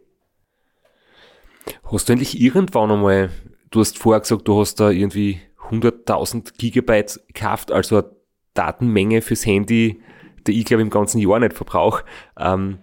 Hast 1.90 2.08
du 2.08 2.12
endlich 2.12 2.40
irgendwann 2.40 2.92
einmal, 2.92 3.30
du 3.72 3.80
hast 3.80 3.98
vorher 3.98 4.20
gesagt, 4.20 4.46
du 4.46 4.60
hast 4.60 4.76
da 4.76 4.90
irgendwie 4.90 5.40
100.000 5.70 6.56
Gigabyte 6.56 7.20
gekauft, 7.26 7.72
also 7.72 7.96
eine 7.96 8.10
Datenmenge 8.54 9.22
fürs 9.22 9.44
Handy, 9.44 10.00
die 10.46 10.60
ich 10.60 10.66
glaube 10.66 10.82
im 10.82 10.90
ganzen 10.90 11.18
Jahr 11.18 11.40
nicht 11.40 11.54
verbrauche. 11.54 12.04
Ähm, 12.38 12.78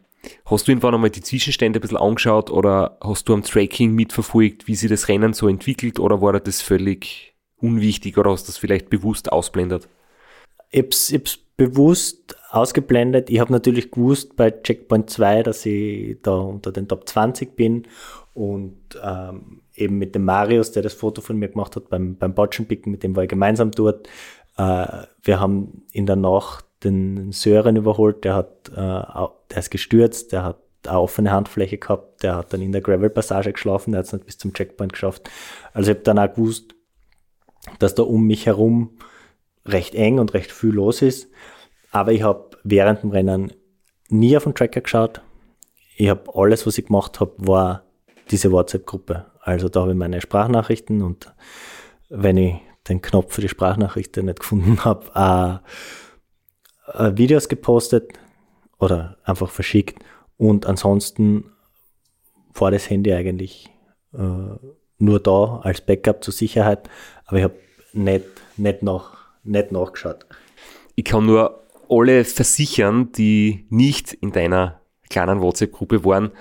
hast 0.45 0.67
du 0.67 0.71
irgendwann 0.71 0.93
einmal 0.93 1.09
die 1.09 1.21
Zwischenstände 1.21 1.79
ein 1.79 1.81
bisschen 1.81 1.97
angeschaut 1.97 2.49
oder 2.49 2.97
hast 3.01 3.27
du 3.27 3.33
am 3.33 3.43
Tracking 3.43 3.93
mitverfolgt, 3.93 4.67
wie 4.67 4.75
sich 4.75 4.89
das 4.89 5.07
Rennen 5.07 5.33
so 5.33 5.47
entwickelt 5.47 5.99
oder 5.99 6.21
war 6.21 6.39
das 6.39 6.61
völlig 6.61 7.35
unwichtig 7.57 8.17
oder 8.17 8.31
hast 8.31 8.47
du 8.47 8.51
das 8.51 8.57
vielleicht 8.57 8.89
bewusst 8.89 9.31
ausblendet? 9.31 9.87
Ich 10.71 10.83
ich 10.83 11.13
hab's 11.13 11.39
bewusst 11.57 12.35
ausgeblendet. 12.49 13.29
Ich 13.29 13.39
habe 13.39 13.51
natürlich 13.51 13.91
gewusst 13.91 14.35
bei 14.35 14.51
Checkpoint 14.51 15.09
2, 15.09 15.43
dass 15.43 15.65
ich 15.65 16.21
da 16.21 16.35
unter 16.35 16.71
den 16.71 16.87
Top 16.87 17.07
20 17.07 17.55
bin 17.55 17.87
und 18.33 18.77
ähm, 19.01 19.61
eben 19.73 19.97
mit 19.97 20.15
dem 20.15 20.25
Marius, 20.25 20.71
der 20.71 20.83
das 20.83 20.93
Foto 20.93 21.21
von 21.21 21.37
mir 21.37 21.47
gemacht 21.47 21.75
hat 21.75 21.89
beim, 21.89 22.17
beim 22.17 22.33
Botschenpicken, 22.33 22.91
mit 22.91 23.03
dem 23.03 23.15
war 23.15 23.23
ich 23.23 23.29
gemeinsam 23.29 23.71
dort. 23.71 24.07
Äh, 24.57 24.87
wir 25.23 25.39
haben 25.39 25.83
in 25.91 26.05
der 26.05 26.17
Nacht 26.17 26.64
den 26.83 27.31
Sören 27.31 27.75
überholt, 27.75 28.23
der 28.23 28.35
hat, 28.35 28.69
äh, 28.69 28.73
der 28.75 29.57
ist 29.57 29.71
gestürzt, 29.71 30.31
der 30.31 30.43
hat 30.43 30.59
eine 30.87 30.99
offene 30.99 31.31
Handfläche 31.31 31.77
gehabt, 31.77 32.23
der 32.23 32.35
hat 32.35 32.53
dann 32.53 32.61
in 32.61 32.71
der 32.71 32.81
Gravel-Passage 32.81 33.53
geschlafen, 33.53 33.91
der 33.91 33.99
hat 33.99 34.05
es 34.05 34.13
nicht 34.13 34.25
bis 34.25 34.37
zum 34.37 34.53
Checkpoint 34.53 34.93
geschafft. 34.93 35.29
Also 35.73 35.91
ich 35.91 35.97
habe 35.97 36.03
dann 36.03 36.19
auch 36.19 36.33
gewusst, 36.33 36.75
dass 37.79 37.95
da 37.95 38.03
um 38.03 38.25
mich 38.27 38.45
herum 38.45 38.97
recht 39.65 39.95
eng 39.95 40.19
und 40.19 40.33
recht 40.33 40.51
viel 40.51 40.71
los 40.71 41.01
ist. 41.01 41.29
Aber 41.91 42.11
ich 42.11 42.23
habe 42.23 42.51
während 42.63 43.03
dem 43.03 43.11
Rennen 43.11 43.53
nie 44.09 44.37
auf 44.37 44.43
den 44.43 44.53
Tracker 44.53 44.81
geschaut. 44.81 45.21
Ich 45.97 46.09
habe 46.09 46.29
alles, 46.35 46.67
was 46.67 46.77
ich 46.77 46.87
gemacht 46.87 47.19
habe, 47.19 47.33
war 47.37 47.83
diese 48.29 48.51
WhatsApp-Gruppe. 48.51 49.25
Also 49.41 49.69
da 49.69 49.81
habe 49.81 49.91
ich 49.91 49.97
meine 49.97 50.21
Sprachnachrichten 50.21 51.01
und 51.01 51.33
wenn 52.09 52.37
ich 52.37 52.55
den 52.87 53.01
Knopf 53.01 53.33
für 53.33 53.41
die 53.41 53.49
Sprachnachrichten 53.49 54.25
nicht 54.25 54.39
gefunden 54.39 54.83
habe, 54.85 55.61
äh, 55.63 55.69
Videos 56.93 57.49
gepostet 57.49 58.13
oder 58.79 59.17
einfach 59.23 59.49
verschickt 59.49 60.03
und 60.37 60.65
ansonsten 60.65 61.51
war 62.53 62.71
das 62.71 62.89
Handy 62.89 63.13
eigentlich 63.13 63.69
äh, 64.13 64.57
nur 64.97 65.19
da 65.19 65.59
als 65.63 65.81
Backup 65.81 66.23
zur 66.23 66.33
Sicherheit, 66.33 66.89
aber 67.25 67.37
ich 67.37 67.43
habe 67.43 67.55
nicht, 67.93 68.25
nicht, 68.57 68.83
nach, 68.83 69.17
nicht 69.43 69.71
nachgeschaut. 69.71 70.25
Ich 70.95 71.05
kann 71.05 71.25
nur 71.25 71.61
alle 71.89 72.23
versichern, 72.23 73.11
die 73.11 73.65
nicht 73.69 74.13
in 74.13 74.31
deiner 74.31 74.81
kleinen 75.09 75.41
WhatsApp-Gruppe 75.41 76.03
waren 76.03 76.31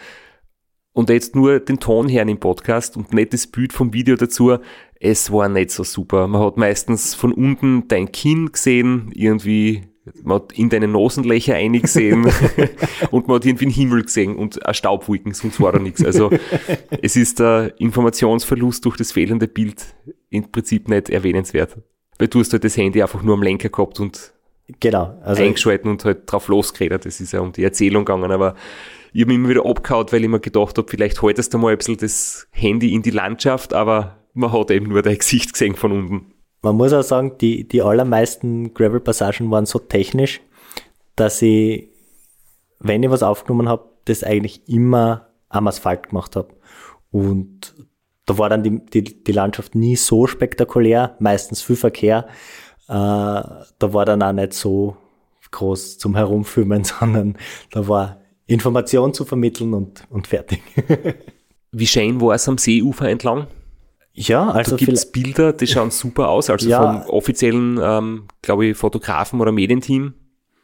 und 0.93 1.11
jetzt 1.11 1.35
nur 1.35 1.61
den 1.61 1.81
Ton 1.81 2.09
hören 2.09 2.29
im 2.29 2.39
Podcast 2.39 2.97
und 2.97 3.13
nicht 3.13 3.33
das 3.33 3.47
Bild 3.47 3.73
vom 3.73 3.93
Video 3.93 4.17
dazu, 4.17 4.59
es 5.01 5.33
war 5.33 5.49
nicht 5.49 5.71
so 5.71 5.83
super. 5.83 6.29
Man 6.29 6.43
hat 6.43 6.57
meistens 6.57 7.15
von 7.15 7.33
unten 7.33 7.89
dein 7.89 8.11
Kinn 8.13 8.53
gesehen, 8.53 9.11
irgendwie 9.13 9.83
man 10.23 10.37
hat 10.37 10.53
in 10.53 10.69
deine 10.69 10.89
Nasenlöcher 10.89 11.55
eingesehen 11.55 12.27
und 13.11 13.27
man 13.27 13.37
hat 13.37 13.47
irgendwie 13.47 13.67
den 13.67 13.73
Himmel 13.73 14.03
gesehen 14.03 14.37
und 14.37 14.65
eine 14.65 14.75
Staubwolken, 14.75 15.33
sonst 15.33 15.61
war 15.61 15.73
da 15.73 15.79
nichts. 15.79 16.05
Also 16.05 16.31
es 17.03 17.17
ist 17.17 17.41
der 17.41 17.75
Informationsverlust 17.79 18.85
durch 18.85 18.97
das 18.97 19.13
fehlende 19.13 19.49
Bild 19.49 19.95
im 20.31 20.51
Prinzip 20.51 20.89
nicht 20.89 21.11
erwähnenswert. 21.11 21.79
Weil 22.19 22.29
du 22.29 22.41
hast 22.41 22.53
halt 22.53 22.65
das 22.65 22.77
Handy 22.77 23.03
einfach 23.03 23.23
nur 23.23 23.35
am 23.35 23.43
Lenker 23.43 23.71
gehabt 23.71 23.99
und 23.99 24.33
genau, 24.79 25.19
also 25.23 25.43
eingeschalten 25.43 25.91
und 25.91 26.05
halt 26.05 26.31
drauf 26.31 26.49
losgeredet. 26.49 27.07
Das 27.07 27.21
ist 27.21 27.33
ja 27.33 27.41
um 27.41 27.53
die 27.53 27.65
Erzählung 27.65 28.05
gegangen, 28.05 28.31
aber 28.31 28.55
ich 29.13 29.23
habe 29.23 29.29
mich 29.29 29.37
immer 29.37 29.49
wieder 29.49 29.67
abgehauen, 29.67 30.07
weil 30.11 30.23
ich 30.23 30.29
mir 30.29 30.41
gedacht 30.41 30.77
habe, 30.77 30.89
vielleicht 30.89 31.23
haltest 31.23 31.55
du 31.55 31.59
mal 31.59 31.73
ein 31.73 31.79
bisschen 31.79 31.97
das 31.97 32.47
Handy 32.51 32.93
in 32.95 33.03
die 33.03 33.11
Landschaft, 33.11 33.73
aber 33.73 34.19
man 34.35 34.53
hat 34.53 34.71
eben 34.71 34.89
nur 34.89 35.03
dein 35.03 35.19
Gesicht 35.19 35.53
gesehen 35.53 35.77
von 35.77 35.93
unten. 35.93 36.34
Man 36.65 36.77
muss 36.77 36.95
auch 36.95 37.03
sagen, 37.03 37.37
die, 37.43 37.69
die 37.69 37.83
allermeisten 37.83 38.73
Gravel-Passagen 38.73 39.51
waren 39.51 39.67
so 39.67 39.79
technisch, 39.79 40.41
dass 41.15 41.43
ich, 41.43 41.91
wenn 42.81 43.03
ich 43.03 43.11
was 43.11 43.23
aufgenommen 43.23 43.69
habe, 43.69 43.91
das 44.07 44.25
eigentlich 44.25 44.67
immer 44.67 45.29
am 45.51 45.67
Asphalt 45.67 46.09
gemacht 46.09 46.37
habe. 46.37 46.55
Und 47.11 47.75
da 48.25 48.39
war 48.39 48.49
dann 48.49 48.63
die, 48.63 48.83
die, 48.83 49.23
die 49.23 49.33
Landschaft 49.33 49.75
nie 49.75 49.95
so 49.97 50.27
spektakulär, 50.27 51.17
meistens 51.19 51.61
viel 51.61 51.77
Verkehr. 51.77 52.29
Äh, 52.89 52.93
da 52.93 53.67
war 53.81 54.07
dann 54.07 54.23
auch 54.23 54.33
nicht 54.33 54.55
so 54.55 54.97
groß 55.51 55.99
zum 55.99 56.17
Herumfilmen, 56.17 56.85
sondern 56.85 57.37
da 57.73 57.87
war 57.89 58.23
Information 58.47 59.13
zu 59.13 59.27
vermitteln 59.27 59.75
und, 59.75 60.07
und 60.09 60.29
fertig. 60.29 60.63
Wie 61.73 61.87
schön 61.87 62.23
war 62.23 62.37
es 62.37 62.49
am 62.49 62.57
Seeufer 62.57 63.11
entlang? 63.11 63.49
Ja, 64.15 64.49
also. 64.49 64.73
Da 64.73 64.77
gibt 64.77 65.13
Bilder, 65.13 65.53
die 65.53 65.67
schauen 65.67 65.91
super 65.91 66.29
aus, 66.29 66.49
also 66.49 66.69
ja, 66.69 66.81
vom 66.81 67.11
offiziellen, 67.11 67.79
ähm, 67.83 68.29
glaube 68.43 68.67
ich, 68.67 68.77
Fotografen 68.77 69.41
oder 69.41 69.51
Medienteam. 69.51 70.15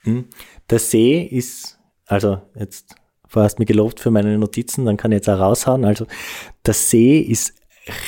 Hm. 0.03 0.26
Der 0.70 0.78
See 0.78 1.22
ist, 1.22 1.78
also 2.07 2.40
jetzt 2.55 2.94
du 3.34 3.40
mir 3.59 3.66
gelobt 3.66 4.01
für 4.01 4.11
meine 4.11 4.38
Notizen, 4.38 4.86
dann 4.86 4.96
kann 4.96 5.12
ich 5.12 5.16
jetzt 5.16 5.28
auch 5.28 5.38
raushauen. 5.38 5.84
Also 5.84 6.07
der 6.64 6.74
See 6.74 7.18
ist 7.20 7.55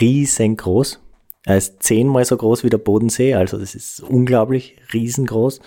riesengroß. 0.01 1.01
Er 1.45 1.57
ist 1.57 1.83
zehnmal 1.83 2.25
so 2.25 2.37
groß 2.37 2.63
wie 2.63 2.71
der 2.71 2.79
Bodensee, 2.79 3.35
also 3.35 3.59
das 3.59 3.75
ist 3.75 4.01
unglaublich 4.01 4.77
riesengroß. 4.93 5.61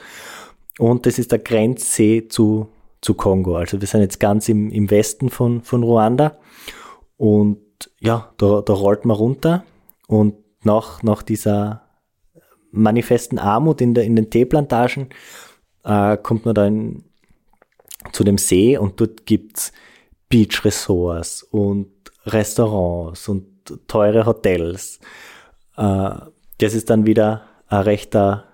Und 0.80 1.06
das 1.06 1.20
ist 1.20 1.32
der 1.32 1.40
Grenzsee 1.40 2.28
zu, 2.28 2.70
zu 3.02 3.14
Kongo. 3.14 3.58
Also 3.58 3.80
wir 3.80 3.88
sind 3.88 4.02
jetzt 4.02 4.20
ganz 4.20 4.48
im, 4.48 4.72
im 4.72 4.90
Westen 4.90 5.30
von, 5.30 5.62
von 5.62 5.84
Ruanda. 5.84 6.38
Und 7.18 7.58
ja, 8.00 8.34
da, 8.38 8.62
da 8.62 8.74
rollt 8.74 9.06
man 9.06 9.16
runter 9.16 9.64
und 10.08 10.36
nach, 10.64 11.04
nach 11.04 11.22
dieser 11.24 11.82
manifesten 12.72 13.40
Armut 13.40 13.82
in, 13.82 13.94
der, 13.94 14.04
in 14.04 14.16
den 14.16 14.30
Teeplantagen 14.30 15.10
äh, 15.84 16.18
kommt 16.18 16.46
man 16.46 16.56
dann 16.56 17.04
zu 18.12 18.24
dem 18.24 18.38
See 18.38 18.78
und 18.78 19.00
dort 19.00 19.26
gibt's 19.26 19.72
Beach-Resorts 20.30 21.44
und 21.44 21.90
Restaurants 22.26 23.28
und 23.28 23.88
teure 23.88 24.26
Hotels. 24.26 25.00
Äh, 25.78 26.10
das 26.60 26.74
ist 26.74 26.90
dann 26.90 27.06
wieder 27.06 27.48
ein 27.68 27.82
rechter 27.82 28.46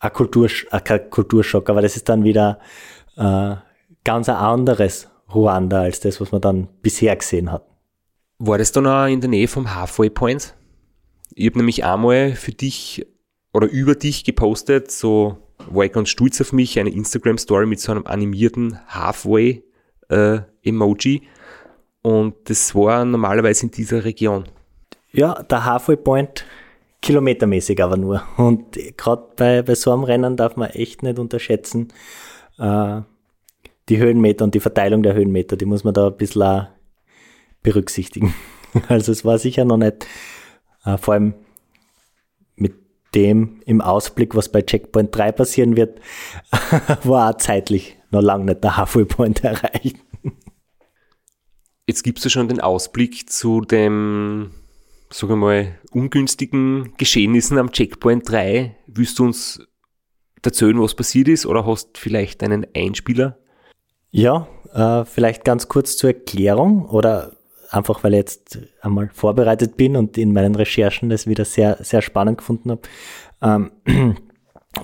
ein, 0.00 0.12
Kultur, 0.12 0.48
ein 0.70 1.10
Kulturschock, 1.10 1.68
aber 1.70 1.82
das 1.82 1.96
ist 1.96 2.08
dann 2.08 2.24
wieder 2.24 2.60
äh, 3.16 3.56
ganz 4.04 4.28
ein 4.28 4.36
anderes 4.36 5.07
Ruanda 5.34 5.82
als 5.82 6.00
das, 6.00 6.20
was 6.20 6.32
man 6.32 6.40
dann 6.40 6.68
bisher 6.82 7.14
gesehen 7.16 7.52
hat. 7.52 7.64
War 8.38 8.58
das 8.58 8.72
dann 8.72 8.86
auch 8.86 9.06
in 9.06 9.20
der 9.20 9.30
Nähe 9.30 9.48
vom 9.48 9.74
Halfway 9.74 10.10
Point? 10.10 10.54
Ich 11.34 11.46
habe 11.46 11.58
nämlich 11.58 11.84
einmal 11.84 12.34
für 12.34 12.52
dich 12.52 13.06
oder 13.52 13.68
über 13.68 13.94
dich 13.94 14.24
gepostet, 14.24 14.90
so 14.90 15.36
war 15.70 15.84
ich 15.84 15.92
ganz 15.92 16.08
stolz 16.08 16.40
auf 16.40 16.52
mich, 16.52 16.78
eine 16.78 16.90
Instagram-Story 16.90 17.66
mit 17.66 17.80
so 17.80 17.90
einem 17.92 18.06
animierten 18.06 18.78
Halfway-Emoji. 18.88 21.16
Äh, 21.16 21.20
und 22.02 22.34
das 22.44 22.74
war 22.74 23.04
normalerweise 23.04 23.66
in 23.66 23.72
dieser 23.72 24.04
Region. 24.04 24.44
Ja, 25.10 25.42
der 25.42 25.64
Halfway 25.64 25.96
Point 25.96 26.44
kilometermäßig 27.02 27.82
aber 27.82 27.96
nur. 27.96 28.22
Und 28.36 28.78
gerade 28.96 29.24
bei, 29.36 29.62
bei 29.62 29.74
so 29.74 29.92
einem 29.92 30.04
Rennen 30.04 30.36
darf 30.36 30.54
man 30.56 30.70
echt 30.70 31.02
nicht 31.02 31.18
unterschätzen, 31.18 31.88
äh, 32.58 33.00
die 33.88 33.98
Höhenmeter 33.98 34.44
und 34.44 34.54
die 34.54 34.60
Verteilung 34.60 35.02
der 35.02 35.14
Höhenmeter, 35.14 35.56
die 35.56 35.64
muss 35.64 35.84
man 35.84 35.94
da 35.94 36.08
ein 36.08 36.16
bisschen 36.16 36.68
berücksichtigen. 37.62 38.34
Also 38.88 39.12
es 39.12 39.24
war 39.24 39.38
sicher 39.38 39.64
noch 39.64 39.78
nicht, 39.78 40.06
äh, 40.84 40.98
vor 40.98 41.14
allem 41.14 41.32
mit 42.54 42.74
dem 43.14 43.62
im 43.64 43.80
Ausblick, 43.80 44.34
was 44.34 44.52
bei 44.52 44.60
Checkpoint 44.60 45.16
3 45.16 45.32
passieren 45.32 45.74
wird, 45.74 46.00
war 47.04 47.30
auch 47.30 47.38
zeitlich 47.38 47.96
noch 48.10 48.20
lange 48.20 48.44
nicht 48.44 48.62
der 48.62 48.76
Halfway 48.76 49.06
Point 49.06 49.42
erreicht. 49.44 49.96
Jetzt 51.86 52.02
gibst 52.02 52.26
du 52.26 52.28
schon 52.28 52.48
den 52.48 52.60
Ausblick 52.60 53.30
zu 53.30 53.62
dem, 53.62 54.50
sagen 55.08 55.32
wir 55.32 55.36
mal, 55.36 55.78
ungünstigen 55.92 56.92
Geschehnissen 56.98 57.56
am 57.56 57.72
Checkpoint 57.72 58.28
3. 58.30 58.76
Willst 58.86 59.18
du 59.18 59.24
uns 59.24 59.66
erzählen, 60.42 60.78
was 60.78 60.94
passiert 60.94 61.28
ist 61.28 61.46
oder 61.46 61.64
hast 61.64 61.96
vielleicht 61.96 62.42
einen 62.42 62.66
Einspieler? 62.76 63.38
Ja, 64.10 64.48
äh, 64.72 65.04
vielleicht 65.04 65.44
ganz 65.44 65.68
kurz 65.68 65.96
zur 65.96 66.10
Erklärung 66.10 66.86
oder 66.86 67.32
einfach 67.70 68.02
weil 68.02 68.14
ich 68.14 68.18
jetzt 68.18 68.58
einmal 68.80 69.10
vorbereitet 69.12 69.76
bin 69.76 69.96
und 69.96 70.16
in 70.16 70.32
meinen 70.32 70.54
Recherchen 70.54 71.10
das 71.10 71.26
wieder 71.26 71.44
sehr, 71.44 71.78
sehr 71.82 72.02
spannend 72.02 72.38
gefunden 72.38 72.70
habe. 72.70 72.82
Ähm, 73.42 73.70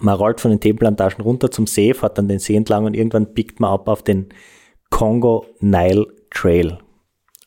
man 0.00 0.16
rollt 0.16 0.40
von 0.40 0.50
den 0.50 0.60
Themenplantagen 0.60 1.22
runter 1.22 1.50
zum 1.50 1.66
See, 1.66 1.94
fährt 1.94 2.18
dann 2.18 2.28
den 2.28 2.38
See 2.38 2.56
entlang 2.56 2.84
und 2.84 2.94
irgendwann 2.94 3.32
biegt 3.32 3.60
man 3.60 3.70
ab 3.70 3.88
auf 3.88 4.02
den 4.02 4.28
Congo 4.90 5.46
Nile 5.60 6.06
Trail. 6.30 6.78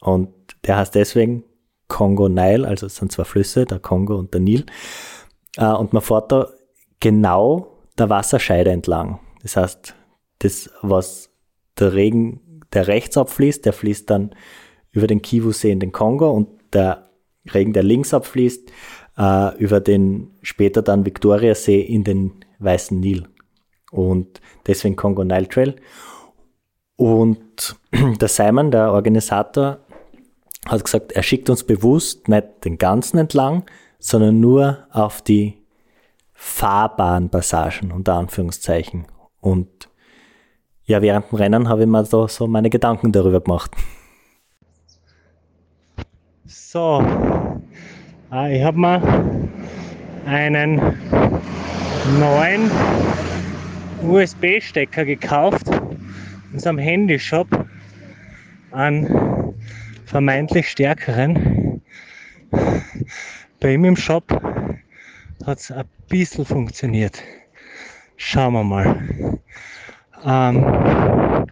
Und 0.01 0.29
der 0.65 0.77
heißt 0.77 0.95
deswegen 0.95 1.43
Congo 1.87 2.29
Nile, 2.29 2.67
also 2.67 2.87
es 2.87 2.95
sind 2.95 3.11
zwei 3.11 3.23
Flüsse, 3.23 3.65
der 3.65 3.79
Kongo 3.79 4.15
und 4.15 4.33
der 4.33 4.41
Nil. 4.41 4.65
Äh, 5.57 5.71
und 5.71 5.93
man 5.93 6.01
fährt 6.01 6.31
da 6.31 6.49
genau 6.99 7.67
der 7.97 8.09
Wasserscheide 8.09 8.71
entlang. 8.71 9.19
Das 9.41 9.55
heißt, 9.55 9.95
das, 10.39 10.69
was 10.81 11.29
der 11.79 11.93
Regen, 11.93 12.41
der 12.73 12.87
rechts 12.87 13.17
abfließt, 13.17 13.65
der 13.65 13.73
fließt 13.73 14.09
dann 14.09 14.35
über 14.91 15.07
den 15.07 15.21
Kivu-See 15.21 15.71
in 15.71 15.79
den 15.79 15.91
Kongo 15.91 16.31
und 16.31 16.49
der 16.73 17.09
Regen, 17.53 17.73
der 17.73 17.83
links 17.83 18.13
abfließt, 18.13 18.71
äh, 19.17 19.57
über 19.57 19.79
den 19.79 20.31
später 20.41 20.81
dann 20.81 21.05
Victoria-See 21.05 21.79
in 21.79 22.03
den 22.03 22.45
Weißen 22.59 22.99
Nil. 22.99 23.27
Und 23.91 24.41
deswegen 24.65 24.95
Kongo 24.95 25.23
Nile 25.23 25.47
Trail. 25.47 25.75
Und 26.95 27.75
der 28.21 28.27
Simon, 28.27 28.71
der 28.71 28.91
Organisator, 28.91 29.79
hat 30.65 30.83
gesagt, 30.83 31.13
er 31.13 31.23
schickt 31.23 31.49
uns 31.49 31.63
bewusst 31.63 32.27
nicht 32.27 32.65
den 32.65 32.77
ganzen 32.77 33.17
entlang, 33.17 33.63
sondern 33.99 34.39
nur 34.39 34.87
auf 34.91 35.21
die 35.21 35.63
fahrbaren 36.33 37.29
Passagen, 37.29 37.91
unter 37.91 38.15
Anführungszeichen. 38.15 39.07
Und 39.39 39.89
ja, 40.87 41.01
während 41.01 41.29
dem 41.31 41.35
Rennen 41.35 41.67
habe 41.67 41.81
ich 41.81 41.87
mir 41.87 42.03
da 42.03 42.27
so 42.27 42.47
meine 42.47 42.69
Gedanken 42.69 43.11
darüber 43.11 43.41
gemacht. 43.41 43.71
So, 46.45 47.05
äh, 48.31 48.57
ich 48.57 48.63
habe 48.63 48.79
mir 48.79 49.01
einen 50.25 50.75
neuen 52.19 52.71
USB-Stecker 54.01 55.03
gekauft 55.03 55.67
in 56.53 56.59
so 56.59 56.69
einem 56.69 56.77
Handyshop, 56.77 57.47
einen 58.71 59.53
vermeintlich 60.05 60.69
stärkeren. 60.69 61.81
Bei 63.59 63.73
ihm 63.73 63.83
im 63.83 63.97
Shop 63.97 64.31
hat 65.45 65.59
es 65.59 65.69
ein 65.69 65.85
bisschen 66.07 66.45
funktioniert. 66.45 67.21
Schauen 68.15 68.53
wir 68.53 68.63
mal. 68.63 69.39
Ähm, 70.25 71.47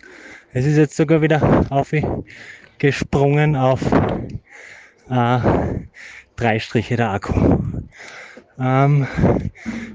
es 0.54 0.66
ist 0.66 0.78
jetzt 0.78 0.96
sogar 0.96 1.22
wieder 1.22 1.66
aufgesprungen 1.70 3.56
auf 3.56 3.82
äh, 5.10 5.40
drei 6.36 6.60
Striche 6.60 6.96
der 6.96 7.12
Akku. 7.12 7.58
Ähm, 8.60 9.08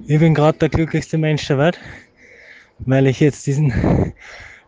ich 0.06 0.18
bin 0.18 0.34
gerade 0.34 0.58
der 0.58 0.68
glücklichste 0.68 1.18
Mensch 1.18 1.46
der 1.46 1.58
Welt, 1.58 1.80
weil 2.80 3.06
ich 3.06 3.20
jetzt 3.20 3.46
diesen 3.46 4.12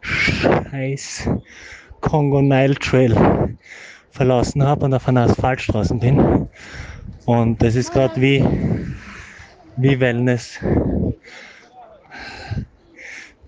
scheiß 0.01 1.29
Congo 2.01 2.43
Nile 2.43 2.75
Trail 2.75 3.57
verlassen 4.11 4.63
habe 4.63 4.85
und 4.87 4.95
auf 4.95 5.09
einer 5.09 5.23
Asphaltstraße 5.23 5.95
bin. 5.95 6.49
Und 7.27 7.63
das 7.63 7.77
ist 7.77 7.93
gerade 7.93 8.21
wie, 8.21 8.45
wie 9.77 10.01
Wellness. 10.01 10.59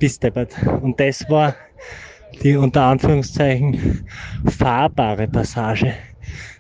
Bis 0.05 0.19
deppert. 0.19 0.55
Und 0.83 1.01
das 1.01 1.25
war 1.31 1.55
die 2.43 2.57
unter 2.57 2.83
Anführungszeichen 2.83 4.07
fahrbare 4.45 5.27
Passage. 5.27 5.95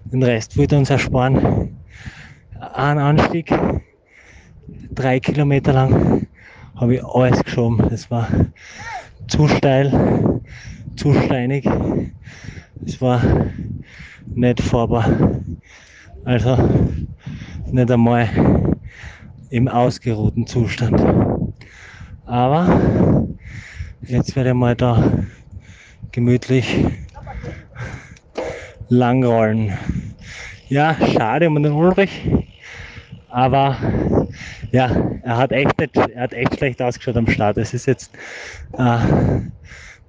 Den 0.06 0.22
Rest 0.22 0.56
wollte 0.56 0.78
uns 0.78 0.88
ersparen. 0.88 1.76
Ein 2.72 2.96
Anstieg, 2.96 3.52
drei 4.92 5.20
Kilometer 5.20 5.74
lang, 5.74 6.26
habe 6.76 6.94
ich 6.94 7.04
alles 7.04 7.44
geschoben. 7.44 7.86
Das 7.90 8.10
war 8.10 8.26
zu 9.28 9.46
steil, 9.46 10.40
zu 10.96 11.12
steinig. 11.12 11.68
Es 12.86 12.98
war 13.02 13.20
nicht 14.34 14.62
fahrbar. 14.62 15.06
Also 16.24 16.56
nicht 17.70 17.90
einmal 17.90 18.26
im 19.50 19.68
ausgeruhten 19.68 20.46
Zustand. 20.46 20.98
Aber 22.24 23.26
jetzt 24.06 24.36
werde 24.36 24.50
ich 24.50 24.54
mal 24.54 24.74
da 24.74 25.12
gemütlich 26.12 26.84
langrollen. 28.88 29.72
Ja, 30.68 30.96
schade 31.12 31.48
um 31.48 31.62
den 31.62 31.72
Ulrich. 31.72 32.28
Aber 33.28 33.76
ja, 34.70 34.90
er 35.22 35.36
hat 35.36 35.52
echt, 35.52 35.74
er 35.96 36.22
hat 36.22 36.32
echt 36.32 36.56
schlecht 36.56 36.80
ausgeschaut 36.80 37.16
am 37.16 37.26
Start. 37.26 37.58
Es 37.58 37.74
ist 37.74 37.86
jetzt 37.86 38.12
äh, 38.78 38.98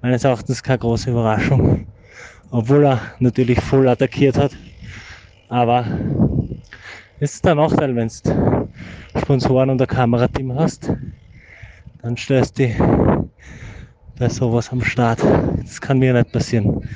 meines 0.00 0.24
Erachtens 0.24 0.62
keine 0.62 0.78
große 0.78 1.10
Überraschung. 1.10 1.86
Obwohl 2.50 2.84
er 2.84 3.00
natürlich 3.18 3.60
voll 3.60 3.88
attackiert 3.88 4.38
hat. 4.38 4.52
Aber 5.48 5.84
ist 7.18 7.44
der 7.44 7.54
Nachteil, 7.54 7.96
wenn 7.96 8.08
du 8.08 8.68
Sponsoren 9.20 9.70
und 9.70 9.80
ein 9.80 9.88
Kamerateam 9.88 10.54
hast. 10.54 10.92
Dann 12.02 12.16
stellst 12.16 12.58
du 12.58 13.15
bei 14.18 14.28
sowas 14.28 14.70
am 14.72 14.82
Start. 14.82 15.22
Das 15.62 15.80
kann 15.80 15.98
mir 15.98 16.12
nicht 16.14 16.32
passieren. 16.32 16.88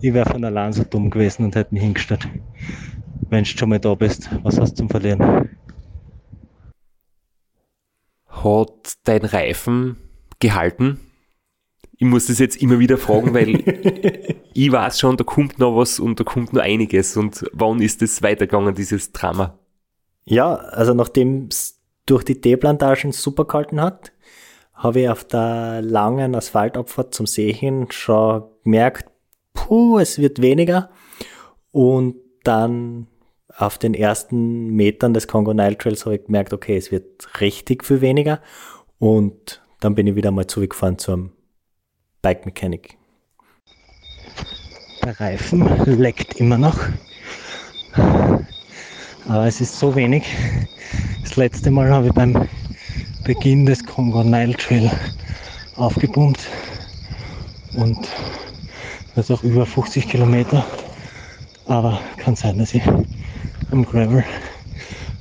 Ich 0.00 0.14
wäre 0.14 0.30
von 0.30 0.44
allein 0.44 0.72
so 0.72 0.84
dumm 0.84 1.10
gewesen 1.10 1.44
und 1.44 1.54
hätte 1.54 1.74
mich 1.74 1.82
hingestellt. 1.82 2.28
Wenn 3.28 3.44
du 3.44 3.50
schon 3.50 3.68
mal 3.68 3.80
da 3.80 3.94
bist, 3.94 4.30
was 4.42 4.58
hast 4.58 4.72
du 4.72 4.76
zum 4.76 4.90
Verlieren? 4.90 5.50
Hat 8.28 8.94
dein 9.04 9.24
Reifen 9.24 9.96
gehalten? 10.38 11.00
Ich 11.96 12.06
muss 12.06 12.26
das 12.26 12.38
jetzt 12.38 12.62
immer 12.62 12.78
wieder 12.78 12.96
fragen, 12.96 13.34
weil 13.34 13.56
ich 14.54 14.70
weiß 14.70 15.00
schon, 15.00 15.16
da 15.16 15.24
kommt 15.24 15.58
noch 15.58 15.76
was 15.76 15.98
und 15.98 16.20
da 16.20 16.24
kommt 16.24 16.52
noch 16.52 16.62
einiges. 16.62 17.16
Und 17.16 17.44
wann 17.52 17.82
ist 17.82 18.00
es 18.02 18.22
weitergegangen, 18.22 18.74
dieses 18.74 19.10
Drama? 19.10 19.58
Ja, 20.24 20.54
also 20.54 20.94
nachdem 20.94 21.48
es 21.50 21.80
durch 22.06 22.22
die 22.22 22.40
Teeplantagen 22.40 23.12
super 23.12 23.44
gehalten 23.44 23.80
hat, 23.80 24.12
habe 24.78 25.00
ich 25.00 25.08
auf 25.08 25.24
der 25.24 25.82
langen 25.82 26.36
Asphaltabfahrt 26.36 27.12
zum 27.12 27.26
See 27.26 27.52
hin 27.52 27.88
schon 27.90 28.44
gemerkt, 28.62 29.10
puh, 29.52 29.98
es 29.98 30.18
wird 30.18 30.40
weniger. 30.40 30.90
Und 31.72 32.14
dann 32.44 33.08
auf 33.56 33.76
den 33.76 33.92
ersten 33.92 34.68
Metern 34.68 35.14
des 35.14 35.26
Congo 35.26 35.52
Nile 35.52 35.76
Trails 35.76 36.06
habe 36.06 36.14
ich 36.14 36.24
gemerkt, 36.26 36.52
okay, 36.52 36.76
es 36.76 36.92
wird 36.92 37.40
richtig 37.40 37.84
viel 37.84 38.00
weniger. 38.00 38.40
Und 38.98 39.60
dann 39.80 39.96
bin 39.96 40.06
ich 40.06 40.14
wieder 40.14 40.30
mal 40.30 40.46
zurückgefahren 40.46 40.98
zum 40.98 41.32
Bike 42.22 42.46
Mechanic. 42.46 42.96
Der 45.02 45.18
Reifen 45.18 45.66
leckt 45.86 46.36
immer 46.40 46.58
noch. 46.58 46.78
Aber 49.26 49.46
es 49.46 49.60
ist 49.60 49.76
so 49.78 49.94
wenig. 49.96 50.24
Das 51.22 51.34
letzte 51.36 51.70
Mal 51.70 51.90
habe 51.90 52.06
ich 52.06 52.12
beim 52.12 52.48
Beginn 53.24 53.66
des 53.66 53.84
Congo 53.84 54.24
Nile 54.24 54.54
Trail 54.54 54.90
aufgepumpt 55.76 56.48
und 57.74 57.98
das 59.14 59.30
auch 59.30 59.42
über 59.42 59.66
50 59.66 60.08
Kilometer. 60.08 60.64
Aber 61.66 62.00
kann 62.16 62.34
sein, 62.34 62.58
dass 62.58 62.74
ich 62.74 62.82
am 63.70 63.84
Gravel 63.84 64.24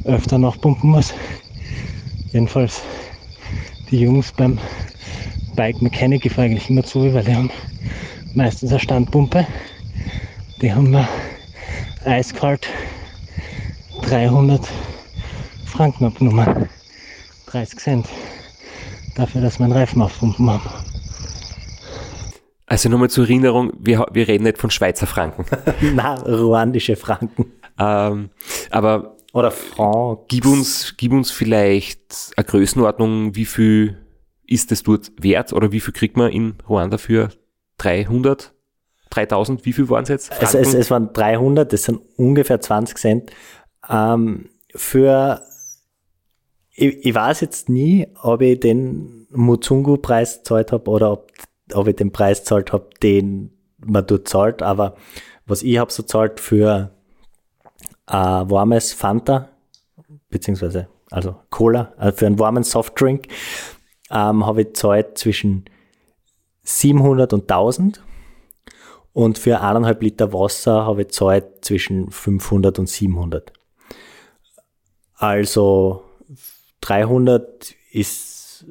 öfter 0.06 0.38
noch 0.38 0.60
pumpen 0.62 0.92
muss. 0.92 1.14
Jedenfalls 2.32 2.82
die 3.92 4.00
Jungs 4.00 4.32
beim 4.32 4.60
Bike 5.56 5.82
Mechanic, 5.82 6.26
ich 6.26 6.38
eigentlich 6.38 6.70
immer 6.70 6.84
zu, 6.84 7.14
weil 7.14 7.24
die 7.24 7.36
haben 7.36 7.52
meistens 8.34 8.72
eine 8.72 8.80
Standpumpe. 8.80 9.46
Die 10.62 10.74
haben 10.74 10.92
mir 10.92 11.08
eiskalt 12.06 12.68
300 14.04 14.68
Franken 15.66 16.06
abgenommen. 16.06 16.70
30 17.48 17.80
Cent. 17.80 18.08
Dafür, 19.16 19.42
dass 19.42 19.60
wir 19.60 19.66
einen 19.66 19.74
Reifen 19.74 20.02
aufpumpen 20.02 20.50
haben. 20.50 20.70
Also 22.68 22.90
nochmal 22.90 23.10
zur 23.10 23.24
Erinnerung, 23.24 23.72
wir, 23.80 24.06
wir 24.12 24.28
reden 24.28 24.44
nicht 24.44 24.58
von 24.58 24.70
Schweizer 24.70 25.08
Franken. 25.08 25.46
Na, 25.94 26.16
ruandische 26.16 26.98
Franken. 26.98 27.54
Ähm, 27.80 28.30
aber 28.70 29.16
Oder 29.34 29.52
Franc. 29.52 30.28
gib 30.28 30.46
uns, 30.46 30.96
gib 30.98 31.14
uns 31.14 31.32
vielleicht 31.32 32.34
eine 32.36 32.46
Größenordnung, 32.46 33.36
wie 33.36 33.46
viel 33.46 33.98
ist 34.46 34.72
es 34.72 34.84
dort 34.84 35.12
wert 35.18 35.54
oder 35.54 35.72
wie 35.72 35.80
viel 35.80 35.94
kriegt 35.94 36.18
man 36.18 36.32
in 36.32 36.56
Ruanda 36.68 36.98
für 36.98 37.30
300, 37.78 38.54
3000, 39.12 39.66
wie 39.66 39.74
viel 39.74 39.90
waren 39.90 40.04
es 40.04 40.10
jetzt? 40.10 40.32
Es, 40.42 40.54
es, 40.54 40.74
es 40.74 40.92
waren 40.92 41.14
300, 41.14 41.72
das 41.72 41.84
sind 41.84 42.02
ungefähr 42.18 42.60
20 42.60 42.98
Cent. 42.98 43.32
Ähm, 43.90 44.50
für, 44.76 45.42
ich, 46.78 47.06
ich 47.06 47.16
weiß 47.16 47.42
jetzt 47.42 47.70
nie, 47.70 48.08
ob 48.22 48.42
ich 48.42 48.60
den 48.60 49.28
Muzungu-Preis 49.32 50.38
gezahlt 50.38 50.72
habe 50.72 50.90
oder 50.90 51.12
ob, 51.12 51.32
ob 51.74 51.88
ich 51.88 51.96
den 51.96 52.12
Preis 52.12 52.40
gezahlt 52.40 52.72
habe, 52.72 52.90
den 53.02 53.52
man 53.80 54.06
dort 54.06 54.28
zahlt, 54.28 54.62
aber 54.62 54.96
was 55.48 55.64
ich 55.64 55.80
habe 55.80 55.92
so 55.92 56.04
zahlt 56.04 56.40
für 56.40 56.92
äh, 58.08 58.14
warmes 58.14 58.94
Fanta, 58.94 59.50
beziehungsweise 60.30 60.88
also 61.10 61.36
Cola, 61.50 61.94
äh, 62.00 62.12
für 62.12 62.28
einen 62.28 62.38
warmen 62.38 62.64
Softdrink, 62.64 63.28
ähm, 64.12 64.46
habe 64.46 64.62
ich 64.62 64.74
zahlt 64.74 65.18
zwischen 65.18 65.66
700 66.62 67.34
und 67.34 67.50
1000 67.50 68.04
und 69.14 69.40
für 69.40 69.62
eineinhalb 69.62 70.04
Liter 70.04 70.32
Wasser 70.32 70.86
habe 70.86 71.04
ich 71.04 71.08
zahlt 71.10 71.66
zwischen 71.66 72.12
500 72.12 72.78
und 72.78 72.88
700. 72.88 73.52
Also 75.16 76.07
300 76.82 77.76
ist 77.92 78.66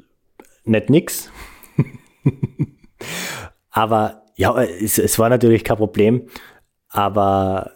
nicht 0.63 0.89
nix. 0.89 1.31
aber 3.71 4.23
ja, 4.35 4.61
es, 4.61 4.97
es 4.97 5.17
war 5.19 5.29
natürlich 5.29 5.63
kein 5.63 5.77
Problem. 5.77 6.27
Aber 6.89 7.71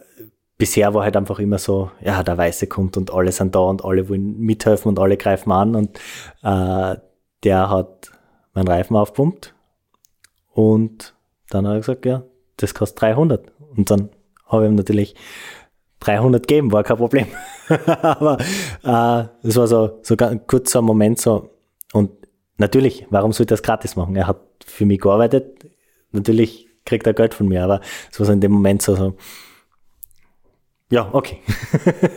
bisher 0.62 0.94
war 0.94 1.02
halt 1.02 1.16
einfach 1.16 1.38
immer 1.40 1.58
so, 1.58 1.90
ja, 2.00 2.22
der 2.22 2.38
Weiße 2.38 2.68
kommt 2.68 2.96
und 2.96 3.12
alle 3.12 3.32
sind 3.32 3.54
da 3.54 3.58
und 3.58 3.84
alle 3.84 4.08
wollen 4.08 4.38
mithelfen 4.38 4.90
und 4.90 4.98
alle 5.00 5.16
greifen 5.16 5.50
an 5.50 5.74
und 5.74 5.98
äh, 6.42 6.96
der 7.42 7.68
hat 7.68 8.12
meinen 8.54 8.68
Reifen 8.68 8.96
aufpumpt 8.96 9.54
und 10.52 11.14
dann 11.50 11.66
habe 11.66 11.78
ich 11.78 11.86
gesagt, 11.86 12.06
ja, 12.06 12.22
das 12.58 12.74
kostet 12.74 13.02
300 13.02 13.52
und 13.76 13.90
dann 13.90 14.10
habe 14.46 14.64
ich 14.64 14.70
ihm 14.70 14.76
natürlich 14.76 15.16
300 16.02 16.46
geben, 16.46 16.72
war 16.72 16.82
kein 16.82 16.96
Problem. 16.96 17.26
Aber 18.02 18.38
äh, 18.40 19.28
das 19.42 19.56
war 19.56 19.66
so, 19.66 20.00
so 20.02 20.16
ein 20.16 20.46
kurzer 20.46 20.82
Moment 20.82 21.20
so. 21.20 21.50
Und 21.92 22.10
natürlich, 22.58 23.06
warum 23.10 23.32
soll 23.32 23.44
ich 23.44 23.48
das 23.48 23.62
gratis 23.62 23.96
machen? 23.96 24.16
Er 24.16 24.26
hat 24.26 24.40
für 24.64 24.84
mich 24.84 25.00
gearbeitet. 25.00 25.66
Natürlich 26.12 26.68
kriegt 26.84 27.06
er 27.06 27.14
Geld 27.14 27.34
von 27.34 27.48
mir, 27.48 27.64
aber 27.64 27.80
es 28.10 28.18
war 28.18 28.26
so 28.26 28.32
in 28.32 28.40
dem 28.40 28.52
Moment 28.52 28.82
so, 28.82 28.96
so 28.96 29.14
ja, 30.92 31.08
okay. 31.12 31.38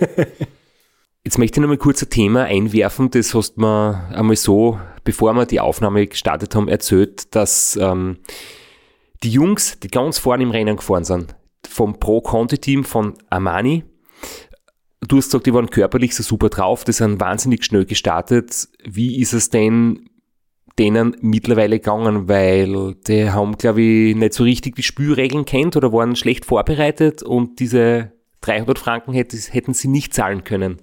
Jetzt 1.23 1.37
möchte 1.37 1.59
ich 1.59 1.61
noch 1.61 1.69
mal 1.69 1.77
kurz 1.77 2.03
ein 2.03 2.09
Thema 2.09 2.43
einwerfen, 2.43 3.09
das 3.09 3.33
hast 3.33 3.55
du 3.55 3.61
mir 3.61 4.09
einmal 4.13 4.35
so, 4.35 4.79
bevor 5.05 5.33
wir 5.33 5.45
die 5.45 5.61
Aufnahme 5.61 6.05
gestartet 6.05 6.53
haben, 6.55 6.67
erzählt, 6.67 7.33
dass 7.33 7.77
ähm, 7.81 8.17
die 9.23 9.29
Jungs, 9.29 9.79
die 9.79 9.87
ganz 9.87 10.19
vorne 10.19 10.43
im 10.43 10.51
Rennen 10.51 10.75
gefahren 10.75 11.05
sind, 11.05 11.35
vom 11.67 11.99
Pro-Conti-Team 11.99 12.83
von 12.83 13.13
Armani, 13.29 13.83
du 15.07 15.17
hast 15.17 15.25
gesagt, 15.25 15.45
die 15.45 15.53
waren 15.53 15.69
körperlich 15.69 16.15
so 16.15 16.23
super 16.23 16.49
drauf, 16.49 16.83
die 16.83 16.91
sind 16.91 17.19
wahnsinnig 17.19 17.63
schnell 17.63 17.85
gestartet. 17.85 18.67
Wie 18.83 19.19
ist 19.19 19.33
es 19.33 19.49
denn 19.49 20.09
denen 20.77 21.15
mittlerweile 21.21 21.79
gegangen? 21.79 22.27
Weil 22.27 22.95
die 23.07 23.29
haben, 23.29 23.57
glaube 23.57 23.81
ich, 23.81 24.15
nicht 24.15 24.33
so 24.33 24.43
richtig 24.43 24.75
die 24.75 24.83
Spielregeln 24.83 25.45
kennt 25.45 25.75
oder 25.75 25.93
waren 25.93 26.15
schlecht 26.15 26.45
vorbereitet 26.45 27.23
und 27.23 27.59
diese 27.59 28.11
300 28.41 28.77
Franken 28.77 29.13
hätten 29.13 29.73
sie 29.73 29.87
nicht 29.87 30.13
zahlen 30.13 30.43
können. 30.43 30.81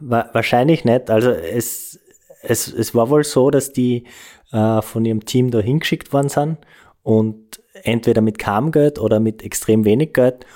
Wahrscheinlich 0.00 0.84
nicht. 0.84 1.10
Also 1.10 1.30
es, 1.30 1.98
es, 2.42 2.72
es 2.72 2.94
war 2.94 3.10
wohl 3.10 3.24
so, 3.24 3.50
dass 3.50 3.72
die 3.72 4.04
äh, 4.52 4.82
von 4.82 5.04
ihrem 5.04 5.24
Team 5.24 5.50
da 5.50 5.58
hingeschickt 5.58 6.12
worden 6.12 6.28
sind 6.28 6.58
und 7.02 7.61
entweder 7.72 8.20
mit 8.20 8.38
kaum 8.38 8.70
Geld 8.70 8.98
oder 8.98 9.20
mit 9.20 9.42
extrem 9.42 9.84
wenig 9.84 10.12
Geld 10.12 10.46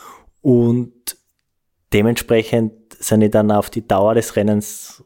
und 0.43 1.17
dementsprechend 1.93 2.73
sind 2.99 3.21
die 3.21 3.31
dann 3.31 3.51
auf 3.51 3.71
die 3.71 3.87
Dauer 3.87 4.15
des 4.15 4.37
Rennens, 4.37 5.05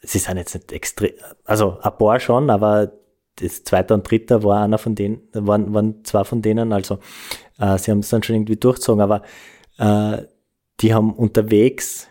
sie 0.00 0.18
sind 0.18 0.36
jetzt 0.36 0.54
nicht 0.54 0.72
extrem, 0.72 1.12
also 1.44 1.78
ein 1.80 1.96
paar 1.98 2.20
schon, 2.20 2.50
aber 2.50 2.92
das 3.36 3.64
zweite 3.64 3.94
und 3.94 4.08
dritte 4.08 4.42
war 4.42 4.62
einer 4.62 4.78
von 4.78 4.94
denen, 4.94 5.22
waren, 5.32 5.74
waren 5.74 6.04
zwei 6.04 6.24
von 6.24 6.42
denen, 6.42 6.72
also 6.72 6.98
äh, 7.58 7.78
sie 7.78 7.90
haben 7.90 8.00
es 8.00 8.10
dann 8.10 8.22
schon 8.22 8.36
irgendwie 8.36 8.56
durchgezogen, 8.56 9.00
aber 9.00 9.22
äh, 9.78 10.22
die 10.80 10.94
haben 10.94 11.12
unterwegs 11.12 12.08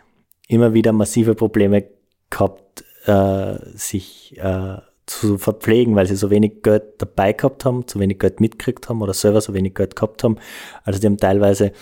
immer 0.47 0.73
wieder 0.73 0.91
massive 0.91 1.35
Probleme 1.35 1.85
gehabt, 2.29 2.83
äh, 3.05 3.55
sich 3.75 4.37
äh, 4.37 4.77
zu 5.05 5.37
verpflegen, 5.37 5.95
weil 5.95 6.05
sie 6.05 6.15
so 6.15 6.29
wenig 6.29 6.63
Geld 6.63 6.83
dabei 6.99 7.33
gehabt 7.33 7.65
haben, 7.65 7.87
zu 7.87 7.99
wenig 7.99 8.19
Geld 8.19 8.39
mitgekriegt 8.39 8.87
haben 8.89 9.01
oder 9.01 9.13
selber 9.13 9.41
so 9.41 9.53
wenig 9.53 9.75
Geld 9.75 9.95
gehabt 9.95 10.23
haben. 10.23 10.37
Also 10.83 10.99
die 10.99 11.07
haben 11.07 11.17
teilweise 11.17 11.73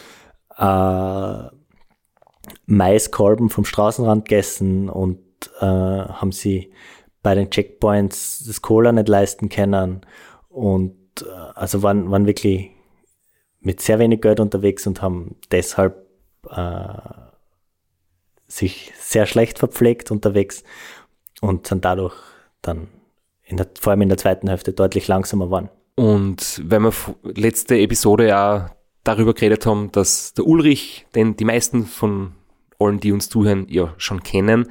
äh, 0.57 1.55
Maiskolben 2.65 3.49
vom 3.49 3.65
Straßenrand 3.65 4.25
gegessen 4.25 4.89
und 4.89 5.19
äh, 5.59 5.65
haben 5.65 6.31
sie 6.31 6.71
bei 7.21 7.35
den 7.35 7.51
Checkpoints 7.51 8.43
das 8.45 8.61
Cola 8.61 8.91
nicht 8.91 9.07
leisten 9.07 9.49
können 9.49 10.01
und 10.49 10.97
äh, 11.21 11.29
also 11.55 11.83
waren, 11.83 12.09
waren 12.09 12.25
wirklich 12.25 12.71
mit 13.59 13.79
sehr 13.81 13.99
wenig 13.99 14.21
Geld 14.21 14.39
unterwegs 14.39 14.87
und 14.87 15.01
haben 15.03 15.35
deshalb 15.51 16.07
äh, 16.49 16.87
sich 18.47 18.91
sehr 18.97 19.27
schlecht 19.27 19.59
verpflegt 19.59 20.09
unterwegs 20.09 20.63
und 21.41 21.67
sind 21.67 21.85
dadurch 21.85 22.15
dann 22.61 22.87
der, 23.57 23.67
vor 23.79 23.91
allem 23.91 24.01
in 24.01 24.09
der 24.09 24.17
zweiten 24.17 24.47
Hälfte 24.47 24.73
deutlich 24.73 25.07
langsamer 25.07 25.49
waren. 25.51 25.69
Und 25.95 26.61
wenn 26.63 26.83
wir 26.83 26.93
letzte 27.23 27.77
Episode 27.77 28.27
ja 28.27 28.71
darüber 29.03 29.33
geredet 29.33 29.65
haben, 29.65 29.91
dass 29.91 30.33
der 30.33 30.45
Ulrich, 30.45 31.05
den 31.15 31.35
die 31.35 31.45
meisten 31.45 31.85
von 31.85 32.33
allen, 32.79 32.99
die 32.99 33.11
uns 33.11 33.29
zuhören, 33.29 33.67
ja 33.69 33.93
schon 33.97 34.23
kennen, 34.23 34.69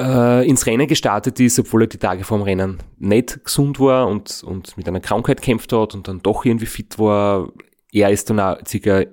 äh, 0.00 0.46
ins 0.48 0.66
Rennen 0.66 0.86
gestartet 0.86 1.40
ist, 1.40 1.58
obwohl 1.58 1.82
er 1.82 1.88
die 1.88 1.98
Tage 1.98 2.24
vorm 2.24 2.42
Rennen 2.42 2.78
nicht 2.98 3.44
gesund 3.44 3.80
war 3.80 4.08
und, 4.08 4.42
und 4.44 4.76
mit 4.76 4.86
einer 4.88 5.00
Krankheit 5.00 5.40
kämpft 5.42 5.72
hat 5.72 5.94
und 5.94 6.08
dann 6.08 6.22
doch 6.22 6.44
irgendwie 6.44 6.66
fit 6.66 6.98
war. 6.98 7.50
Er 7.92 8.10
ist 8.10 8.28
dann 8.28 8.40
auch 8.40 8.58
circa 8.66 9.04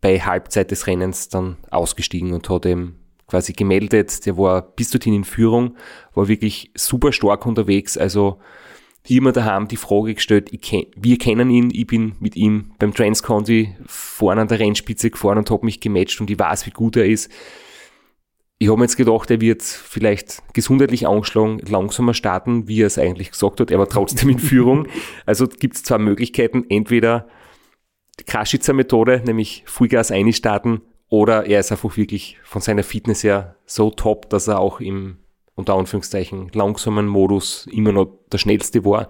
bei 0.00 0.20
Halbzeit 0.20 0.70
des 0.70 0.86
Rennens 0.86 1.28
dann 1.28 1.56
ausgestiegen 1.70 2.32
und 2.32 2.48
hat 2.48 2.66
eben 2.66 3.03
quasi 3.26 3.52
gemeldet. 3.52 4.26
Der 4.26 4.36
war 4.36 4.62
bis 4.62 4.90
dorthin 4.90 5.14
in 5.14 5.24
Führung, 5.24 5.76
war 6.14 6.28
wirklich 6.28 6.70
super 6.74 7.12
stark 7.12 7.46
unterwegs. 7.46 7.96
Also 7.96 8.38
immer 9.08 9.32
daheim 9.32 9.68
die 9.68 9.76
Frage 9.76 10.14
gestellt, 10.14 10.50
kenn, 10.62 10.86
wir 10.96 11.18
kennen 11.18 11.50
ihn, 11.50 11.70
ich 11.72 11.86
bin 11.86 12.14
mit 12.20 12.36
ihm 12.36 12.72
beim 12.78 12.94
Transconti 12.94 13.76
vorne 13.86 14.40
an 14.40 14.48
der 14.48 14.60
Rennspitze 14.60 15.10
gefahren 15.10 15.38
und 15.38 15.50
habe 15.50 15.64
mich 15.64 15.80
gematcht 15.80 16.20
und 16.20 16.30
ich 16.30 16.38
weiß, 16.38 16.66
wie 16.66 16.70
gut 16.70 16.96
er 16.96 17.06
ist. 17.06 17.30
Ich 18.58 18.68
habe 18.68 18.78
mir 18.78 18.84
jetzt 18.84 18.96
gedacht, 18.96 19.30
er 19.30 19.40
wird 19.40 19.62
vielleicht 19.62 20.42
gesundheitlich 20.54 21.06
angeschlagen, 21.06 21.58
langsamer 21.58 22.14
starten, 22.14 22.66
wie 22.68 22.82
er 22.82 22.86
es 22.86 22.98
eigentlich 22.98 23.32
gesagt 23.32 23.60
hat. 23.60 23.70
Er 23.70 23.78
war 23.78 23.88
trotzdem 23.88 24.30
in 24.30 24.38
Führung. 24.38 24.86
Also 25.26 25.48
gibt 25.48 25.76
es 25.76 25.82
zwei 25.82 25.98
Möglichkeiten. 25.98 26.64
Entweder 26.68 27.26
die 28.20 28.24
Kraschitzer 28.24 28.72
Methode, 28.72 29.22
nämlich 29.26 29.64
Vollgas 29.66 30.12
einstarten, 30.12 30.82
oder 31.14 31.46
er 31.46 31.60
ist 31.60 31.70
einfach 31.70 31.96
wirklich 31.96 32.38
von 32.42 32.60
seiner 32.60 32.82
Fitness 32.82 33.22
her 33.22 33.54
so 33.66 33.90
top, 33.90 34.28
dass 34.30 34.48
er 34.48 34.58
auch 34.58 34.80
im 34.80 35.18
unter 35.54 35.74
Anführungszeichen 35.74 36.50
langsamen 36.52 37.06
Modus 37.06 37.68
immer 37.70 37.92
noch 37.92 38.08
der 38.32 38.38
schnellste 38.38 38.84
war. 38.84 39.08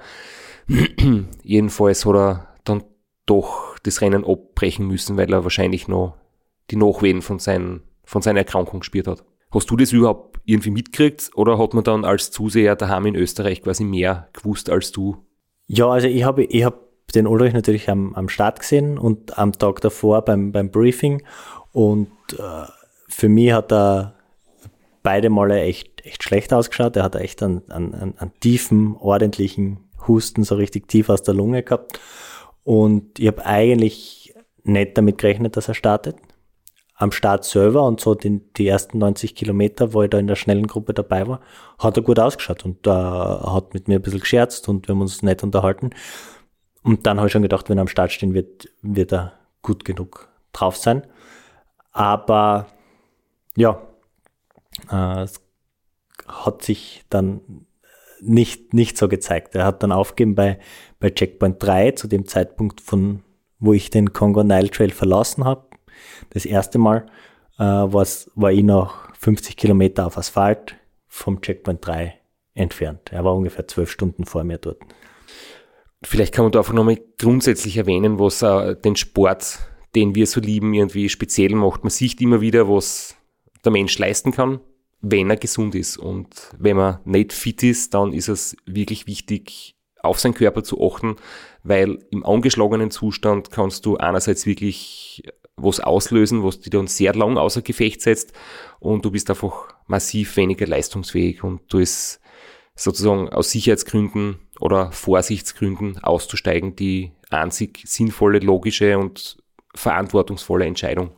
Jedenfalls 1.42 2.04
hat 2.04 2.14
er 2.14 2.48
dann 2.64 2.84
doch 3.24 3.78
das 3.84 4.02
Rennen 4.02 4.26
abbrechen 4.26 4.86
müssen, 4.86 5.16
weil 5.16 5.32
er 5.32 5.44
wahrscheinlich 5.44 5.88
noch 5.88 6.18
die 6.70 6.76
Nachwehen 6.76 7.22
von, 7.22 7.38
seinen, 7.38 7.84
von 8.04 8.20
seiner 8.20 8.40
Erkrankung 8.40 8.80
gespürt 8.80 9.06
hat. 9.06 9.24
Hast 9.50 9.70
du 9.70 9.76
das 9.76 9.92
überhaupt 9.92 10.38
irgendwie 10.44 10.72
mitgekriegt 10.72 11.30
oder 11.36 11.56
hat 11.56 11.72
man 11.72 11.84
dann 11.84 12.04
als 12.04 12.30
Zuseher 12.30 12.76
daheim 12.76 13.06
in 13.06 13.16
Österreich 13.16 13.62
quasi 13.62 13.84
mehr 13.84 14.28
gewusst 14.34 14.68
als 14.68 14.92
du? 14.92 15.16
Ja, 15.68 15.88
also 15.88 16.08
ich 16.08 16.24
habe 16.24 16.44
ich 16.44 16.64
hab 16.64 16.84
den 17.14 17.26
Ulrich 17.26 17.54
natürlich 17.54 17.88
am, 17.88 18.14
am 18.14 18.28
Start 18.28 18.60
gesehen 18.60 18.98
und 18.98 19.38
am 19.38 19.52
Tag 19.52 19.80
davor 19.80 20.22
beim, 20.22 20.52
beim 20.52 20.70
Briefing 20.70 21.22
und 21.74 22.08
äh, 22.38 22.66
für 23.08 23.28
mich 23.28 23.52
hat 23.52 23.72
er 23.72 24.14
beide 25.02 25.28
Male 25.28 25.60
echt, 25.60 26.06
echt 26.06 26.22
schlecht 26.22 26.52
ausgeschaut. 26.54 26.96
Er 26.96 27.02
hat 27.02 27.16
echt 27.16 27.42
einen, 27.42 27.68
einen, 27.68 28.16
einen 28.16 28.32
tiefen, 28.38 28.96
ordentlichen 28.96 29.78
Husten, 30.06 30.44
so 30.44 30.54
richtig 30.54 30.86
tief 30.86 31.10
aus 31.10 31.24
der 31.24 31.34
Lunge 31.34 31.64
gehabt. 31.64 31.98
Und 32.62 33.18
ich 33.18 33.26
habe 33.26 33.44
eigentlich 33.44 34.34
nicht 34.62 34.96
damit 34.96 35.18
gerechnet, 35.18 35.56
dass 35.56 35.66
er 35.66 35.74
startet 35.74 36.16
am 36.94 37.10
Start 37.10 37.44
selber 37.44 37.82
und 37.88 38.00
so 38.00 38.14
den, 38.14 38.52
die 38.56 38.68
ersten 38.68 38.98
90 38.98 39.34
Kilometer, 39.34 39.92
wo 39.92 40.02
ich 40.04 40.10
da 40.10 40.18
in 40.18 40.28
der 40.28 40.36
schnellen 40.36 40.68
Gruppe 40.68 40.94
dabei 40.94 41.26
war, 41.26 41.40
hat 41.80 41.96
er 41.96 42.04
gut 42.04 42.20
ausgeschaut 42.20 42.64
und 42.64 42.86
äh, 42.86 42.90
hat 42.90 43.74
mit 43.74 43.88
mir 43.88 43.96
ein 43.96 44.02
bisschen 44.02 44.20
gescherzt 44.20 44.68
und 44.68 44.86
wir 44.86 44.94
haben 44.94 45.00
uns 45.00 45.22
nett 45.22 45.42
unterhalten. 45.42 45.90
Und 46.84 47.04
dann 47.04 47.16
habe 47.18 47.26
ich 47.26 47.32
schon 47.32 47.42
gedacht, 47.42 47.68
wenn 47.68 47.78
er 47.78 47.82
am 47.82 47.88
Start 47.88 48.12
stehen 48.12 48.32
wird, 48.32 48.68
wird 48.80 49.12
er 49.12 49.32
gut 49.60 49.84
genug 49.84 50.28
drauf 50.52 50.76
sein. 50.76 51.02
Aber 51.94 52.66
ja, 53.56 53.80
äh, 54.90 55.22
es 55.22 55.40
hat 56.28 56.62
sich 56.62 57.04
dann 57.08 57.66
nicht, 58.20 58.74
nicht 58.74 58.98
so 58.98 59.08
gezeigt. 59.08 59.54
Er 59.54 59.64
hat 59.64 59.82
dann 59.82 59.92
aufgegeben 59.92 60.34
bei, 60.34 60.58
bei 61.00 61.08
Checkpoint 61.08 61.62
3, 61.62 61.92
zu 61.92 62.08
dem 62.08 62.26
Zeitpunkt, 62.26 62.82
von 62.82 63.22
wo 63.58 63.72
ich 63.72 63.88
den 63.88 64.12
Congo 64.12 64.42
Nile 64.42 64.70
Trail 64.70 64.90
verlassen 64.90 65.44
habe 65.44 65.66
das 66.30 66.44
erste 66.44 66.78
Mal 66.78 67.06
äh, 67.58 67.62
war 67.62 68.52
ich 68.52 68.62
noch 68.62 69.14
50 69.18 69.56
Kilometer 69.56 70.06
auf 70.06 70.18
Asphalt 70.18 70.76
vom 71.06 71.40
Checkpoint 71.40 71.86
3 71.86 72.14
entfernt. 72.54 73.12
Er 73.12 73.24
war 73.24 73.34
ungefähr 73.34 73.66
zwölf 73.66 73.90
Stunden 73.90 74.24
vor 74.24 74.44
mir 74.44 74.58
dort. 74.58 74.78
Vielleicht 76.02 76.34
kann 76.34 76.44
man 76.44 76.52
da 76.52 76.58
einfach 76.60 76.74
nochmal 76.74 76.98
grundsätzlich 77.18 77.76
erwähnen, 77.76 78.18
was 78.18 78.42
äh, 78.42 78.76
den 78.76 78.96
Sport, 78.96 79.58
den 79.94 80.14
wir 80.14 80.26
so 80.26 80.40
lieben, 80.40 80.74
irgendwie 80.74 81.08
speziell 81.08 81.54
macht. 81.54 81.84
Man 81.84 81.90
sieht 81.90 82.20
immer 82.20 82.40
wieder, 82.40 82.68
was 82.68 83.16
der 83.64 83.72
Mensch 83.72 83.98
leisten 83.98 84.32
kann, 84.32 84.60
wenn 85.00 85.30
er 85.30 85.36
gesund 85.36 85.74
ist. 85.74 85.96
Und 85.96 86.28
wenn 86.58 86.76
man 86.76 86.98
nicht 87.04 87.32
fit 87.32 87.62
ist, 87.62 87.94
dann 87.94 88.12
ist 88.12 88.28
es 88.28 88.56
wirklich 88.66 89.06
wichtig, 89.06 89.74
auf 90.02 90.20
seinen 90.20 90.34
Körper 90.34 90.62
zu 90.62 90.84
achten, 90.84 91.16
weil 91.62 91.98
im 92.10 92.26
angeschlagenen 92.26 92.90
Zustand 92.90 93.50
kannst 93.50 93.86
du 93.86 93.96
einerseits 93.96 94.44
wirklich 94.44 95.22
was 95.56 95.80
auslösen, 95.80 96.44
was 96.44 96.60
dich 96.60 96.70
dann 96.70 96.86
sehr 96.86 97.14
lang 97.14 97.38
außer 97.38 97.62
Gefecht 97.62 98.02
setzt 98.02 98.32
und 98.80 99.04
du 99.04 99.10
bist 99.10 99.30
einfach 99.30 99.74
massiv 99.86 100.36
weniger 100.36 100.66
leistungsfähig 100.66 101.42
und 101.42 101.62
du 101.72 101.78
ist 101.78 102.20
sozusagen 102.74 103.28
aus 103.28 103.50
Sicherheitsgründen 103.50 104.40
oder 104.60 104.90
Vorsichtsgründen 104.92 106.02
auszusteigen 106.02 106.74
die 106.76 107.12
einzig 107.30 107.82
sinnvolle, 107.86 108.40
logische 108.40 108.98
und 108.98 109.38
verantwortungsvolle 109.74 110.66
Entscheidung. 110.66 111.10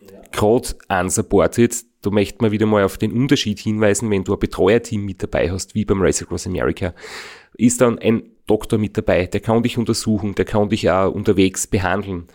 Ja. 0.00 0.20
Gerade 0.32 0.68
unsupported, 0.88 1.74
da 2.02 2.10
möchte 2.10 2.42
man 2.42 2.50
wieder 2.50 2.66
mal 2.66 2.84
auf 2.84 2.98
den 2.98 3.12
Unterschied 3.12 3.58
hinweisen, 3.58 4.10
wenn 4.10 4.24
du 4.24 4.34
ein 4.34 4.38
Betreuerteam 4.38 5.04
mit 5.04 5.22
dabei 5.22 5.50
hast, 5.50 5.74
wie 5.74 5.84
beim 5.84 6.02
Race 6.02 6.22
Across 6.22 6.46
America, 6.46 6.94
ist 7.56 7.80
dann 7.80 7.98
ein 7.98 8.30
Doktor 8.46 8.78
mit 8.78 8.96
dabei, 8.96 9.26
der 9.26 9.40
kann 9.40 9.62
dich 9.62 9.78
untersuchen, 9.78 10.34
der 10.34 10.44
kann 10.44 10.68
dich 10.68 10.90
auch 10.90 11.12
unterwegs 11.12 11.66
behandeln. 11.66 12.26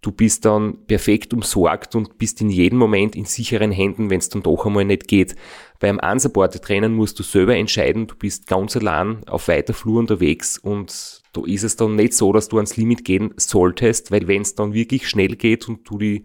Du 0.00 0.12
bist 0.12 0.44
dann 0.44 0.86
perfekt 0.86 1.34
umsorgt 1.34 1.96
und 1.96 2.18
bist 2.18 2.40
in 2.40 2.50
jedem 2.50 2.78
Moment 2.78 3.16
in 3.16 3.24
sicheren 3.24 3.72
Händen, 3.72 4.08
wenn 4.08 4.20
es 4.20 4.28
dann 4.28 4.42
doch 4.42 4.64
einmal 4.64 4.84
nicht 4.84 5.08
geht. 5.08 5.34
Beim 5.80 5.98
unsupported 5.98 6.68
Rennen 6.68 6.94
musst 6.94 7.18
du 7.18 7.24
selber 7.24 7.56
entscheiden, 7.56 8.06
du 8.06 8.14
bist 8.14 8.46
ganz 8.46 8.76
allein 8.76 9.26
auf 9.26 9.48
weiter 9.48 9.74
Flur 9.74 9.98
unterwegs 9.98 10.58
und 10.58 11.22
da 11.36 11.42
ist 11.46 11.64
es 11.64 11.76
dann 11.76 11.96
nicht 11.96 12.14
so, 12.14 12.32
dass 12.32 12.48
du 12.48 12.56
ans 12.56 12.76
Limit 12.76 13.04
gehen 13.04 13.34
solltest, 13.36 14.10
weil 14.10 14.26
wenn 14.28 14.42
es 14.42 14.54
dann 14.54 14.72
wirklich 14.72 15.08
schnell 15.08 15.36
geht 15.36 15.68
und 15.68 15.88
du 15.88 15.98
die 15.98 16.24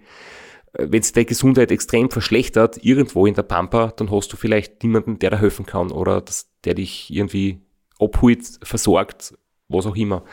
äh, 0.74 0.88
wenn 0.89 1.01
sich 1.01 1.14
deine 1.14 1.26
Gesundheit 1.26 1.72
extrem 1.72 2.09
verschlechtert, 2.09 2.84
irgendwo 2.84 3.26
in 3.26 3.34
der 3.34 3.43
Pampa, 3.43 3.91
dann 3.95 4.12
hast 4.12 4.32
du 4.32 4.38
vielleicht 4.38 4.84
niemanden, 4.84 5.20
der 5.20 5.32
da 5.32 5.39
helfen 5.39 5.66
kann 5.66 5.91
oder 5.91 6.22
das, 6.22 6.49
der 6.64 6.76
dich 6.76 7.14
irgendwie 7.14 7.59
abholt, 7.99 8.43
versorgt, 8.64 9.38
was 9.68 9.86
auch 9.86 9.95
immer. 9.95 10.24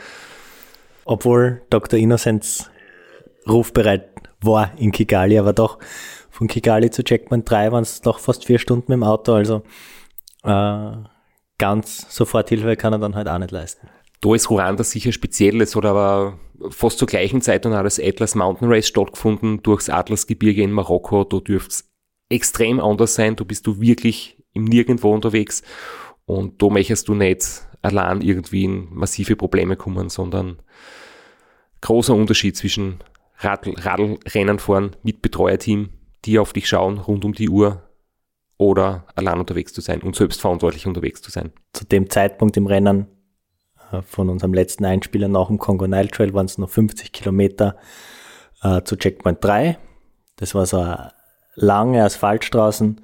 Obwohl 1.05 1.63
Dr. 1.71 1.99
Innocence 1.99 2.71
rufbereit 3.49 4.11
war 4.41 4.73
in 4.79 4.93
Kigali, 4.93 5.39
aber 5.39 5.53
doch 5.53 5.79
von 6.31 6.47
Kigali 6.47 6.91
zu 6.91 7.03
Checkpoint 7.03 7.51
3 7.51 7.73
waren 7.73 7.83
es 7.83 8.01
doch 8.01 8.19
fast 8.19 8.45
vier 8.45 8.59
Stunden 8.59 8.93
mit 8.93 8.97
dem 8.97 9.03
Auto, 9.03 9.33
also 9.33 9.63
äh, 10.45 10.93
ganz 11.59 12.15
Soforthilfe 12.15 12.77
kann 12.77 12.93
er 12.93 12.99
dann 13.01 13.17
halt 13.17 13.29
auch 13.29 13.39
nicht 13.39 13.51
leisten. 13.51 13.89
Da 14.21 14.35
ist 14.35 14.51
Ruanda 14.51 14.83
sicher 14.85 15.13
speziell, 15.13 15.61
es 15.61 15.77
hat 15.77 15.85
aber 15.85 16.39
fast 16.71 16.99
zur 16.99 17.07
gleichen 17.07 17.41
Zeit 17.41 17.65
dann 17.65 17.75
auch 17.75 17.83
das 17.83 18.01
Atlas 18.01 18.35
Mountain 18.35 18.69
Race 18.69 18.89
stattgefunden 18.89 19.63
durchs 19.63 19.89
Atlasgebirge 19.89 20.63
in 20.63 20.73
Marokko. 20.73 21.25
Da 21.25 21.39
dürfte 21.39 21.71
es 21.71 21.91
extrem 22.29 22.81
anders 22.81 23.15
sein. 23.15 23.37
Da 23.37 23.45
bist 23.45 23.67
du 23.67 23.81
wirklich 23.81 24.39
im 24.53 24.65
Nirgendwo 24.65 25.13
unterwegs 25.13 25.63
und 26.27 26.61
da 26.63 26.69
möchtest 26.69 27.09
du 27.09 27.15
nicht 27.15 27.63
allein 27.81 28.21
irgendwie 28.23 28.65
in 28.65 28.89
massive 28.93 29.37
Probleme 29.37 29.77
kommen, 29.77 30.09
sondern 30.09 30.59
großer 31.81 32.15
Unterschied 32.15 32.57
zwischen 32.57 32.99
Radl 33.39 33.75
Radlrennen 33.79 34.59
fahren 34.59 34.97
mit 35.05 35.23
Betreuerteam, 35.23 35.91
die 36.25 36.41
auf 36.41 36.53
dich 36.53 36.69
schauen 36.69 36.99
rund 36.99 37.25
um 37.25 37.35
die 37.35 37.49
Uhr 37.49 37.83
oder 38.57 39.07
allein 39.15 39.39
unterwegs 39.39 39.73
zu 39.73 39.81
sein 39.81 40.03
und 40.03 40.17
selbstverantwortlich 40.17 40.89
unterwegs 40.89 41.23
zu 41.23 41.31
sein. 41.31 41.53
Zu 41.73 41.85
dem 41.85 42.11
Zeitpunkt 42.11 42.57
im 42.57 42.67
Rennen 42.67 43.07
von 44.07 44.29
unserem 44.29 44.55
letzten 44.55 44.85
Einspieler 44.85 45.29
nach 45.29 45.49
dem 45.49 45.59
Congo 45.59 45.87
Nile 45.87 46.09
Trail 46.09 46.35
waren 46.35 46.47
es 46.47 46.59
noch 46.59 46.69
50 46.69 47.13
Kilometer 47.13 47.77
äh, 48.63 48.83
zu 48.83 48.97
Checkpoint 48.97 49.43
3. 49.43 49.79
Das 50.37 50.55
war 50.55 50.67
so 50.67 50.79
eine 50.79 51.13
lange 51.55 52.05
Asphaltstraßen, 52.05 53.01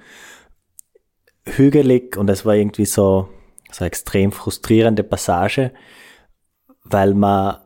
hügelig 1.46 2.16
und 2.16 2.30
es 2.30 2.44
war 2.46 2.54
irgendwie 2.54 2.86
so, 2.86 3.28
so 3.70 3.80
eine 3.80 3.88
extrem 3.88 4.32
frustrierende 4.32 5.02
Passage, 5.02 5.72
weil 6.84 7.14
man, 7.14 7.58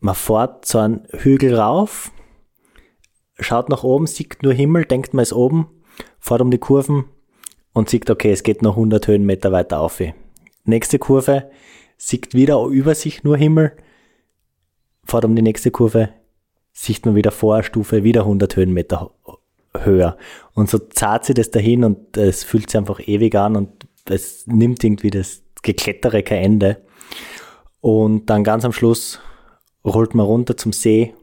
man 0.00 0.14
fährt 0.14 0.66
so 0.66 0.78
einen 0.78 1.06
Hügel 1.12 1.54
rauf, 1.54 2.10
schaut 3.38 3.68
nach 3.68 3.84
oben, 3.84 4.06
sieht 4.06 4.42
nur 4.42 4.52
Himmel, 4.52 4.84
denkt 4.84 5.14
man 5.14 5.22
ist 5.22 5.32
oben, 5.32 5.68
fährt 6.18 6.40
um 6.40 6.50
die 6.50 6.58
Kurven 6.58 7.04
und 7.72 7.88
sieht, 7.88 8.10
okay, 8.10 8.32
es 8.32 8.42
geht 8.42 8.62
noch 8.62 8.76
100 8.76 9.06
Höhenmeter 9.06 9.52
weiter 9.52 9.80
auf. 9.80 10.02
Nächste 10.64 10.98
Kurve, 10.98 11.50
sieht 11.98 12.32
wieder 12.32 12.64
über 12.64 12.94
sich 12.94 13.24
nur 13.24 13.36
Himmel, 13.36 13.76
fährt 15.04 15.24
um 15.24 15.36
die 15.36 15.42
nächste 15.42 15.70
Kurve, 15.70 16.10
sieht 16.72 17.04
man 17.04 17.16
wieder 17.16 17.32
Vorstufe, 17.32 18.04
wieder 18.04 18.22
100 18.22 18.56
Höhenmeter 18.56 19.10
höher. 19.76 20.16
Und 20.54 20.70
so 20.70 20.78
zahlt 20.78 21.24
sie 21.24 21.34
das 21.34 21.50
dahin 21.50 21.84
und 21.84 22.16
es 22.16 22.44
fühlt 22.44 22.70
sich 22.70 22.78
einfach 22.78 23.00
ewig 23.06 23.34
an 23.34 23.56
und 23.56 23.86
es 24.06 24.46
nimmt 24.46 24.82
irgendwie 24.82 25.10
das 25.10 25.42
Geklettere 25.62 26.22
kein 26.22 26.42
Ende. 26.42 26.82
Und 27.80 28.26
dann 28.30 28.44
ganz 28.44 28.64
am 28.64 28.72
Schluss 28.72 29.20
rollt 29.84 30.14
man 30.14 30.26
runter 30.26 30.56
zum 30.56 30.72
See, 30.72 31.14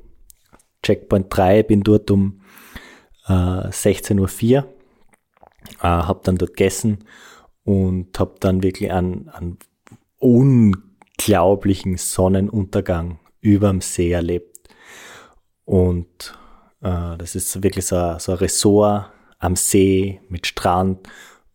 Checkpoint 0.84 1.28
3, 1.30 1.64
bin 1.64 1.84
dort 1.84 2.12
um 2.12 2.42
äh, 3.28 3.32
16.04 3.32 4.58
Uhr, 4.58 4.68
äh, 5.80 5.88
hab 5.88 6.24
dann 6.24 6.38
dort 6.38 6.52
gegessen 6.52 7.06
und 7.64 8.18
hab 8.20 8.40
dann 8.40 8.62
wirklich 8.62 8.92
an, 8.92 9.30
an 9.34 9.58
unglaublichen 10.26 11.98
Sonnenuntergang 11.98 13.20
überm 13.42 13.82
See 13.82 14.12
erlebt. 14.12 14.58
Und 15.66 16.36
äh, 16.82 17.18
das 17.18 17.36
ist 17.36 17.62
wirklich 17.62 17.86
so 17.86 17.96
ein, 17.96 18.20
so 18.20 18.32
ein 18.32 18.40
Ressort 18.40 19.12
am 19.38 19.56
See 19.56 20.20
mit 20.30 20.48
Strand 20.48 21.08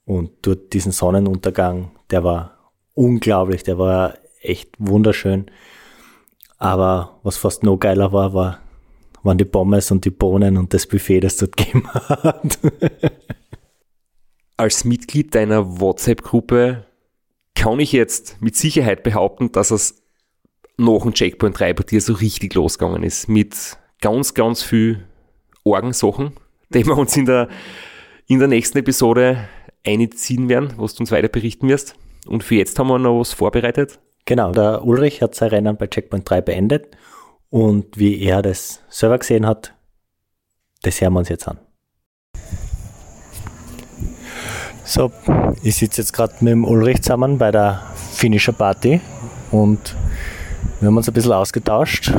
und 0.05 0.31
dort 0.43 0.73
diesen 0.73 0.93
Sonnenuntergang, 0.93 1.91
der 2.11 2.23
war 2.23 2.73
unglaublich, 2.95 3.65
der 3.65 3.79
war 3.79 4.15
echt 4.41 4.71
wunderschön. 4.79 5.51
Aber 6.59 7.19
was 7.25 7.37
fast 7.37 7.65
noch 7.65 7.79
geiler 7.79 8.13
war, 8.13 8.35
war 8.35 8.61
waren 9.23 9.37
die 9.37 9.45
Pommes 9.45 9.91
und 9.91 10.07
die 10.07 10.11
Bohnen 10.11 10.57
und 10.57 10.73
das 10.73 10.87
Buffet, 10.87 11.21
das 11.21 11.37
dort 11.37 11.55
gegeben 11.57 11.87
hat. 11.93 12.59
Als 14.57 14.85
Mitglied 14.85 15.35
deiner 15.35 15.81
WhatsApp-Gruppe 15.81 16.87
kann 17.61 17.79
ich 17.79 17.93
jetzt 17.93 18.41
mit 18.41 18.57
Sicherheit 18.57 19.03
behaupten, 19.03 19.53
dass 19.53 19.71
es 19.71 20.03
nach 20.79 21.03
dem 21.03 21.13
Checkpoint 21.13 21.61
3 21.61 21.75
bei 21.75 21.83
dir 21.83 22.01
so 22.01 22.15
richtig 22.15 22.55
losgegangen 22.55 23.03
ist. 23.03 23.29
Mit 23.29 23.77
ganz, 24.01 24.33
ganz 24.33 24.63
viel 24.63 25.05
Orgensachen, 25.63 26.33
die 26.71 26.87
wir 26.87 26.97
uns 26.97 27.19
in 27.19 27.27
der, 27.27 27.49
in 28.27 28.39
der 28.39 28.49
nächsten 28.49 28.79
Episode 28.79 29.47
einziehen 29.87 30.49
werden, 30.49 30.73
was 30.79 30.95
du 30.95 31.03
uns 31.03 31.13
weiter 31.13 31.29
berichten 31.29 31.69
wirst. 31.69 31.97
Und 32.27 32.45
für 32.45 32.55
jetzt 32.55 32.79
haben 32.79 32.89
wir 32.89 32.99
noch 32.99 33.21
was 33.21 33.35
vorbereitet. 33.35 33.99
Genau, 34.25 34.53
der 34.53 34.83
Ulrich 34.87 35.21
hat 35.21 35.35
sein 35.35 35.51
Rennen 35.51 35.77
bei 35.77 35.87
Checkpoint 35.87 36.29
3 36.31 36.41
beendet 36.41 36.97
und 37.51 37.99
wie 37.99 38.23
er 38.23 38.41
das 38.41 38.83
selber 38.89 39.19
gesehen 39.19 39.47
hat, 39.47 39.75
das 40.83 40.99
hören 41.03 41.13
wir 41.13 41.19
uns 41.19 41.29
jetzt 41.29 41.47
an. 41.47 41.59
So, 44.91 45.13
ich 45.63 45.77
sitze 45.77 46.01
jetzt 46.01 46.13
gerade 46.13 46.35
mit 46.41 46.51
dem 46.51 46.65
Ulrich 46.65 47.03
zusammen 47.03 47.39
bei 47.39 47.53
der 47.53 47.81
Finisher 48.11 48.51
Party 48.51 49.01
und 49.53 49.95
wir 50.81 50.89
haben 50.89 50.97
uns 50.97 51.07
ein 51.07 51.15
bisschen 51.15 51.31
ausgetauscht 51.31 52.13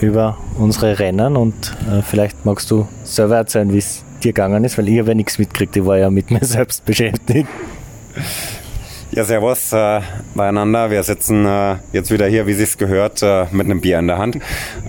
über 0.00 0.38
unsere 0.56 1.00
Rennen 1.00 1.36
und 1.36 1.74
äh, 1.90 2.02
vielleicht 2.02 2.44
magst 2.44 2.70
du 2.70 2.86
selber 3.02 3.38
erzählen, 3.38 3.72
wie 3.72 3.78
es 3.78 4.04
dir 4.22 4.32
gegangen 4.32 4.62
ist, 4.62 4.78
weil 4.78 4.88
ich 4.90 5.00
habe 5.00 5.08
ja 5.08 5.14
nichts 5.16 5.40
mitgekriegt, 5.40 5.74
ich 5.74 5.84
war 5.84 5.98
ja 5.98 6.08
mit 6.08 6.30
mir 6.30 6.38
selbst 6.44 6.84
beschäftigt. 6.84 7.48
Ja, 9.14 9.22
servus 9.22 9.72
äh, 9.72 10.00
beieinander. 10.34 10.90
Wir 10.90 11.04
sitzen 11.04 11.46
äh, 11.46 11.76
jetzt 11.92 12.10
wieder 12.10 12.26
hier, 12.26 12.48
wie 12.48 12.52
sich's 12.52 12.78
gehört, 12.78 13.22
äh, 13.22 13.46
mit 13.52 13.66
einem 13.66 13.80
Bier 13.80 14.00
in 14.00 14.08
der 14.08 14.18
Hand. 14.18 14.38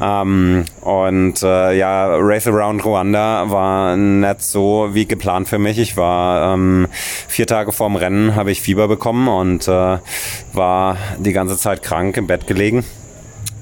Ähm, 0.01 0.65
und 0.81 1.43
äh, 1.43 1.77
ja, 1.77 2.07
Race 2.17 2.47
Around 2.47 2.83
Rwanda 2.83 3.51
war 3.51 3.95
nicht 3.95 4.41
so 4.41 4.89
wie 4.93 5.05
geplant 5.05 5.47
für 5.47 5.59
mich. 5.59 5.77
Ich 5.77 5.95
war 5.95 6.55
ähm, 6.55 6.87
vier 7.27 7.45
Tage 7.45 7.71
vorm 7.71 7.95
Rennen, 7.95 8.33
habe 8.33 8.49
ich 8.49 8.61
Fieber 8.61 8.87
bekommen 8.87 9.27
und 9.27 9.67
äh, 9.67 9.99
war 10.53 10.97
die 11.19 11.31
ganze 11.31 11.55
Zeit 11.55 11.83
krank 11.83 12.17
im 12.17 12.25
Bett 12.25 12.47
gelegen 12.47 12.83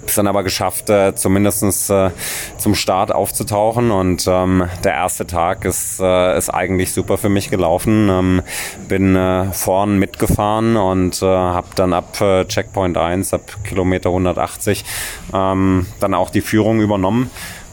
es 0.09 0.15
dann 0.15 0.27
aber 0.27 0.43
geschafft, 0.43 0.89
äh, 0.89 1.15
zumindest 1.15 1.89
äh, 1.89 2.11
zum 2.57 2.75
Start 2.75 3.11
aufzutauchen. 3.11 3.91
Und 3.91 4.25
ähm, 4.27 4.67
der 4.83 4.93
erste 4.93 5.27
Tag 5.27 5.65
ist, 5.65 5.99
äh, 5.99 6.37
ist 6.37 6.49
eigentlich 6.49 6.93
super 6.93 7.17
für 7.17 7.29
mich 7.29 7.49
gelaufen. 7.49 8.09
Ähm, 8.09 8.41
bin 8.87 9.15
äh, 9.15 9.51
vorn 9.53 9.99
mitgefahren 9.99 10.77
und 10.77 11.21
äh, 11.21 11.25
habe 11.25 11.67
dann 11.75 11.93
ab 11.93 12.19
äh, 12.21 12.45
Checkpoint 12.45 12.97
1, 12.97 13.33
ab 13.33 13.41
Kilometer 13.63 14.09
180, 14.09 14.85
ähm, 15.33 15.85
dann 15.99 16.13
auch 16.13 16.29
die 16.29 16.41
Führung 16.41 16.81
übernommen. 16.81 17.29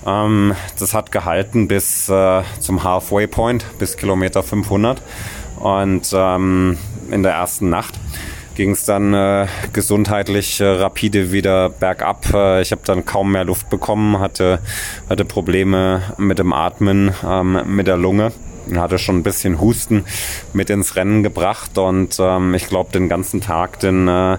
Ähm, 0.06 0.54
das 0.78 0.94
hat 0.94 1.12
gehalten 1.12 1.68
bis 1.68 2.08
äh, 2.08 2.42
zum 2.60 2.84
Halfway 2.84 3.26
Point, 3.26 3.64
bis 3.78 3.96
Kilometer 3.96 4.42
500. 4.42 5.02
Und 5.58 6.10
ähm, 6.14 6.78
in 7.10 7.22
der 7.22 7.32
ersten 7.32 7.68
Nacht 7.68 7.94
ging 8.61 8.72
es 8.72 8.84
dann 8.84 9.14
äh, 9.14 9.46
gesundheitlich 9.72 10.61
äh, 10.61 10.66
rapide 10.66 11.32
wieder 11.32 11.70
bergab. 11.70 12.26
Äh, 12.34 12.61
ich 12.61 12.72
habe 12.72 12.82
dann 12.84 13.06
kaum 13.06 13.32
mehr 13.32 13.44
Luft 13.44 13.70
bekommen, 13.70 14.18
hatte, 14.18 14.58
hatte 15.08 15.24
Probleme 15.24 16.02
mit 16.18 16.38
dem 16.38 16.52
Atmen, 16.52 17.14
ähm, 17.26 17.58
mit 17.74 17.86
der 17.86 17.96
Lunge 17.96 18.32
hatte 18.74 18.98
schon 18.98 19.16
ein 19.16 19.22
bisschen 19.22 19.61
Husten 19.61 20.04
mit 20.52 20.68
ins 20.68 20.94
Rennen 20.94 21.22
gebracht 21.22 21.78
und 21.78 22.18
ähm, 22.20 22.52
ich 22.54 22.68
glaube 22.68 22.92
den 22.92 23.08
ganzen 23.08 23.40
Tag 23.40 23.80
den, 23.80 24.06
äh, 24.06 24.36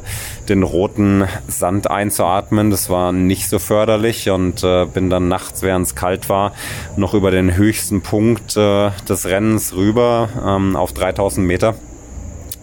den 0.47 0.61
roten 0.61 1.25
Sand 1.47 1.89
einzuatmen, 1.89 2.69
das 2.69 2.91
war 2.91 3.11
nicht 3.11 3.49
so 3.49 3.57
förderlich 3.57 4.29
und 4.29 4.63
äh, 4.63 4.85
bin 4.85 5.09
dann 5.09 5.27
nachts, 5.27 5.63
während 5.63 5.87
es 5.87 5.95
kalt 5.95 6.29
war, 6.29 6.53
noch 6.95 7.15
über 7.15 7.31
den 7.31 7.55
höchsten 7.55 8.01
Punkt 8.01 8.55
äh, 8.55 8.91
des 9.09 9.25
Rennens 9.25 9.75
rüber 9.75 10.29
ähm, 10.45 10.75
auf 10.75 10.93
3000 10.93 11.45
Meter 11.45 11.75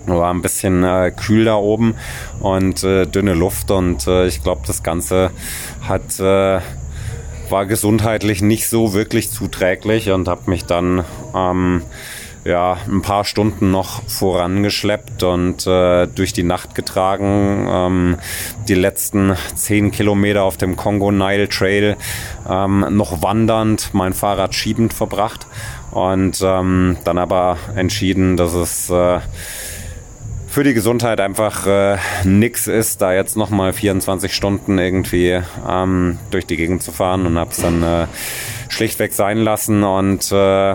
war 0.09 0.33
ein 0.33 0.43
bisschen 0.43 0.85
äh, 0.85 1.13
kühl 1.15 1.45
da 1.45 1.57
oben 1.57 1.95
und 2.41 2.83
äh, 2.85 3.07
dünne 3.07 3.35
Luft 3.35 3.71
und 3.71 4.07
äh, 4.07 4.27
ich 4.27 4.43
glaube, 4.43 4.63
das 4.67 4.83
Ganze 4.83 5.31
hat 5.87 6.19
äh, 6.21 6.61
war 7.51 7.67
gesundheitlich 7.67 8.43
nicht 8.43 8.69
so 8.69 8.93
wirklich 8.93 9.31
zuträglich 9.31 10.11
und 10.11 10.29
habe 10.29 10.51
mich 10.51 10.65
dann 10.65 11.05
ähm, 11.35 11.83
ja, 12.45 12.79
ein 12.87 13.03
paar 13.03 13.25
Stunden 13.25 13.71
noch 13.71 14.03
vorangeschleppt 14.09 15.23
und 15.23 15.67
äh, 15.67 16.07
durch 16.07 16.33
die 16.33 16.43
Nacht 16.43 16.75
getragen. 16.75 17.69
Ähm, 17.71 18.17
die 18.69 18.75
letzten 18.75 19.35
zehn 19.55 19.91
Kilometer 19.91 20.45
auf 20.45 20.57
dem 20.57 20.77
Congo 20.77 21.11
Nile 21.11 21.49
Trail 21.49 21.97
ähm, 22.49 22.87
noch 22.91 23.23
wandernd, 23.23 23.91
mein 23.93 24.15
Fahrrad 24.15 24.55
schiebend 24.55 24.95
verbracht 24.95 25.47
und 25.91 26.41
ähm, 26.43 26.97
dann 27.05 27.19
aber 27.19 27.59
entschieden, 27.77 28.37
dass 28.37 28.55
es 28.55 28.89
äh, 28.91 29.21
für 30.49 30.65
die 30.65 30.75
Gesundheit 30.75 31.21
einfach 31.21 31.67
äh, 31.67 31.99
nix 32.25 32.67
ist, 32.67 33.03
da 33.03 33.13
jetzt 33.13 33.37
nochmal 33.37 33.73
24 33.73 34.35
Stunden 34.35 34.79
irgendwie 34.79 35.41
ähm, 35.69 36.19
durch 36.31 36.47
die 36.47 36.57
Gegend 36.57 36.83
zu 36.83 36.91
fahren 36.91 37.27
und 37.27 37.39
habe 37.39 37.51
es 37.51 37.59
dann 37.59 37.83
äh, 37.83 38.07
schlichtweg 38.69 39.13
sein 39.13 39.39
lassen 39.39 39.85
und 39.85 40.33
äh, 40.33 40.75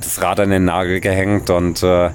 das 0.00 0.22
Rad 0.22 0.40
an 0.40 0.50
den 0.50 0.64
Nagel 0.64 1.00
gehängt 1.00 1.50
und 1.50 1.82
äh, 1.82 2.10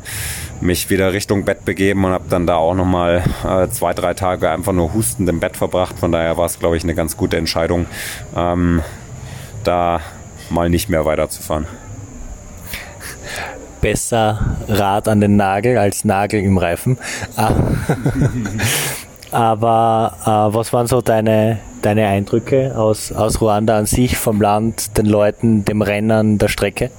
mich 0.62 0.90
wieder 0.90 1.12
Richtung 1.12 1.44
Bett 1.44 1.66
begeben 1.66 2.06
und 2.06 2.12
habe 2.12 2.26
dann 2.30 2.48
da 2.48 2.56
auch 2.56 2.74
nochmal 2.74 3.24
äh, 3.46 3.68
zwei, 3.68 3.94
drei 3.94 4.14
Tage 4.14 4.50
einfach 4.50 4.72
nur 4.72 4.94
hustend 4.94 5.28
im 5.28 5.42
Bett 5.42 5.58
verbracht. 5.58 6.00
Von 6.00 6.14
daher 6.14 6.38
war 6.38 6.46
es, 6.46 6.58
glaube 6.58 6.78
ich, 6.78 6.84
eine 6.84 6.96
ganz 6.96 7.18
gute 7.18 7.36
Entscheidung, 7.36 7.86
ähm, 8.36 8.82
da 9.66 10.00
mal 10.50 10.70
nicht 10.70 10.90
mehr 10.90 11.06
weiterzufahren. 11.06 11.68
Besser 13.84 14.56
Rad 14.70 15.10
an 15.10 15.20
den 15.20 15.36
Nagel 15.36 15.78
als 15.78 16.06
Nagel 16.06 16.42
im 16.42 16.58
Reifen. 16.58 16.98
Ah. 17.36 17.52
Aber 19.32 20.16
äh, 20.24 20.56
was 20.56 20.72
waren 20.72 20.88
so 20.88 21.02
deine, 21.02 21.60
deine 21.82 22.08
Eindrücke 22.08 22.78
aus, 22.78 23.12
aus 23.12 23.42
Ruanda 23.42 23.78
an 23.78 23.86
sich, 23.86 24.18
vom 24.18 24.40
Land, 24.42 24.98
den 24.98 25.06
Leuten, 25.06 25.66
dem 25.66 25.82
Rennen, 25.82 26.38
der 26.38 26.48
Strecke? 26.48 26.92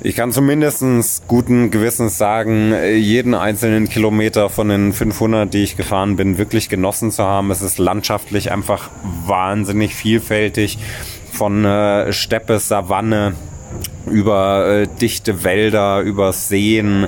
Ich 0.00 0.14
kann 0.14 0.30
zumindest 0.30 1.26
guten 1.26 1.72
Gewissens 1.72 2.18
sagen, 2.18 2.72
jeden 2.94 3.34
einzelnen 3.34 3.88
Kilometer 3.88 4.50
von 4.50 4.68
den 4.68 4.92
500, 4.92 5.52
die 5.52 5.64
ich 5.64 5.76
gefahren 5.76 6.14
bin, 6.14 6.38
wirklich 6.38 6.68
genossen 6.68 7.10
zu 7.10 7.24
haben. 7.24 7.50
Es 7.50 7.62
ist 7.62 7.78
landschaftlich 7.78 8.52
einfach 8.52 8.90
wahnsinnig 9.26 9.96
vielfältig 9.96 10.78
von 11.32 11.64
äh, 11.64 12.12
Steppe, 12.12 12.60
Savanne, 12.60 13.34
über 14.08 14.66
äh, 14.66 14.88
dichte 15.00 15.44
Wälder, 15.44 16.00
über 16.00 16.32
Seen, 16.32 17.06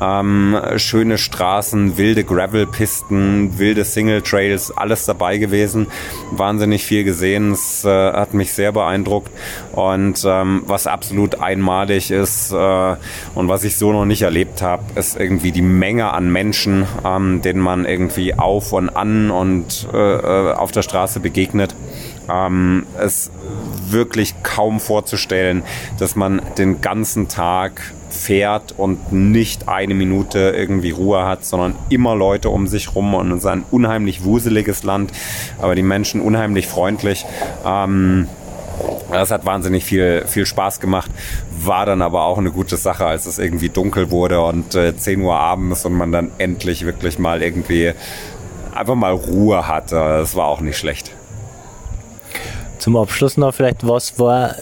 ähm, 0.00 0.56
schöne 0.76 1.18
Straßen, 1.18 1.96
wilde 1.96 2.24
Gravelpisten, 2.24 3.58
wilde 3.58 3.84
Single 3.84 4.22
Trails, 4.22 4.70
alles 4.76 5.04
dabei 5.04 5.38
gewesen. 5.38 5.86
Wahnsinnig 6.32 6.84
viel 6.84 7.04
gesehen. 7.04 7.52
Es 7.52 7.84
äh, 7.84 7.88
hat 7.88 8.34
mich 8.34 8.52
sehr 8.52 8.72
beeindruckt. 8.72 9.30
Und 9.72 10.24
ähm, 10.26 10.62
was 10.66 10.86
absolut 10.86 11.40
einmalig 11.40 12.10
ist 12.10 12.52
äh, 12.52 12.96
und 13.34 13.48
was 13.48 13.64
ich 13.64 13.76
so 13.76 13.92
noch 13.92 14.04
nicht 14.04 14.22
erlebt 14.22 14.62
habe, 14.62 14.82
ist 14.94 15.18
irgendwie 15.18 15.52
die 15.52 15.62
Menge 15.62 16.12
an 16.12 16.30
Menschen, 16.32 16.86
ähm, 17.04 17.42
denen 17.42 17.60
man 17.60 17.84
irgendwie 17.84 18.34
auf 18.34 18.72
und 18.72 18.88
an 18.90 19.30
und 19.30 19.86
äh, 19.92 19.96
äh 19.96 20.54
auf 20.58 20.72
der 20.72 20.82
Straße 20.82 21.20
begegnet. 21.20 21.74
Ähm, 22.28 22.86
es 22.98 23.30
wirklich 23.92 24.34
kaum 24.42 24.80
vorzustellen, 24.80 25.62
dass 25.98 26.16
man 26.16 26.42
den 26.56 26.80
ganzen 26.80 27.28
Tag 27.28 27.92
fährt 28.10 28.74
und 28.76 29.12
nicht 29.12 29.68
eine 29.68 29.94
Minute 29.94 30.54
irgendwie 30.56 30.90
Ruhe 30.90 31.24
hat, 31.24 31.44
sondern 31.44 31.74
immer 31.90 32.14
Leute 32.14 32.50
um 32.50 32.66
sich 32.66 32.94
rum 32.94 33.14
und 33.14 33.32
es 33.32 33.38
ist 33.38 33.46
ein 33.46 33.64
unheimlich 33.70 34.24
wuseliges 34.24 34.82
Land, 34.82 35.12
aber 35.60 35.74
die 35.74 35.82
Menschen 35.82 36.20
unheimlich 36.20 36.66
freundlich. 36.66 37.26
Ähm, 37.66 38.28
das 39.10 39.30
hat 39.30 39.44
wahnsinnig 39.44 39.84
viel, 39.84 40.24
viel 40.26 40.46
Spaß 40.46 40.80
gemacht, 40.80 41.10
war 41.60 41.86
dann 41.86 42.02
aber 42.02 42.24
auch 42.24 42.38
eine 42.38 42.50
gute 42.50 42.76
Sache, 42.76 43.06
als 43.06 43.26
es 43.26 43.38
irgendwie 43.38 43.68
dunkel 43.68 44.10
wurde 44.10 44.40
und 44.40 44.74
äh, 44.74 44.96
10 44.96 45.20
Uhr 45.22 45.36
abends 45.36 45.84
und 45.84 45.94
man 45.94 46.12
dann 46.12 46.30
endlich 46.38 46.84
wirklich 46.84 47.18
mal 47.18 47.42
irgendwie 47.42 47.92
einfach 48.74 48.94
mal 48.94 49.12
Ruhe 49.12 49.66
hatte. 49.66 49.96
Das 49.96 50.36
war 50.36 50.46
auch 50.46 50.60
nicht 50.60 50.78
schlecht. 50.78 51.17
Zum 52.78 52.96
Abschluss 52.96 53.36
noch 53.36 53.54
vielleicht, 53.54 53.86
was 53.86 54.18
war 54.18 54.54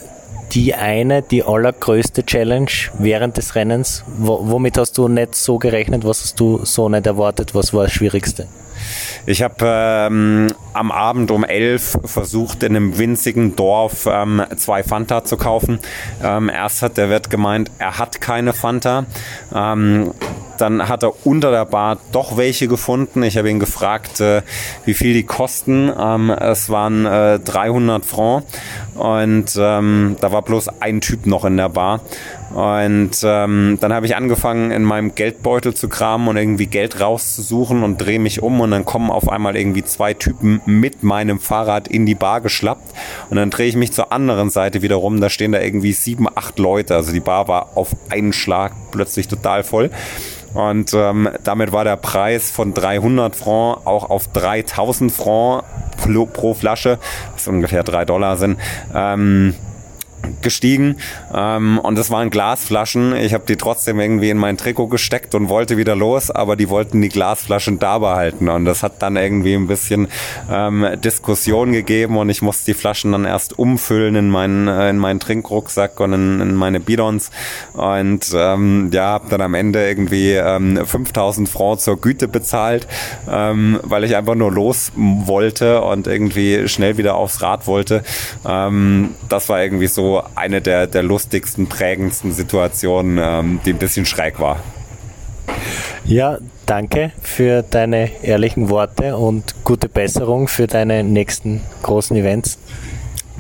die 0.53 0.75
eine, 0.75 1.23
die 1.23 1.43
allergrößte 1.43 2.25
Challenge 2.25 2.71
während 2.99 3.37
des 3.37 3.55
Rennens? 3.55 4.05
womit 4.19 4.79
hast 4.79 4.97
du 4.99 5.09
nicht 5.09 5.35
so 5.35 5.59
gerechnet? 5.59 6.05
Was 6.05 6.23
hast 6.23 6.41
du 6.41 6.65
so 6.65 6.89
nicht 6.89 7.07
erwartet? 7.07 7.55
Was 7.55 7.75
war 7.75 7.85
das 7.85 7.93
Schwierigste? 7.93 8.47
Ich 9.27 9.43
habe 9.43 9.57
ähm, 9.63 10.49
am 10.73 10.91
Abend 10.91 11.31
um 11.31 11.45
elf 11.45 11.99
versucht, 12.05 12.63
in 12.63 12.77
einem 12.77 12.99
winzigen 12.99 13.57
Dorf 13.57 14.07
ähm, 14.11 14.43
zwei 14.57 14.83
Fanta 14.83 15.25
zu 15.25 15.37
kaufen. 15.37 15.79
Ähm, 16.23 16.49
erst 16.49 16.83
hat 16.83 16.97
der 16.97 17.11
Wirt 17.11 17.31
gemeint, 17.31 17.71
er 17.79 17.99
hat 17.99 18.21
keine 18.21 18.53
Fanta. 18.53 19.07
Ähm, 19.55 20.13
dann 20.59 20.89
hat 20.89 21.03
er 21.03 21.27
unter 21.27 21.51
der 21.51 21.65
Bar 21.65 21.99
doch 22.13 22.37
welche 22.37 22.69
gefunden. 22.69 23.23
Ich 23.23 23.37
habe 23.37 23.51
ihn 23.51 23.61
gefragt, 23.61 24.21
äh, 24.21 24.43
wie 24.85 24.95
viel 24.95 25.13
die 25.13 25.25
kosten. 25.25 25.93
Ähm, 25.99 26.31
es 26.31 26.71
waren 26.71 27.07
äh, 27.07 27.39
300 27.39 28.05
Francs 28.05 28.47
und 28.95 29.57
ähm, 29.59 30.17
da 30.21 30.33
war 30.33 30.43
bloß 30.43 30.69
ein 30.81 31.01
Typ 31.01 31.27
noch 31.27 31.45
in 31.45 31.57
der 31.57 31.69
Bar. 31.69 32.01
Und 32.55 33.11
ähm, 33.25 33.79
dann 33.81 33.93
habe 33.93 34.07
ich 34.07 34.17
angefangen, 34.17 34.71
in 34.71 34.83
meinem 34.83 35.15
Geldbeutel 35.15 35.75
zu 35.75 35.89
kramen 35.89 36.29
und 36.29 36.37
irgendwie 36.37 36.67
Geld 36.67 37.01
rauszusuchen 37.01 37.83
und 37.83 37.99
drehe 37.99 38.19
mich 38.19 38.43
um 38.43 38.61
und 38.61 38.71
dann 38.71 38.85
kommen 38.85 39.11
auf 39.11 39.29
einmal 39.29 39.57
irgendwie 39.57 39.85
zwei 39.85 40.15
Typen 40.15 40.61
mit 40.65 41.03
meinem 41.03 41.41
Fahrrad 41.41 41.89
in 41.89 42.07
die 42.07 42.15
Bar 42.15 42.41
geschlappt. 42.41 42.95
Und 43.31 43.37
dann 43.37 43.51
drehe 43.51 43.67
ich 43.67 43.77
mich 43.77 43.93
zur 43.93 44.13
anderen 44.13 44.51
Seite 44.51 44.83
wieder 44.83 44.97
rum, 44.97 45.21
da 45.21 45.29
stehen 45.29 45.53
da 45.53 45.61
irgendwie 45.61 45.93
sieben, 45.93 46.27
acht 46.35 46.59
Leute. 46.59 46.95
Also 46.95 47.13
die 47.13 47.21
Bar 47.21 47.49
war 47.49 47.77
auf 47.77 47.97
einen 48.11 48.33
Schlag 48.33 48.73
plötzlich 48.91 49.29
total 49.29 49.65
voll. 49.65 49.91
Und 50.55 50.95
ähm, 50.95 51.29
damit 51.45 51.73
war 51.73 51.85
der 51.85 51.97
Preis 51.97 52.51
von 52.51 52.73
300 52.73 53.37
Francs 53.37 53.83
auch 53.85 54.09
auf 54.09 54.29
3000 54.29 55.13
Francs 55.13 55.67
pro 56.33 56.55
Flasche, 56.55 56.99
was 57.35 57.47
ungefähr 57.49 57.83
drei 57.83 58.07
Dollar 58.07 58.37
sind, 58.37 58.59
ähm, 58.95 59.55
gestiegen 60.41 60.97
ähm, 61.37 61.79
und 61.79 61.99
das 61.99 62.11
waren 62.11 62.31
Glasflaschen. 62.31 63.15
Ich 63.15 63.35
habe 63.35 63.45
die 63.47 63.57
trotzdem 63.57 64.01
irgendwie 64.01 64.31
in 64.31 64.39
mein 64.39 64.57
Trikot 64.57 64.89
gesteckt 64.89 65.35
und 65.35 65.51
wollte 65.51 65.77
wieder 65.77 65.95
los, 65.95 66.31
aber 66.31 66.57
die 66.57 66.71
wollten 66.71 67.03
die 67.03 67.11
Glasflaschen 67.11 67.79
da 67.79 67.99
behalten 67.99 68.49
und 68.49 68.65
das 68.65 68.83
hat 68.83 69.03
dann 69.03 69.17
irgendwie 69.17 69.55
ein 69.55 69.67
bisschen 69.67 70.09
ähm, 70.51 70.87
Diskussion 71.05 71.73
gegeben 71.73 72.17
und 72.17 72.31
ich 72.31 72.41
musste 72.41 72.73
die 72.73 72.75
Flaschen 72.75 73.13
dann 73.13 73.27
erst 73.27 73.59
umfüllen 73.59 74.17
in 74.17 74.31
meinen 74.31 74.67
äh, 74.67 74.89
in 74.89 74.97
meinen 74.97 75.21
Trinkrucksack 75.21 76.01
und 76.01 76.15
in, 76.15 76.41
in 76.41 76.55
meine 76.55 76.81
Bidons 76.81 77.31
und 77.75 78.33
ähm, 78.35 78.91
ja, 78.93 79.05
habe 79.05 79.29
dann 79.29 79.43
am 79.43 79.55
Ende 79.55 79.87
irgendwie 79.87 80.33
ähm, 80.33 80.81
5000 80.87 81.49
Francs 81.49 81.85
zur 81.85 82.01
Güte 82.01 82.29
bezahlt, 82.29 82.87
ähm, 83.31 83.79
weil 83.83 84.05
ich 84.05 84.17
einfach 84.17 84.35
nur 84.35 84.51
los 84.51 84.93
wollte 84.95 85.83
und 85.83 86.07
irgendwie 86.07 86.67
schnell 86.69 86.97
wieder 86.97 87.17
aufs 87.17 87.43
Rad 87.43 87.67
wollte. 87.67 88.03
Ähm, 88.47 89.15
das 89.29 89.49
war 89.49 89.63
irgendwie 89.63 89.89
so 89.89 90.23
eine 90.35 90.63
der, 90.63 90.87
der 90.87 91.03
lustigsten, 91.27 91.67
prägendsten 91.67 92.31
Situationen, 92.31 93.19
ähm, 93.21 93.61
die 93.67 93.71
ein 93.71 93.79
bisschen 93.79 94.07
schräg 94.07 94.39
war. 94.39 94.63
Ja, 96.05 96.39
danke 96.67 97.11
für 97.21 97.63
deine 97.63 98.23
ehrlichen 98.23 98.71
Worte 98.71 99.17
und 99.17 99.57
gute 99.65 99.89
Besserung 99.89 100.47
für 100.47 100.69
deine 100.69 101.03
nächsten 101.03 101.63
großen 101.83 102.17
Events. 102.17 102.61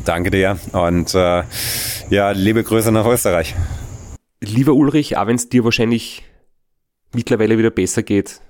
Danke 0.05 0.33
dir 0.33 0.59
und 0.73 1.15
äh, 1.15 1.45
ja, 2.11 2.33
liebe 2.33 2.65
Grüße 2.65 2.91
nach 2.91 3.07
Österreich. 3.07 3.55
Lieber 4.41 4.73
Ulrich, 4.73 5.17
auch 5.17 5.29
wenn 5.29 5.37
es 5.37 5.49
dir 5.49 5.63
wahrscheinlich 5.63 6.25
mittlerweile 7.15 7.57
wieder 7.57 7.71
besser 7.71 8.03
geht, 8.03 8.41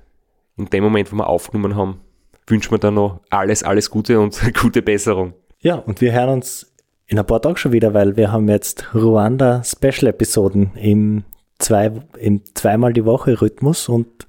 in 0.56 0.64
dem 0.70 0.82
Moment, 0.82 1.12
wo 1.12 1.16
wir 1.16 1.26
aufgenommen 1.26 1.76
haben, 1.76 2.00
wünschen 2.46 2.70
wir 2.70 2.78
dir 2.78 2.90
noch 2.90 3.20
alles, 3.28 3.62
alles 3.62 3.90
Gute 3.90 4.18
und 4.18 4.40
gute 4.60 4.80
Besserung. 4.80 5.34
Ja, 5.60 5.74
und 5.74 6.00
wir 6.00 6.12
hören 6.12 6.30
uns 6.30 6.72
in 7.06 7.18
ein 7.18 7.26
paar 7.26 7.40
Tagen 7.40 7.56
schon 7.56 7.72
wieder, 7.72 7.94
weil 7.94 8.16
wir 8.16 8.32
haben 8.32 8.48
jetzt 8.48 8.94
Ruanda 8.94 9.62
Special 9.62 10.08
Episoden 10.08 10.72
im, 10.74 11.24
zwei, 11.58 11.92
im 12.18 12.42
zweimal 12.54 12.92
die 12.92 13.04
Woche 13.04 13.40
Rhythmus 13.40 13.88
und 13.88 14.26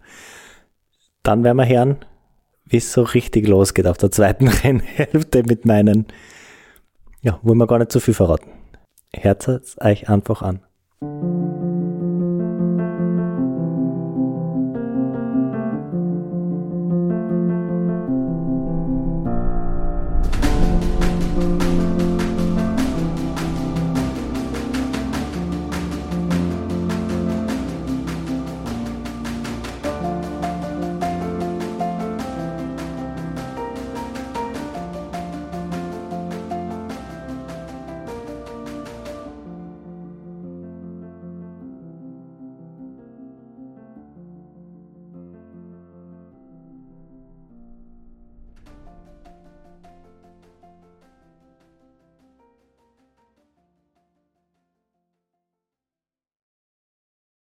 dann 1.23 1.43
werden 1.43 1.57
wir 1.57 1.67
hören, 1.67 1.97
wie 2.65 2.77
es 2.77 2.93
so 2.93 3.01
richtig 3.03 3.47
losgeht 3.47 3.87
auf 3.87 3.97
der 3.97 4.11
zweiten 4.11 4.47
Rennhälfte 4.63 5.43
mit 5.43 5.65
meinen, 5.65 6.05
ja, 7.21 7.39
wollen 7.41 7.57
wir 7.57 7.67
gar 7.67 7.79
nicht 7.79 7.91
zu 7.91 7.99
viel 7.99 8.13
verraten. 8.13 8.51
Es 9.11 9.77
euch 9.81 10.09
einfach 10.09 10.41
an. 10.41 11.46